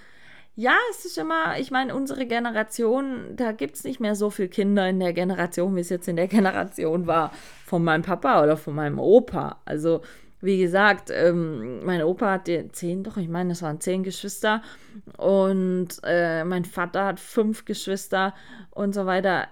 ja, 0.54 0.76
es 0.90 1.04
ist 1.04 1.16
immer, 1.16 1.58
ich 1.58 1.70
meine, 1.70 1.94
unsere 1.94 2.26
Generation, 2.26 3.36
da 3.36 3.52
gibt 3.52 3.76
es 3.76 3.84
nicht 3.84 4.00
mehr 4.00 4.14
so 4.14 4.30
viele 4.30 4.48
Kinder 4.48 4.88
in 4.88 5.00
der 5.00 5.12
Generation, 5.12 5.76
wie 5.76 5.80
es 5.80 5.88
jetzt 5.88 6.08
in 6.08 6.16
der 6.16 6.28
Generation 6.28 7.06
war 7.06 7.32
von 7.64 7.84
meinem 7.84 8.02
Papa 8.02 8.42
oder 8.42 8.56
von 8.56 8.74
meinem 8.74 8.98
Opa. 8.98 9.60
Also 9.64 10.02
wie 10.42 10.58
gesagt, 10.58 11.10
ähm, 11.12 11.84
mein 11.84 12.02
Opa 12.02 12.32
hat 12.32 12.50
zehn, 12.72 13.04
doch, 13.04 13.16
ich 13.16 13.28
meine, 13.28 13.52
es 13.52 13.62
waren 13.62 13.80
zehn 13.80 14.02
Geschwister 14.02 14.62
und 15.18 15.88
äh, 16.02 16.44
mein 16.44 16.64
Vater 16.64 17.04
hat 17.04 17.20
fünf 17.20 17.64
Geschwister 17.66 18.34
und 18.70 18.94
so 18.94 19.06
weiter. 19.06 19.48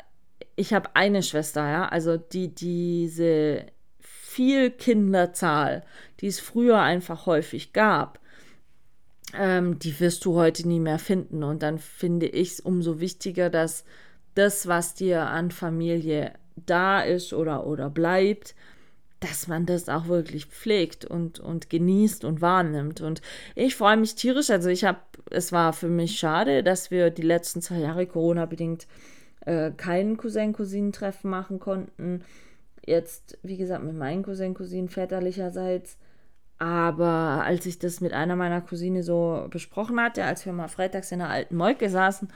Ich 0.56 0.72
habe 0.72 0.90
eine 0.94 1.22
Schwester, 1.22 1.68
ja, 1.68 1.88
also 1.88 2.16
die, 2.16 2.54
diese 2.54 3.66
viel 4.00 4.70
Kinderzahl, 4.70 5.84
die 6.20 6.26
es 6.26 6.40
früher 6.40 6.80
einfach 6.80 7.26
häufig 7.26 7.72
gab, 7.72 8.18
ähm, 9.36 9.78
die 9.78 9.98
wirst 10.00 10.24
du 10.24 10.34
heute 10.34 10.66
nie 10.66 10.80
mehr 10.80 10.98
finden. 10.98 11.42
Und 11.42 11.62
dann 11.62 11.78
finde 11.78 12.26
ich 12.26 12.52
es 12.52 12.60
umso 12.60 13.00
wichtiger, 13.00 13.50
dass 13.50 13.84
das, 14.34 14.66
was 14.66 14.94
dir 14.94 15.26
an 15.26 15.50
Familie 15.50 16.32
da 16.66 17.00
ist 17.00 17.32
oder, 17.32 17.66
oder 17.66 17.90
bleibt, 17.90 18.54
dass 19.20 19.48
man 19.48 19.66
das 19.66 19.88
auch 19.88 20.06
wirklich 20.06 20.46
pflegt 20.46 21.04
und, 21.04 21.40
und 21.40 21.70
genießt 21.70 22.24
und 22.24 22.40
wahrnimmt. 22.40 23.00
Und 23.00 23.20
ich 23.54 23.74
freue 23.74 23.96
mich 23.96 24.14
tierisch. 24.14 24.50
Also 24.50 24.68
ich 24.68 24.84
habe, 24.84 24.98
es 25.30 25.50
war 25.50 25.72
für 25.72 25.88
mich 25.88 26.18
schade, 26.18 26.62
dass 26.62 26.90
wir 26.90 27.10
die 27.10 27.22
letzten 27.22 27.60
zwei 27.60 27.78
Jahre 27.78 28.06
Corona-bedingt 28.06 28.86
äh, 29.44 29.72
keinen 29.72 30.16
Cousin-Cousinen-Treffen 30.16 31.30
machen 31.30 31.58
konnten. 31.58 32.22
Jetzt, 32.86 33.38
wie 33.42 33.56
gesagt, 33.56 33.84
mit 33.84 33.96
meinen 33.96 34.22
Cousin-Cousinen 34.22 34.88
väterlicherseits. 34.88 35.98
Aber 36.58 37.44
als 37.44 37.66
ich 37.66 37.78
das 37.78 38.00
mit 38.00 38.12
einer 38.12 38.34
meiner 38.34 38.60
Cousine 38.60 39.02
so 39.02 39.46
besprochen 39.50 40.00
hatte, 40.00 40.24
als 40.24 40.44
wir 40.44 40.52
mal 40.52 40.68
freitags 40.68 41.12
in 41.12 41.20
der 41.20 41.28
alten 41.28 41.56
Molke 41.56 41.88
saßen, 41.88 42.28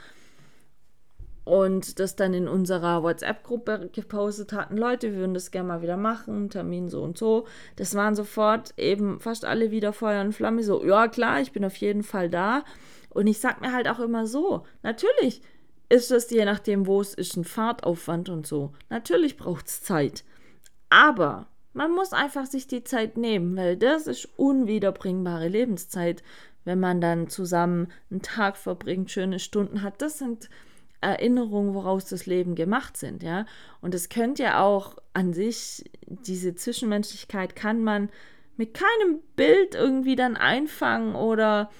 und 1.44 1.98
das 1.98 2.14
dann 2.14 2.34
in 2.34 2.46
unserer 2.46 3.02
WhatsApp-Gruppe 3.02 3.90
gepostet 3.92 4.52
hatten, 4.52 4.76
Leute, 4.76 5.12
wir 5.12 5.18
würden 5.18 5.34
das 5.34 5.50
gerne 5.50 5.68
mal 5.68 5.82
wieder 5.82 5.96
machen, 5.96 6.50
Termin 6.50 6.88
so 6.88 7.02
und 7.02 7.18
so. 7.18 7.46
Das 7.76 7.94
waren 7.96 8.14
sofort 8.14 8.74
eben 8.76 9.18
fast 9.18 9.44
alle 9.44 9.72
wieder 9.72 9.92
Feuer 9.92 10.20
und 10.20 10.34
Flamme, 10.34 10.62
so, 10.62 10.84
ja 10.84 11.08
klar, 11.08 11.40
ich 11.40 11.52
bin 11.52 11.64
auf 11.64 11.76
jeden 11.76 12.04
Fall 12.04 12.30
da. 12.30 12.64
Und 13.10 13.26
ich 13.26 13.40
sag 13.40 13.60
mir 13.60 13.72
halt 13.72 13.88
auch 13.88 13.98
immer 13.98 14.26
so, 14.26 14.64
natürlich 14.82 15.42
ist 15.88 16.10
es 16.10 16.30
je 16.30 16.44
nachdem, 16.44 16.86
wo 16.86 17.00
es 17.00 17.12
ist, 17.12 17.36
ein 17.36 17.44
Fahrtaufwand 17.44 18.28
und 18.28 18.46
so. 18.46 18.72
Natürlich 18.88 19.36
braucht 19.36 19.66
es 19.66 19.82
Zeit. 19.82 20.24
Aber 20.88 21.48
man 21.72 21.92
muss 21.92 22.12
einfach 22.12 22.46
sich 22.46 22.66
die 22.66 22.84
Zeit 22.84 23.16
nehmen, 23.16 23.56
weil 23.56 23.76
das 23.76 24.06
ist 24.06 24.28
unwiederbringbare 24.36 25.48
Lebenszeit, 25.48 26.22
wenn 26.64 26.80
man 26.80 27.00
dann 27.00 27.28
zusammen 27.28 27.88
einen 28.10 28.22
Tag 28.22 28.56
verbringt, 28.56 29.10
schöne 29.10 29.38
Stunden 29.38 29.82
hat. 29.82 30.00
Das 30.02 30.18
sind 30.18 30.48
Erinnerungen, 31.00 31.74
woraus 31.74 32.04
das 32.06 32.26
Leben 32.26 32.54
gemacht 32.54 32.96
sind, 32.96 33.22
ja. 33.22 33.46
Und 33.80 33.94
es 33.94 34.08
könnte 34.08 34.44
ja 34.44 34.62
auch 34.62 34.96
an 35.12 35.32
sich, 35.32 35.90
diese 36.06 36.54
Zwischenmenschlichkeit 36.54 37.56
kann 37.56 37.82
man 37.82 38.08
mit 38.56 38.74
keinem 38.74 39.20
Bild 39.34 39.74
irgendwie 39.74 40.14
dann 40.14 40.36
einfangen 40.36 41.14
oder 41.14 41.70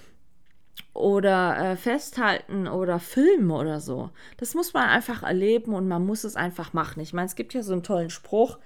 oder 0.95 1.57
äh, 1.59 1.77
festhalten 1.77 2.67
oder 2.69 2.99
filmen 2.99 3.51
oder 3.51 3.81
so. 3.81 4.11
Das 4.37 4.55
muss 4.55 4.75
man 4.75 4.89
einfach 4.89 5.23
erleben 5.23 5.75
und 5.75 5.89
man 5.89 6.05
muss 6.05 6.25
es 6.25 6.37
einfach 6.37 6.73
machen. 6.73 7.01
Ich 7.01 7.13
meine, 7.13 7.27
es 7.27 7.35
gibt 7.37 7.55
ja 7.55 7.63
so 7.63 7.73
einen 7.73 7.83
tollen 7.83 8.11
Spruch, 8.11 8.59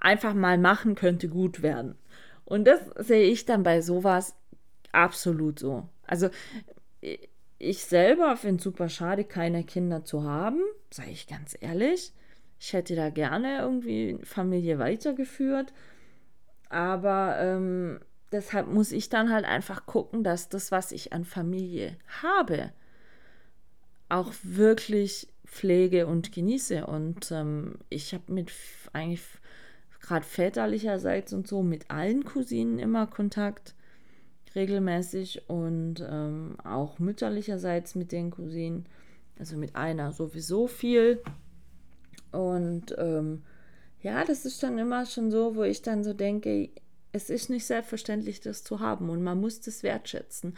einfach 0.00 0.34
mal 0.34 0.58
machen 0.58 0.94
könnte 0.94 1.28
gut 1.28 1.62
werden. 1.62 1.96
Und 2.44 2.64
das 2.64 2.80
sehe 2.98 3.30
ich 3.30 3.44
dann 3.44 3.62
bei 3.62 3.80
sowas 3.80 4.34
absolut 4.92 5.58
so. 5.58 5.88
Also 6.06 6.30
ich 7.58 7.84
selber 7.84 8.36
finde 8.36 8.56
es 8.56 8.64
super 8.64 8.88
schade, 8.88 9.24
keine 9.24 9.64
Kinder 9.64 10.04
zu 10.04 10.24
haben, 10.24 10.60
sage 10.90 11.10
ich 11.10 11.26
ganz 11.26 11.56
ehrlich. 11.60 12.12
Ich 12.58 12.72
hätte 12.72 12.96
da 12.96 13.10
gerne 13.10 13.58
irgendwie 13.60 14.18
Familie 14.22 14.78
weitergeführt. 14.78 15.72
Aber 16.68 17.36
ähm, 17.38 18.00
deshalb 18.32 18.68
muss 18.68 18.92
ich 18.92 19.08
dann 19.08 19.30
halt 19.30 19.44
einfach 19.44 19.86
gucken, 19.86 20.24
dass 20.24 20.48
das, 20.48 20.72
was 20.72 20.92
ich 20.92 21.12
an 21.12 21.24
Familie 21.24 21.96
habe, 22.22 22.72
auch 24.08 24.32
wirklich 24.42 25.28
pflege 25.46 26.06
und 26.06 26.32
genieße. 26.32 26.86
Und 26.86 27.30
ähm, 27.32 27.78
ich 27.88 28.14
habe 28.14 28.32
mit 28.32 28.52
eigentlich 28.92 29.22
gerade 30.00 30.24
väterlicherseits 30.24 31.32
und 31.32 31.46
so 31.46 31.62
mit 31.62 31.90
allen 31.90 32.24
Cousinen 32.24 32.78
immer 32.78 33.06
Kontakt 33.06 33.74
regelmäßig 34.54 35.48
und 35.48 36.04
ähm, 36.08 36.56
auch 36.64 36.98
mütterlicherseits 36.98 37.94
mit 37.94 38.12
den 38.12 38.30
Cousinen, 38.30 38.86
also 39.38 39.56
mit 39.56 39.76
einer 39.76 40.12
sowieso 40.12 40.66
viel. 40.66 41.22
Und 42.32 42.94
ähm, 42.98 43.42
ja, 44.02 44.24
das 44.24 44.44
ist 44.44 44.62
dann 44.62 44.78
immer 44.78 45.06
schon 45.06 45.30
so, 45.30 45.54
wo 45.56 45.62
ich 45.62 45.82
dann 45.82 46.02
so 46.02 46.14
denke, 46.14 46.70
es 47.12 47.28
ist 47.28 47.50
nicht 47.50 47.66
selbstverständlich, 47.66 48.40
das 48.40 48.62
zu 48.62 48.80
haben 48.80 49.10
und 49.10 49.22
man 49.22 49.40
muss 49.40 49.60
das 49.60 49.82
wertschätzen. 49.82 50.56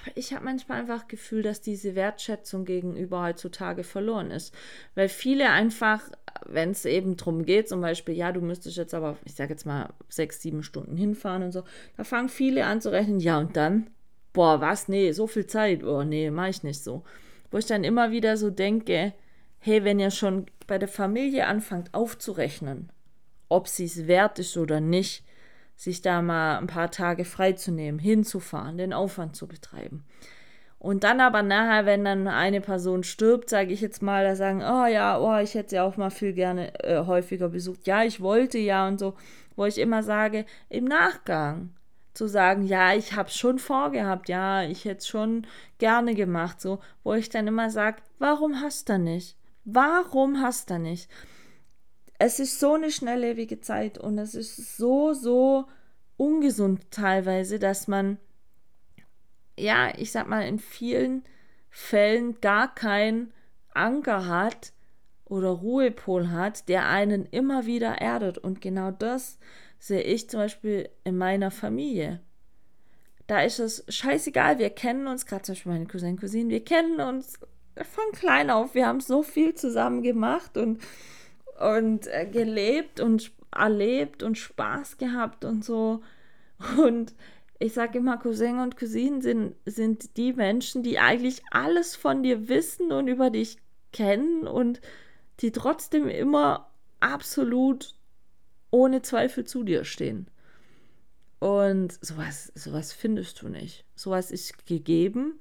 Aber 0.00 0.16
ich 0.16 0.32
habe 0.32 0.44
manchmal 0.44 0.80
einfach 0.80 1.00
das 1.00 1.08
Gefühl, 1.08 1.42
dass 1.42 1.60
diese 1.60 1.94
Wertschätzung 1.94 2.64
gegenüber 2.64 3.22
heutzutage 3.22 3.84
verloren 3.84 4.30
ist. 4.30 4.54
Weil 4.94 5.08
viele 5.08 5.50
einfach, 5.50 6.10
wenn 6.46 6.70
es 6.70 6.84
eben 6.84 7.16
darum 7.16 7.44
geht, 7.44 7.68
zum 7.68 7.80
Beispiel, 7.80 8.14
ja, 8.14 8.32
du 8.32 8.40
müsstest 8.40 8.76
jetzt 8.76 8.94
aber, 8.94 9.16
ich 9.24 9.34
sage 9.34 9.50
jetzt 9.50 9.66
mal, 9.66 9.90
sechs, 10.08 10.40
sieben 10.40 10.62
Stunden 10.62 10.96
hinfahren 10.96 11.42
und 11.42 11.52
so, 11.52 11.64
da 11.96 12.04
fangen 12.04 12.28
viele 12.28 12.66
an 12.66 12.80
zu 12.80 12.90
rechnen, 12.90 13.20
ja 13.20 13.38
und 13.38 13.56
dann? 13.56 13.90
Boah, 14.32 14.60
was? 14.60 14.88
Nee, 14.88 15.12
so 15.12 15.26
viel 15.26 15.46
Zeit. 15.46 15.82
Oh, 15.82 16.04
nee, 16.04 16.30
mache 16.30 16.50
ich 16.50 16.62
nicht 16.62 16.82
so. 16.82 17.02
Wo 17.50 17.58
ich 17.58 17.66
dann 17.66 17.84
immer 17.84 18.12
wieder 18.12 18.36
so 18.36 18.50
denke, 18.50 19.12
hey, 19.58 19.84
wenn 19.84 19.98
ihr 19.98 20.10
schon 20.10 20.46
bei 20.66 20.78
der 20.78 20.88
Familie 20.88 21.46
anfangt 21.46 21.92
aufzurechnen, 21.94 22.90
ob 23.48 23.66
sie 23.66 23.84
es 23.84 24.06
wert 24.06 24.38
ist 24.38 24.56
oder 24.56 24.80
nicht, 24.80 25.24
sich 25.76 26.02
da 26.02 26.22
mal 26.22 26.58
ein 26.58 26.66
paar 26.66 26.90
Tage 26.90 27.24
freizunehmen, 27.24 27.98
hinzufahren, 27.98 28.78
den 28.78 28.92
Aufwand 28.92 29.34
zu 29.34 29.48
betreiben. 29.48 30.04
Und 30.80 31.04
dann 31.04 31.20
aber 31.20 31.42
nachher, 31.42 31.86
wenn 31.86 32.04
dann 32.04 32.26
eine 32.26 32.60
Person 32.60 33.04
stirbt, 33.04 33.48
sage 33.48 33.72
ich 33.72 33.80
jetzt 33.80 34.02
mal, 34.02 34.24
da 34.24 34.34
sagen, 34.34 34.62
oh 34.62 34.86
ja, 34.86 35.20
oh, 35.20 35.38
ich 35.40 35.54
hätte 35.54 35.70
sie 35.70 35.78
auch 35.78 35.96
mal 35.96 36.10
viel 36.10 36.32
gerne 36.32 36.74
äh, 36.82 37.06
häufiger 37.06 37.50
besucht. 37.50 37.86
Ja, 37.86 38.02
ich 38.02 38.20
wollte 38.20 38.58
ja 38.58 38.88
und 38.88 38.98
so, 38.98 39.14
wo 39.54 39.66
ich 39.66 39.78
immer 39.78 40.02
sage, 40.02 40.44
im 40.68 40.86
Nachgang 40.86 41.70
zu 42.14 42.26
sagen, 42.26 42.64
ja, 42.64 42.94
ich 42.94 43.14
habe 43.14 43.30
schon 43.30 43.60
vorgehabt, 43.60 44.28
ja, 44.28 44.64
ich 44.64 44.84
hätte 44.84 45.06
schon 45.06 45.46
gerne 45.78 46.14
gemacht, 46.14 46.60
so, 46.60 46.80
wo 47.04 47.14
ich 47.14 47.28
dann 47.28 47.46
immer 47.46 47.70
sage, 47.70 47.98
warum 48.18 48.60
hast 48.60 48.88
du 48.88 48.98
nicht? 48.98 49.36
Warum 49.64 50.40
hast 50.42 50.70
du 50.70 50.78
nicht? 50.78 51.08
es 52.20 52.38
ist 52.38 52.60
so 52.60 52.74
eine 52.74 52.90
schnelllebige 52.90 53.60
Zeit 53.60 53.96
und 53.96 54.18
es 54.18 54.34
ist 54.34 54.76
so, 54.76 55.14
so 55.14 55.64
ungesund 56.18 56.90
teilweise, 56.90 57.58
dass 57.58 57.88
man, 57.88 58.18
ja, 59.60 59.92
ich 59.96 60.12
sag 60.12 60.28
mal, 60.28 60.46
in 60.46 60.58
vielen 60.58 61.24
Fällen 61.70 62.40
gar 62.40 62.74
keinen 62.74 63.32
Anker 63.72 64.26
hat 64.26 64.72
oder 65.24 65.50
Ruhepol 65.50 66.30
hat, 66.30 66.68
der 66.68 66.86
einen 66.88 67.26
immer 67.26 67.66
wieder 67.66 68.00
erdet. 68.00 68.38
Und 68.38 68.60
genau 68.60 68.90
das 68.90 69.38
sehe 69.78 70.02
ich 70.02 70.28
zum 70.28 70.40
Beispiel 70.40 70.88
in 71.04 71.16
meiner 71.16 71.50
Familie. 71.50 72.20
Da 73.26 73.42
ist 73.42 73.60
es 73.60 73.84
scheißegal, 73.88 74.58
wir 74.58 74.70
kennen 74.70 75.06
uns, 75.06 75.24
gerade 75.24 75.42
zum 75.42 75.54
Beispiel 75.54 75.72
meine 75.72 75.86
Cousin, 75.86 76.18
Cousine, 76.18 76.50
wir 76.50 76.64
kennen 76.64 77.00
uns 77.00 77.38
von 77.76 78.12
klein 78.12 78.50
auf, 78.50 78.74
wir 78.74 78.86
haben 78.86 79.00
so 79.00 79.22
viel 79.22 79.54
zusammen 79.54 80.02
gemacht 80.02 80.56
und 80.56 80.80
und 81.60 82.06
äh, 82.06 82.26
gelebt 82.26 83.00
und 83.00 83.32
erlebt 83.54 84.22
und 84.22 84.38
Spaß 84.38 84.96
gehabt 84.98 85.44
und 85.44 85.64
so. 85.64 86.02
Und 86.76 87.14
ich 87.60 87.74
sage 87.74 87.98
immer, 87.98 88.16
Cousin 88.16 88.58
und 88.58 88.78
Cousinen 88.78 89.20
sind, 89.20 89.54
sind 89.66 90.16
die 90.16 90.32
Menschen, 90.32 90.82
die 90.82 90.98
eigentlich 90.98 91.42
alles 91.50 91.94
von 91.94 92.22
dir 92.22 92.48
wissen 92.48 92.90
und 92.90 93.06
über 93.06 93.28
dich 93.28 93.58
kennen 93.92 94.46
und 94.46 94.80
die 95.40 95.52
trotzdem 95.52 96.08
immer 96.08 96.70
absolut 97.00 97.94
ohne 98.70 99.02
Zweifel 99.02 99.44
zu 99.44 99.62
dir 99.62 99.84
stehen. 99.84 100.26
Und 101.38 101.98
sowas, 102.04 102.50
sowas 102.54 102.94
findest 102.94 103.42
du 103.42 103.48
nicht. 103.48 103.84
Sowas 103.94 104.30
ist 104.30 104.66
gegeben, 104.66 105.38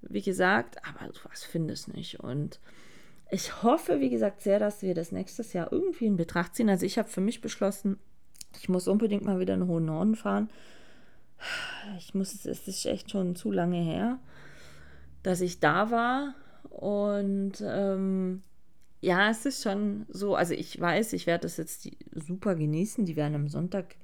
wie 0.00 0.22
gesagt, 0.22 0.76
aber 0.86 1.12
sowas 1.12 1.42
findest 1.42 1.92
nicht. 1.92 2.20
Und 2.20 2.60
ich 3.32 3.64
hoffe, 3.64 3.98
wie 3.98 4.10
gesagt, 4.10 4.42
sehr, 4.42 4.60
dass 4.60 4.82
wir 4.82 4.94
das 4.94 5.10
nächstes 5.10 5.54
Jahr 5.54 5.72
irgendwie 5.72 6.06
in 6.06 6.16
Betracht 6.16 6.54
ziehen. 6.54 6.70
Also 6.70 6.86
ich 6.86 6.98
habe 6.98 7.08
für 7.08 7.20
mich 7.20 7.40
beschlossen, 7.40 7.98
ich 8.60 8.68
muss 8.68 8.86
unbedingt 8.86 9.24
mal 9.24 9.40
wieder 9.40 9.54
in 9.54 9.60
den 9.60 9.68
hohen 9.68 9.86
Norden 9.86 10.14
fahren. 10.14 10.48
Ich 11.98 12.14
muss, 12.14 12.44
es 12.44 12.68
ist 12.68 12.86
echt 12.86 13.10
schon 13.10 13.34
zu 13.34 13.50
lange 13.50 13.80
her, 13.80 14.18
dass 15.22 15.40
ich 15.40 15.60
da 15.60 15.90
war. 15.90 16.34
Und 16.70 17.62
ähm, 17.64 18.42
ja, 19.00 19.30
es 19.30 19.44
ist 19.46 19.62
schon 19.62 20.06
so, 20.08 20.36
also 20.36 20.54
ich 20.54 20.80
weiß, 20.80 21.12
ich 21.12 21.26
werde 21.26 21.42
das 21.42 21.56
jetzt 21.56 21.88
super 22.12 22.54
genießen. 22.54 23.04
Die 23.04 23.16
werden 23.16 23.34
am 23.34 23.48
Sonntag 23.48 23.96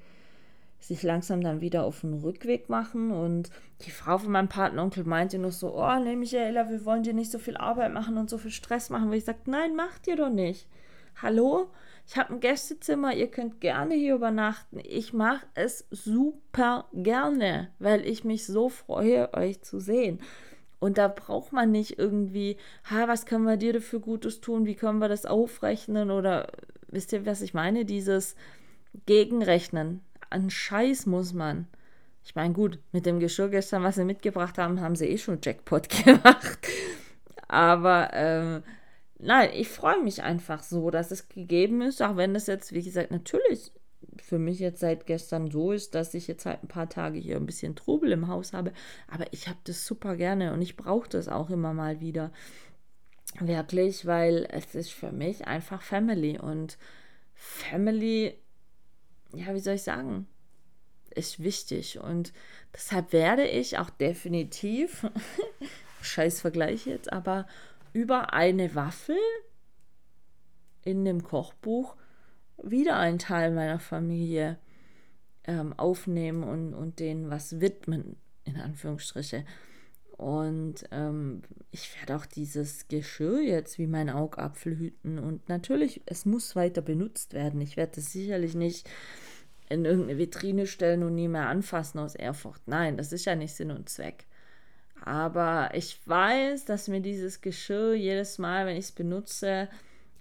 sich 0.81 1.03
langsam 1.03 1.41
dann 1.41 1.61
wieder 1.61 1.85
auf 1.85 2.01
den 2.01 2.15
Rückweg 2.15 2.69
machen. 2.69 3.11
Und 3.11 3.51
die 3.83 3.91
Frau 3.91 4.19
von 4.19 4.33
meinem 4.33 4.49
Patenonkel 4.49 5.05
meinte 5.05 5.39
noch 5.39 5.53
so, 5.53 5.75
oh, 5.75 5.99
nee, 6.03 6.17
Michaela, 6.17 6.69
wir 6.69 6.85
wollen 6.85 7.03
dir 7.03 7.15
nicht 7.15 7.31
so 7.31 7.39
viel 7.39 7.57
Arbeit 7.57 7.93
machen 7.93 8.17
und 8.17 8.31
so 8.31 8.39
viel 8.39 8.51
Stress 8.51 8.91
machen. 8.91 9.09
Wo 9.09 9.13
ich 9.13 9.25
sagte, 9.25 9.51
nein, 9.51 9.77
macht 9.77 10.07
ihr 10.07 10.17
doch 10.17 10.31
nicht. 10.31 10.67
Hallo? 11.21 11.71
Ich 12.11 12.17
habe 12.17 12.33
ein 12.33 12.41
Gästezimmer, 12.41 13.15
ihr 13.15 13.31
könnt 13.31 13.61
gerne 13.61 13.95
hier 13.95 14.15
übernachten. 14.15 14.81
Ich 14.83 15.13
mache 15.13 15.45
es 15.53 15.87
super 15.91 16.89
gerne, 16.95 17.69
weil 17.79 18.07
ich 18.07 18.25
mich 18.25 18.47
so 18.47 18.71
freue, 18.71 19.35
euch 19.35 19.61
zu 19.61 19.79
sehen. 19.79 20.19
Und 20.79 20.97
da 20.97 21.09
braucht 21.09 21.53
man 21.53 21.71
nicht 21.71 21.99
irgendwie, 21.99 22.57
ha, 22.91 23.09
was 23.09 23.27
können 23.27 23.45
wir 23.45 23.59
dir 23.59 23.75
dafür 23.75 24.01
Gutes 24.01 24.41
tun? 24.41 24.65
Wie 24.65 24.75
können 24.75 25.01
wir 25.01 25.09
das 25.09 25.27
aufrechnen? 25.27 26.11
Oder 26.11 26.51
wisst 26.87 27.13
ihr, 27.13 27.27
was 27.27 27.43
ich 27.43 27.53
meine? 27.53 27.85
Dieses 27.85 28.37
Gegenrechnen 29.05 30.01
an 30.31 30.49
Scheiß 30.49 31.05
muss 31.05 31.35
man. 31.35 31.67
Ich 32.25 32.35
meine, 32.35 32.55
gut, 32.55 32.79
mit 32.91 33.05
dem 33.05 33.21
Geschirr 33.21 33.51
gestern, 33.51 33.83
was 33.83 33.97
sie 33.97 34.05
mitgebracht 34.05 34.57
haben, 34.57 34.81
haben 34.81 34.97
sie 34.97 35.09
eh 35.09 35.19
schon 35.19 35.41
Jackpot 35.43 35.89
gemacht. 36.05 36.59
Aber 37.49 38.09
ähm, 38.15 38.63
nein, 39.19 39.51
ich 39.55 39.69
freue 39.69 40.03
mich 40.03 40.23
einfach 40.23 40.63
so, 40.63 40.91
dass 40.91 41.11
es 41.11 41.29
gegeben 41.29 41.83
ist, 41.83 42.03
auch 42.03 42.17
wenn 42.17 42.35
das 42.35 42.47
jetzt, 42.47 42.73
wie 42.73 42.83
gesagt, 42.83 43.11
natürlich 43.11 43.73
für 44.17 44.39
mich 44.39 44.59
jetzt 44.59 44.81
seit 44.81 45.07
gestern 45.07 45.51
so 45.51 45.73
ist, 45.73 45.95
dass 45.95 46.15
ich 46.15 46.27
jetzt 46.27 46.47
halt 46.47 46.63
ein 46.63 46.69
paar 46.69 46.89
Tage 46.89 47.19
hier 47.19 47.37
ein 47.37 47.47
bisschen 47.47 47.77
Trubel 47.77 48.13
im 48.13 48.29
Haus 48.29 48.53
habe. 48.53 48.73
Aber 49.09 49.27
ich 49.33 49.49
habe 49.49 49.59
das 49.65 49.87
super 49.87 50.17
gerne 50.17 50.53
und 50.53 50.63
ich 50.63 50.77
brauche 50.77 51.09
das 51.09 51.29
auch 51.29 51.51
immer 51.51 51.73
mal 51.73 52.01
wieder. 52.01 52.33
Wirklich, 53.41 54.07
weil 54.07 54.47
es 54.51 54.75
ist 54.75 54.93
für 54.93 55.13
mich 55.13 55.47
einfach 55.47 55.83
Family 55.83 56.39
und 56.39 56.79
Family 57.35 58.39
ja, 59.35 59.55
wie 59.55 59.61
soll 59.61 59.75
ich 59.75 59.83
sagen, 59.83 60.27
ist 61.15 61.43
wichtig. 61.43 61.99
Und 61.99 62.33
deshalb 62.75 63.13
werde 63.13 63.47
ich 63.47 63.79
auch 63.79 63.91
definitiv, 63.91 65.07
scheiß 66.03 66.41
Vergleich 66.41 66.87
jetzt, 66.87 67.13
aber 67.13 67.47
über 67.93 68.33
eine 68.33 68.75
Waffel 68.75 69.19
in 70.83 71.05
dem 71.05 71.23
Kochbuch 71.23 71.97
wieder 72.63 72.97
einen 72.97 73.19
Teil 73.19 73.53
meiner 73.53 73.79
Familie 73.79 74.59
ähm, 75.45 75.73
aufnehmen 75.75 76.43
und, 76.43 76.75
und 76.75 76.99
denen 76.99 77.31
was 77.31 77.61
widmen, 77.61 78.17
in 78.45 78.57
Anführungsstriche. 78.57 79.45
Und 80.19 80.85
ähm, 80.91 81.43
ich 81.71 81.97
werde 81.97 82.17
auch 82.17 82.27
dieses 82.27 82.89
Geschirr 82.89 83.41
jetzt 83.41 83.79
wie 83.79 83.87
mein 83.87 84.11
Augapfel 84.11 84.77
hüten. 84.77 85.19
Und 85.19 85.49
natürlich, 85.49 86.03
es 86.07 86.27
muss 86.27 86.57
weiter 86.57 86.83
benutzt 86.83 87.35
werden. 87.35 87.61
Ich 87.61 87.77
werde 87.77 88.01
es 88.01 88.13
sicherlich 88.13 88.55
nicht 88.55 88.91
in 89.69 89.85
irgendeine 89.85 90.19
Vitrine 90.19 90.67
stellen 90.67 91.05
und 91.05 91.15
nie 91.15 91.29
mehr 91.29 91.47
anfassen 91.47 91.99
aus 92.01 92.15
Ehrfurcht. 92.15 92.63
Nein, 92.67 92.97
das 92.97 93.13
ist 93.13 93.27
ja 93.27 93.37
nicht 93.37 93.55
Sinn 93.55 93.71
und 93.71 93.89
Zweck. 93.89 94.27
Aber 95.05 95.71
ich 95.75 96.01
weiß, 96.07 96.65
dass 96.65 96.89
mir 96.89 97.01
dieses 97.01 97.41
Geschirr 97.41 97.95
jedes 97.95 98.39
Mal, 98.39 98.67
wenn 98.67 98.77
ich 98.77 98.87
es 98.87 98.93
benutze, 98.93 99.69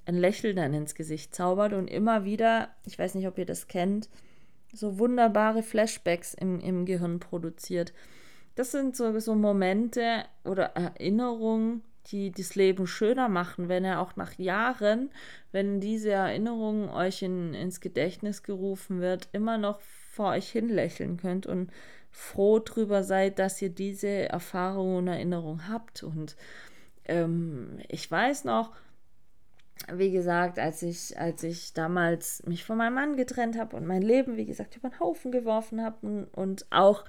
ein 0.06 0.16
Lächeln 0.16 0.56
dann 0.56 0.74
ins 0.74 0.96
Gesicht 0.96 1.36
zaubert 1.36 1.74
und 1.74 1.88
immer 1.88 2.24
wieder, 2.24 2.70
ich 2.86 2.98
weiß 2.98 3.16
nicht, 3.16 3.28
ob 3.28 3.38
ihr 3.38 3.46
das 3.46 3.68
kennt, 3.68 4.10
so 4.74 5.00
wunderbare 5.00 5.64
Flashbacks 5.64 6.34
im, 6.34 6.60
im 6.60 6.86
Gehirn 6.86 7.20
produziert. 7.20 7.94
Das 8.56 8.72
sind 8.72 8.96
so, 8.96 9.20
so 9.20 9.36
Momente 9.36 10.24
oder 10.44 10.76
Erinnerungen, 10.76 11.84
die 12.08 12.32
das 12.32 12.56
Leben 12.56 12.88
schöner 12.88 13.28
machen, 13.28 13.68
wenn 13.70 13.84
er 13.84 14.02
auch 14.02 14.16
nach 14.16 14.38
Jahren, 14.40 15.10
wenn 15.52 15.82
diese 15.82 16.12
Erinnerung 16.12 16.90
euch 16.90 17.22
in, 17.22 17.54
ins 17.54 17.82
Gedächtnis 17.82 18.44
gerufen 18.44 19.02
wird, 19.02 19.28
immer 19.34 19.58
noch 19.58 19.82
vor 20.12 20.30
euch 20.30 20.50
hinlächeln 20.50 21.18
könnt 21.18 21.46
und 21.46 21.70
froh 22.12 22.60
drüber 22.60 23.04
seid, 23.04 23.40
dass 23.40 23.62
ihr 23.62 23.70
diese 23.70 24.08
Erfahrung 24.08 24.98
und 24.98 25.08
Erinnerung 25.08 25.68
habt. 25.68 26.04
Und 26.04 26.36
ähm, 27.06 27.80
ich 27.88 28.10
weiß 28.10 28.44
noch, 28.46 28.72
wie 29.94 30.12
gesagt, 30.12 30.60
als 30.60 30.82
ich, 30.82 31.18
als 31.20 31.44
ich 31.44 31.74
damals 31.74 32.44
mich 32.46 32.64
von 32.64 32.78
meinem 32.78 32.96
Mann 32.96 33.16
getrennt 33.16 33.58
habe 33.58 33.76
und 33.76 33.86
mein 33.86 34.02
Leben, 34.02 34.38
wie 34.38 34.46
gesagt, 34.46 34.76
über 34.76 34.90
den 34.90 35.00
Haufen 35.00 35.32
geworfen 35.32 35.84
habe 35.84 36.06
und, 36.06 36.26
und 36.34 36.66
auch 36.72 37.06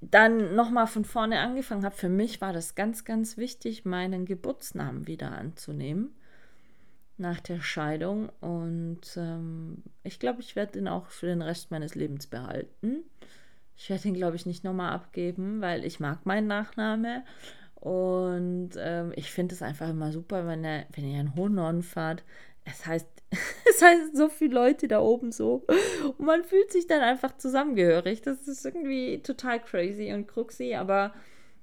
dann 0.00 0.54
nochmal 0.54 0.86
von 0.86 1.04
vorne 1.04 1.40
angefangen 1.40 1.84
habe, 1.84 1.94
für 1.94 2.08
mich 2.08 2.40
war 2.40 2.52
das 2.52 2.74
ganz, 2.74 3.04
ganz 3.04 3.36
wichtig, 3.36 3.84
meinen 3.84 4.26
Geburtsnamen 4.26 5.06
wieder 5.06 5.32
anzunehmen 5.32 6.14
nach 7.16 7.40
der 7.40 7.60
Scheidung. 7.60 8.30
Und 8.40 9.00
ähm, 9.16 9.82
ich 10.02 10.18
glaube, 10.18 10.40
ich 10.40 10.56
werde 10.56 10.78
ihn 10.78 10.88
auch 10.88 11.06
für 11.06 11.26
den 11.26 11.42
Rest 11.42 11.70
meines 11.70 11.94
Lebens 11.94 12.26
behalten. 12.26 13.04
Ich 13.76 13.90
werde 13.90 14.08
ihn, 14.08 14.14
glaube 14.14 14.36
ich, 14.36 14.46
nicht 14.46 14.64
nochmal 14.64 14.92
abgeben, 14.92 15.60
weil 15.60 15.84
ich 15.84 16.00
mag 16.00 16.26
meinen 16.26 16.46
Nachname. 16.46 17.24
Und 17.74 18.70
ähm, 18.78 19.12
ich 19.14 19.30
finde 19.30 19.54
es 19.54 19.62
einfach 19.62 19.90
immer 19.90 20.10
super, 20.12 20.46
wenn, 20.46 20.64
er, 20.64 20.86
wenn 20.94 21.06
ihr 21.06 21.20
in 21.20 21.32
Norden 21.34 21.82
fahrt. 21.82 22.24
Es 22.64 22.86
heißt, 22.86 23.06
es 23.70 23.82
heißt 23.82 24.16
so 24.16 24.28
viele 24.28 24.54
Leute 24.54 24.88
da 24.88 25.00
oben 25.00 25.32
so. 25.32 25.66
Und 26.16 26.26
man 26.26 26.44
fühlt 26.44 26.72
sich 26.72 26.86
dann 26.86 27.02
einfach 27.02 27.36
zusammengehörig. 27.36 28.22
Das 28.22 28.48
ist 28.48 28.64
irgendwie 28.64 29.22
total 29.22 29.60
crazy 29.60 30.12
und 30.12 30.28
cruxy, 30.28 30.74
aber 30.74 31.12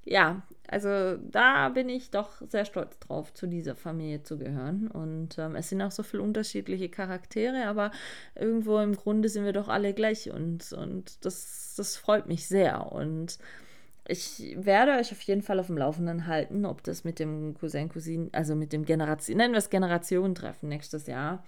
ja, 0.03 0.41
also 0.67 1.17
da 1.17 1.69
bin 1.69 1.89
ich 1.89 2.11
doch 2.11 2.41
sehr 2.47 2.65
stolz 2.65 2.97
drauf, 2.99 3.33
zu 3.33 3.45
dieser 3.45 3.75
Familie 3.75 4.23
zu 4.23 4.37
gehören. 4.37 4.87
Und 4.87 5.37
ähm, 5.37 5.55
es 5.55 5.69
sind 5.69 5.81
auch 5.81 5.91
so 5.91 6.01
viele 6.01 6.23
unterschiedliche 6.23 6.89
Charaktere, 6.89 7.65
aber 7.67 7.91
irgendwo 8.35 8.79
im 8.79 8.95
Grunde 8.95 9.29
sind 9.29 9.45
wir 9.45 9.53
doch 9.53 9.67
alle 9.67 9.93
gleich 9.93 10.31
und, 10.31 10.71
und 10.73 11.25
das, 11.25 11.73
das 11.75 11.97
freut 11.97 12.27
mich 12.27 12.47
sehr. 12.47 12.91
Und 12.91 13.37
ich 14.07 14.55
werde 14.57 14.93
euch 14.93 15.11
auf 15.11 15.21
jeden 15.21 15.41
Fall 15.41 15.59
auf 15.59 15.67
dem 15.67 15.77
Laufenden 15.77 16.25
halten, 16.25 16.65
ob 16.65 16.83
das 16.83 17.03
mit 17.03 17.19
dem 17.19 17.53
Cousin, 17.53 17.89
Cousin, 17.89 18.29
also 18.31 18.55
mit 18.55 18.73
dem 18.73 18.85
Generation, 18.85 19.37
nennen 19.37 19.53
wir 19.53 19.59
es 19.59 19.69
Generationentreffen 19.69 20.69
nächstes 20.69 21.05
Jahr 21.05 21.43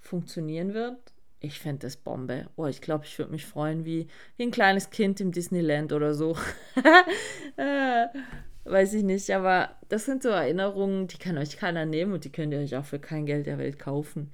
funktionieren 0.00 0.74
wird. 0.74 0.98
Ich 1.40 1.60
fände 1.60 1.86
das 1.86 1.96
Bombe. 1.96 2.46
Oh, 2.56 2.66
ich 2.66 2.80
glaube, 2.80 3.04
ich 3.04 3.16
würde 3.18 3.30
mich 3.30 3.46
freuen 3.46 3.84
wie, 3.84 4.08
wie 4.36 4.42
ein 4.42 4.50
kleines 4.50 4.90
Kind 4.90 5.20
im 5.20 5.30
Disneyland 5.30 5.92
oder 5.92 6.14
so. 6.14 6.36
äh, 7.56 8.06
weiß 8.64 8.94
ich 8.94 9.04
nicht, 9.04 9.30
aber 9.30 9.70
das 9.88 10.04
sind 10.04 10.22
so 10.22 10.30
Erinnerungen, 10.30 11.06
die 11.06 11.18
kann 11.18 11.38
euch 11.38 11.56
keiner 11.56 11.86
nehmen 11.86 12.12
und 12.12 12.24
die 12.24 12.32
könnt 12.32 12.52
ihr 12.52 12.58
euch 12.58 12.76
auch 12.76 12.84
für 12.84 12.98
kein 12.98 13.24
Geld 13.24 13.46
der 13.46 13.58
Welt 13.58 13.78
kaufen. 13.78 14.30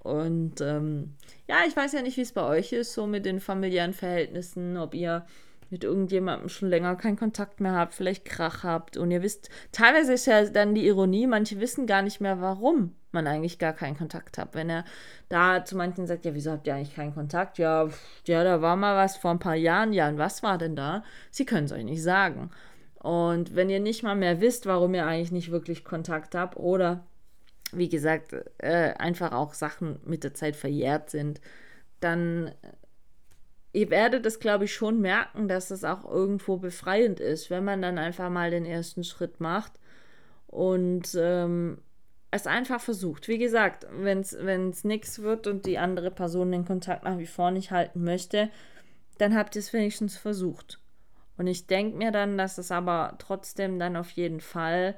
Und 0.00 0.60
ähm, 0.60 1.14
ja, 1.48 1.58
ich 1.66 1.76
weiß 1.76 1.92
ja 1.92 2.02
nicht, 2.02 2.16
wie 2.16 2.22
es 2.22 2.32
bei 2.32 2.44
euch 2.44 2.72
ist, 2.72 2.92
so 2.92 3.06
mit 3.06 3.24
den 3.24 3.40
familiären 3.40 3.92
Verhältnissen, 3.92 4.76
ob 4.76 4.94
ihr 4.94 5.26
mit 5.70 5.84
irgendjemandem 5.84 6.48
schon 6.48 6.68
länger 6.68 6.96
keinen 6.96 7.16
Kontakt 7.16 7.60
mehr 7.60 7.72
habt, 7.72 7.94
vielleicht 7.94 8.24
Krach 8.24 8.64
habt 8.64 8.96
und 8.96 9.10
ihr 9.10 9.22
wisst, 9.22 9.50
teilweise 9.72 10.14
ist 10.14 10.26
ja 10.26 10.44
dann 10.44 10.74
die 10.74 10.86
Ironie, 10.86 11.26
manche 11.26 11.60
wissen 11.60 11.86
gar 11.86 12.02
nicht 12.02 12.20
mehr, 12.20 12.40
warum 12.40 12.94
man 13.12 13.26
eigentlich 13.26 13.58
gar 13.58 13.72
keinen 13.72 13.96
Kontakt 13.96 14.38
hat. 14.38 14.54
Wenn 14.54 14.70
er 14.70 14.84
da 15.28 15.64
zu 15.64 15.76
manchen 15.76 16.06
sagt, 16.06 16.24
ja, 16.24 16.34
wieso 16.34 16.52
habt 16.52 16.66
ihr 16.66 16.74
eigentlich 16.74 16.94
keinen 16.94 17.14
Kontakt? 17.14 17.58
Ja, 17.58 17.88
ja, 18.26 18.44
da 18.44 18.62
war 18.62 18.76
mal 18.76 18.96
was 18.96 19.16
vor 19.16 19.30
ein 19.30 19.38
paar 19.38 19.54
Jahren. 19.54 19.92
Ja, 19.92 20.08
und 20.08 20.18
was 20.18 20.42
war 20.42 20.58
denn 20.58 20.76
da? 20.76 21.04
Sie 21.30 21.44
können 21.44 21.66
es 21.66 21.72
euch 21.72 21.84
nicht 21.84 22.02
sagen. 22.02 22.50
Und 23.02 23.54
wenn 23.56 23.70
ihr 23.70 23.80
nicht 23.80 24.02
mal 24.02 24.16
mehr 24.16 24.40
wisst, 24.40 24.66
warum 24.66 24.94
ihr 24.94 25.06
eigentlich 25.06 25.32
nicht 25.32 25.50
wirklich 25.50 25.84
Kontakt 25.84 26.34
habt 26.34 26.56
oder 26.56 27.06
wie 27.72 27.88
gesagt, 27.88 28.34
äh, 28.58 28.94
einfach 28.98 29.32
auch 29.32 29.54
Sachen 29.54 30.00
mit 30.04 30.24
der 30.24 30.34
Zeit 30.34 30.56
verjährt 30.56 31.10
sind, 31.10 31.40
dann 32.00 32.52
ihr 33.72 33.90
werdet 33.90 34.26
es, 34.26 34.40
glaube 34.40 34.64
ich, 34.64 34.74
schon 34.74 35.00
merken, 35.00 35.48
dass 35.48 35.70
es 35.70 35.84
auch 35.84 36.04
irgendwo 36.04 36.56
befreiend 36.56 37.20
ist, 37.20 37.50
wenn 37.50 37.64
man 37.64 37.82
dann 37.82 37.98
einfach 37.98 38.30
mal 38.30 38.50
den 38.50 38.64
ersten 38.64 39.04
Schritt 39.04 39.40
macht 39.40 39.72
und 40.46 41.16
ähm, 41.18 41.78
es 42.30 42.46
einfach 42.46 42.80
versucht. 42.80 43.28
Wie 43.28 43.38
gesagt, 43.38 43.86
wenn 43.90 44.20
es 44.20 44.84
nichts 44.84 45.20
wird 45.20 45.46
und 45.46 45.66
die 45.66 45.78
andere 45.78 46.10
Person 46.10 46.52
den 46.52 46.64
Kontakt 46.64 47.04
nach 47.04 47.18
wie 47.18 47.26
vor 47.26 47.50
nicht 47.50 47.70
halten 47.70 48.04
möchte, 48.04 48.50
dann 49.18 49.36
habt 49.36 49.56
ihr 49.56 49.60
es 49.60 49.72
wenigstens 49.72 50.16
versucht. 50.16 50.80
Und 51.36 51.46
ich 51.46 51.66
denke 51.66 51.96
mir 51.96 52.12
dann, 52.12 52.38
dass 52.38 52.58
es 52.58 52.70
aber 52.70 53.16
trotzdem 53.18 53.78
dann 53.78 53.96
auf 53.96 54.10
jeden 54.10 54.40
Fall 54.40 54.94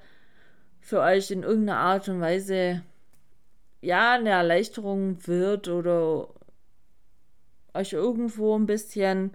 für 0.81 1.01
euch 1.01 1.31
in 1.31 1.43
irgendeiner 1.43 1.79
Art 1.79 2.09
und 2.09 2.21
Weise 2.21 2.83
ja 3.81 4.15
eine 4.15 4.31
Erleichterung 4.31 5.27
wird 5.27 5.69
oder 5.69 6.29
euch 7.75 7.93
irgendwo 7.93 8.59
ein 8.59 8.67
bisschen 8.67 9.33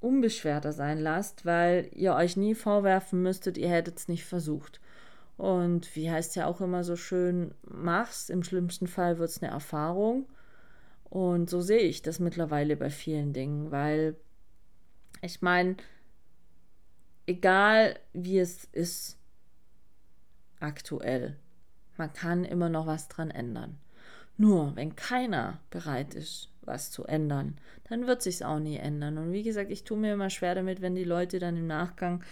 unbeschwerter 0.00 0.72
sein 0.72 0.98
lasst, 0.98 1.46
weil 1.46 1.88
ihr 1.94 2.14
euch 2.14 2.36
nie 2.36 2.54
vorwerfen 2.54 3.22
müsstet, 3.22 3.56
ihr 3.56 3.70
hättet 3.70 3.96
es 3.96 4.08
nicht 4.08 4.24
versucht. 4.24 4.80
Und 5.36 5.94
wie 5.94 6.10
heißt 6.10 6.36
ja 6.36 6.46
auch 6.46 6.60
immer 6.60 6.82
so 6.82 6.96
schön, 6.96 7.54
mach's, 7.62 8.30
im 8.30 8.42
schlimmsten 8.42 8.86
Fall 8.86 9.18
wird 9.18 9.28
es 9.28 9.42
eine 9.42 9.52
Erfahrung. 9.52 10.26
Und 11.04 11.50
so 11.50 11.60
sehe 11.60 11.80
ich 11.80 12.02
das 12.02 12.18
mittlerweile 12.18 12.76
bei 12.76 12.90
vielen 12.90 13.32
Dingen, 13.32 13.70
weil 13.70 14.16
ich 15.22 15.42
meine, 15.42 15.76
egal 17.26 17.98
wie 18.12 18.38
es 18.38 18.64
ist 18.64 19.18
aktuell, 20.60 21.36
man 21.96 22.12
kann 22.12 22.44
immer 22.44 22.68
noch 22.68 22.86
was 22.86 23.08
dran 23.08 23.30
ändern. 23.30 23.78
Nur 24.38 24.76
wenn 24.76 24.96
keiner 24.96 25.60
bereit 25.70 26.14
ist, 26.14 26.50
was 26.62 26.90
zu 26.90 27.04
ändern, 27.04 27.58
dann 27.88 28.06
wird 28.06 28.22
sich's 28.22 28.42
auch 28.42 28.58
nie 28.58 28.76
ändern. 28.76 29.18
Und 29.18 29.32
wie 29.32 29.42
gesagt, 29.42 29.70
ich 29.70 29.84
tue 29.84 29.96
mir 29.96 30.14
immer 30.14 30.30
schwer 30.30 30.54
damit, 30.54 30.82
wenn 30.82 30.94
die 30.94 31.04
Leute 31.04 31.38
dann 31.38 31.56
im 31.56 31.66
Nachgang 31.66 32.22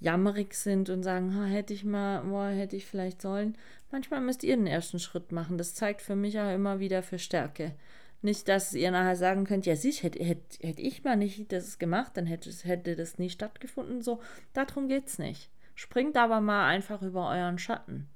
jammerig 0.00 0.54
sind 0.54 0.90
und 0.90 1.02
sagen, 1.02 1.44
hätte 1.44 1.74
ich 1.74 1.84
mal, 1.84 2.22
boah, 2.22 2.48
hätte 2.48 2.76
ich 2.76 2.86
vielleicht 2.86 3.22
sollen. 3.22 3.56
Manchmal 3.90 4.20
müsst 4.20 4.44
ihr 4.44 4.56
den 4.56 4.66
ersten 4.66 4.98
Schritt 4.98 5.32
machen. 5.32 5.58
Das 5.58 5.74
zeigt 5.74 6.02
für 6.02 6.16
mich 6.16 6.38
auch 6.38 6.52
immer 6.52 6.78
wieder 6.78 7.02
für 7.02 7.18
Stärke. 7.18 7.72
Nicht, 8.20 8.48
dass 8.48 8.74
ihr 8.74 8.90
nachher 8.90 9.16
sagen 9.16 9.44
könnt, 9.44 9.64
ja, 9.66 9.76
sich 9.76 10.02
hätte, 10.02 10.22
hätte, 10.22 10.66
hätte 10.66 10.82
ich 10.82 11.04
mal 11.04 11.16
nicht 11.16 11.52
das 11.52 11.78
gemacht, 11.78 12.16
dann 12.16 12.26
hätte, 12.26 12.50
hätte 12.64 12.96
das 12.96 13.18
nie 13.18 13.30
stattgefunden. 13.30 14.02
So, 14.02 14.20
darum 14.52 14.88
geht's 14.88 15.18
nicht. 15.18 15.50
Springt 15.74 16.16
aber 16.16 16.40
mal 16.40 16.66
einfach 16.66 17.02
über 17.02 17.30
euren 17.30 17.58
Schatten. 17.58 18.08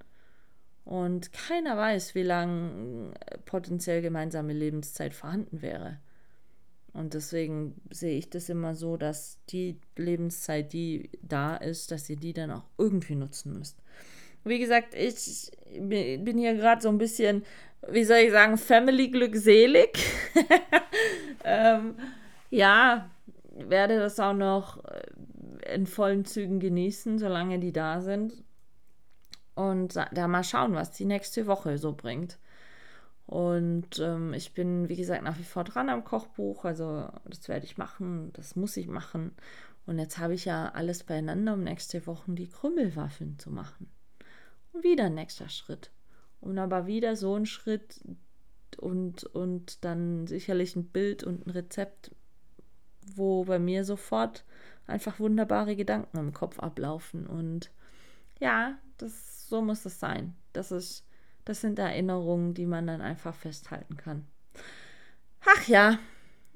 Und 0.85 1.33
keiner 1.33 1.77
weiß, 1.77 2.17
wie 2.17 2.25
lang 2.25 3.13
potenziell 3.45 4.03
gemeinsame 4.03 4.53
Lebenszeit 4.53 5.15
vorhanden 5.15 5.63
wäre. 5.63 5.99
Und 6.93 7.15
deswegen 7.15 7.81
sehe 7.91 8.19
ich 8.19 8.29
das 8.29 8.49
immer 8.49 8.75
so, 8.75 8.97
dass 8.97 9.39
die 9.49 9.81
Lebenszeit, 9.97 10.73
die 10.73 11.11
da 11.23 11.57
ist, 11.57 11.91
dass 11.91 12.09
ihr 12.11 12.17
die 12.17 12.35
dann 12.35 12.51
auch 12.51 12.65
irgendwie 12.77 13.15
nutzen 13.15 13.59
müsst. 13.59 13.79
Wie 14.45 14.59
gesagt, 14.59 14.95
ich 14.95 15.51
bin 15.79 16.37
hier 16.37 16.55
gerade 16.55 16.83
so 16.83 16.89
ein 16.89 16.99
bisschen, 16.99 17.45
wie 17.89 18.05
soll 18.05 18.19
ich 18.19 18.33
sagen, 18.33 18.59
Family 18.59 19.09
glückselig. 19.09 19.99
ähm, 21.45 21.95
ja, 22.51 23.11
werde 23.55 23.99
das 23.99 24.21
auch 24.21 24.35
noch 24.35 24.83
in 25.73 25.87
vollen 25.87 26.25
Zügen 26.25 26.61
genießen, 26.61 27.19
solange 27.19 27.59
die 27.59 27.73
da 27.73 28.01
sind. 28.01 28.43
Und 29.55 29.97
da 29.97 30.29
mal 30.29 30.45
schauen, 30.45 30.75
was 30.75 30.93
die 30.93 31.05
nächste 31.05 31.47
Woche 31.47 31.79
so 31.79 31.93
bringt. 31.93 32.39
Und 33.27 33.99
ähm, 33.99 34.35
ich 34.35 34.53
bin, 34.53 34.89
wie 34.89 34.97
gesagt, 34.97 35.23
nach 35.23 35.39
wie 35.39 35.45
vor 35.45 35.65
dran 35.65 35.89
am 35.89 36.05
Kochbuch. 36.05 36.65
Also 36.65 37.09
das 37.25 37.49
werde 37.49 37.65
ich 37.65 37.79
machen, 37.79 38.33
das 38.35 38.57
muss 38.57 38.77
ich 38.77 38.89
machen. 38.89 39.33
Und 39.87 39.99
jetzt 39.99 40.19
habe 40.19 40.35
ich 40.35 40.45
ja 40.45 40.71
alles 40.71 41.05
beieinander, 41.05 41.55
um 41.55 41.65
nächste 41.65 42.07
Woche 42.07 42.33
die 42.33 42.49
Krümmelwaffeln 42.49 43.39
zu 43.39 43.51
machen. 43.51 43.89
Und 44.73 44.85
wieder 44.85 45.05
ein 45.05 45.15
nächster 45.15 45.49
Schritt. 45.49 45.91
Und 46.41 46.59
aber 46.59 46.87
wieder 46.87 47.17
so 47.17 47.37
ein 47.37 47.47
Schritt 47.47 48.01
und, 48.79 49.25
und 49.25 49.85
dann 49.85 50.27
sicherlich 50.27 50.77
ein 50.77 50.87
Bild 50.87 51.25
und 51.25 51.47
ein 51.47 51.51
Rezept, 51.51 52.11
wo 53.15 53.45
bei 53.45 53.59
mir 53.59 53.85
sofort 53.85 54.45
einfach 54.87 55.21
wunderbare 55.21 55.77
Gedanken 55.77 56.19
im 56.19 56.33
Kopf 56.33 56.59
ablaufen. 56.59 57.27
Und 57.27 57.71
ja, 58.41 58.79
das, 58.99 59.49
so 59.49 59.63
muss 59.63 59.85
es 59.85 60.01
sein. 60.01 60.35
Das, 60.53 60.73
ist, 60.73 61.05
das 61.45 61.61
sind 61.61 61.79
Erinnerungen, 61.79 62.55
die 62.55 62.67
man 62.67 62.87
dann 62.87 63.01
einfach 63.01 63.35
festhalten 63.35 63.97
kann. 63.97 64.27
Ach 65.45 65.67
ja, 65.67 65.99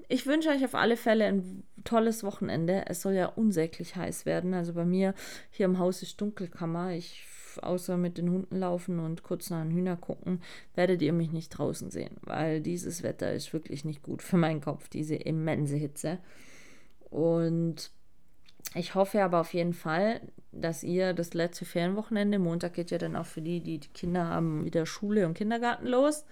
ich 0.08 0.26
wünsche 0.26 0.50
euch 0.50 0.64
auf 0.64 0.74
alle 0.74 0.96
Fälle 0.96 1.24
ein 1.24 1.64
tolles 1.84 2.22
Wochenende. 2.22 2.84
Es 2.86 3.02
soll 3.02 3.14
ja 3.14 3.26
unsäglich 3.26 3.96
heiß 3.96 4.26
werden. 4.26 4.54
Also 4.54 4.74
bei 4.74 4.84
mir 4.84 5.14
hier 5.50 5.66
im 5.66 5.78
Haus 5.78 6.02
ist 6.02 6.20
Dunkelkammer. 6.20 6.92
Ich 6.92 7.26
außer 7.62 7.96
mit 7.96 8.18
den 8.18 8.30
Hunden 8.30 8.56
laufen 8.56 8.98
und 8.98 9.22
kurz 9.22 9.50
nach 9.50 9.62
den 9.62 9.72
Hühner 9.72 9.96
gucken, 9.96 10.40
werdet 10.74 11.02
ihr 11.02 11.12
mich 11.12 11.32
nicht 11.32 11.50
draußen 11.50 11.90
sehen, 11.90 12.16
weil 12.22 12.60
dieses 12.60 13.02
Wetter 13.02 13.32
ist 13.32 13.52
wirklich 13.52 13.84
nicht 13.84 14.02
gut 14.02 14.22
für 14.22 14.36
meinen 14.36 14.60
Kopf, 14.60 14.88
diese 14.88 15.14
immense 15.14 15.76
Hitze. 15.76 16.18
Und 17.10 17.90
ich 18.74 18.94
hoffe 18.94 19.22
aber 19.22 19.40
auf 19.40 19.54
jeden 19.54 19.74
Fall, 19.74 20.20
dass 20.60 20.82
ihr 20.82 21.12
das 21.12 21.34
letzte 21.34 21.64
Ferienwochenende, 21.64 22.38
Montag 22.38 22.74
geht 22.74 22.90
ja 22.90 22.98
dann 22.98 23.16
auch 23.16 23.26
für 23.26 23.42
die, 23.42 23.60
die 23.60 23.80
Kinder 23.80 24.26
haben, 24.26 24.64
wieder 24.64 24.86
Schule 24.86 25.26
und 25.26 25.34
Kindergarten 25.34 25.86
los 25.86 26.24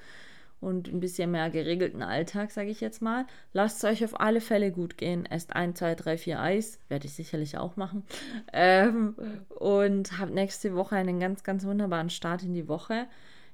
und 0.65 0.89
ein 0.89 1.01
bisschen 1.01 1.31
mehr 1.31 1.51
geregelten 1.51 2.03
Alltag, 2.03 2.51
sage 2.51 2.71
ich 2.71 2.81
jetzt 2.81 3.03
mal. 3.03 3.27
Lasst 3.53 3.79
es 3.79 3.85
euch 3.85 4.05
auf 4.05 4.21
alle 4.21 4.41
Fälle 4.41 4.73
gut 4.73 4.97
gehen. 4.97 5.27
Esst 5.27 5.55
ein, 5.55 5.75
zwei, 5.75 5.95
drei, 5.95 6.17
vier 6.17 6.41
Eis. 6.41 6.79
Werde 6.89 7.07
ich 7.07 7.13
sicherlich 7.13 7.59
auch 7.59 7.77
machen. 7.77 8.05
Ähm, 8.57 9.17
und 9.49 10.19
habt 10.19 10.33
nächste 10.33 10.75
Woche 10.75 10.95
einen 10.95 11.19
ganz, 11.19 11.43
ganz 11.43 11.65
wunderbaren 11.65 12.09
Start 12.09 12.45
in 12.45 12.55
die 12.55 12.69
Woche. 12.69 13.07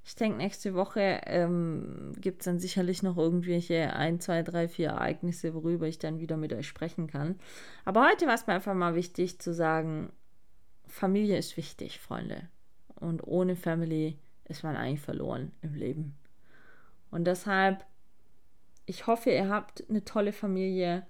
Ich 0.04 0.14
denke, 0.14 0.38
nächste 0.38 0.74
Woche 0.74 1.20
ähm, 1.26 2.12
gibt 2.18 2.40
es 2.40 2.44
dann 2.44 2.58
sicherlich 2.58 3.02
noch 3.02 3.16
irgendwelche 3.16 3.94
ein, 3.94 4.20
zwei, 4.20 4.42
drei, 4.42 4.68
vier 4.68 4.88
Ereignisse, 4.88 5.54
worüber 5.54 5.86
ich 5.86 5.98
dann 5.98 6.18
wieder 6.18 6.36
mit 6.36 6.52
euch 6.52 6.68
sprechen 6.68 7.06
kann. 7.06 7.36
Aber 7.84 8.06
heute 8.06 8.26
war 8.26 8.34
es 8.34 8.46
mir 8.46 8.54
einfach 8.54 8.74
mal 8.74 8.94
wichtig 8.94 9.38
zu 9.38 9.54
sagen, 9.54 10.10
Familie 10.90 11.38
ist 11.38 11.56
wichtig, 11.56 12.00
Freunde. 12.00 12.48
Und 12.96 13.26
ohne 13.26 13.56
Family 13.56 14.18
ist 14.44 14.62
man 14.62 14.76
eigentlich 14.76 15.00
verloren 15.00 15.52
im 15.62 15.74
Leben. 15.74 16.14
Und 17.10 17.24
deshalb, 17.24 17.84
ich 18.86 19.06
hoffe, 19.06 19.30
ihr 19.30 19.48
habt 19.48 19.88
eine 19.88 20.04
tolle 20.04 20.32
Familie, 20.32 21.06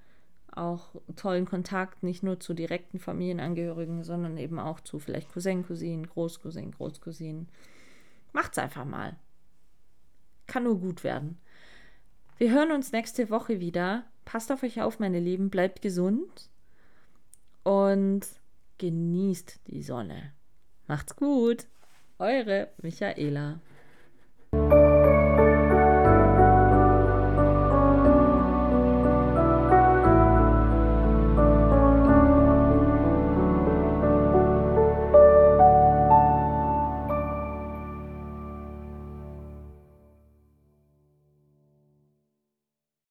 auch 0.53 0.95
tollen 1.16 1.47
Kontakt, 1.47 2.03
nicht 2.03 2.22
nur 2.22 2.41
zu 2.41 2.55
direkten 2.55 2.99
Familienangehörigen, 2.99 4.05
sondern 4.05 4.37
eben 4.37 4.59
auch 4.59 4.81
zu 4.81 4.99
vielleicht 4.99 5.33
Cousin, 5.33 5.66
Cousinen, 5.66 6.07
Großcousin, 6.07 6.72
Großcousinen. 6.72 7.49
Macht's 8.33 8.59
einfach 8.59 8.85
mal. 8.85 9.16
Kann 10.47 10.64
nur 10.64 10.78
gut 10.78 11.05
werden. 11.05 11.39
Wir 12.39 12.51
hören 12.53 12.72
uns 12.72 12.93
nächste 12.93 13.31
Woche 13.31 13.61
wieder. 13.61 14.05
Passt 14.24 14.51
auf 14.51 14.62
euch 14.62 14.81
auf, 14.83 14.99
meine 14.99 15.20
Lieben. 15.20 15.51
Bleibt 15.51 15.83
gesund 15.83 16.51
und 17.62 18.26
genießt 18.81 19.61
die 19.66 19.83
Sonne. 19.83 20.33
Macht's 20.87 21.14
gut. 21.14 21.66
Eure 22.18 22.70
Michaela. 22.83 23.61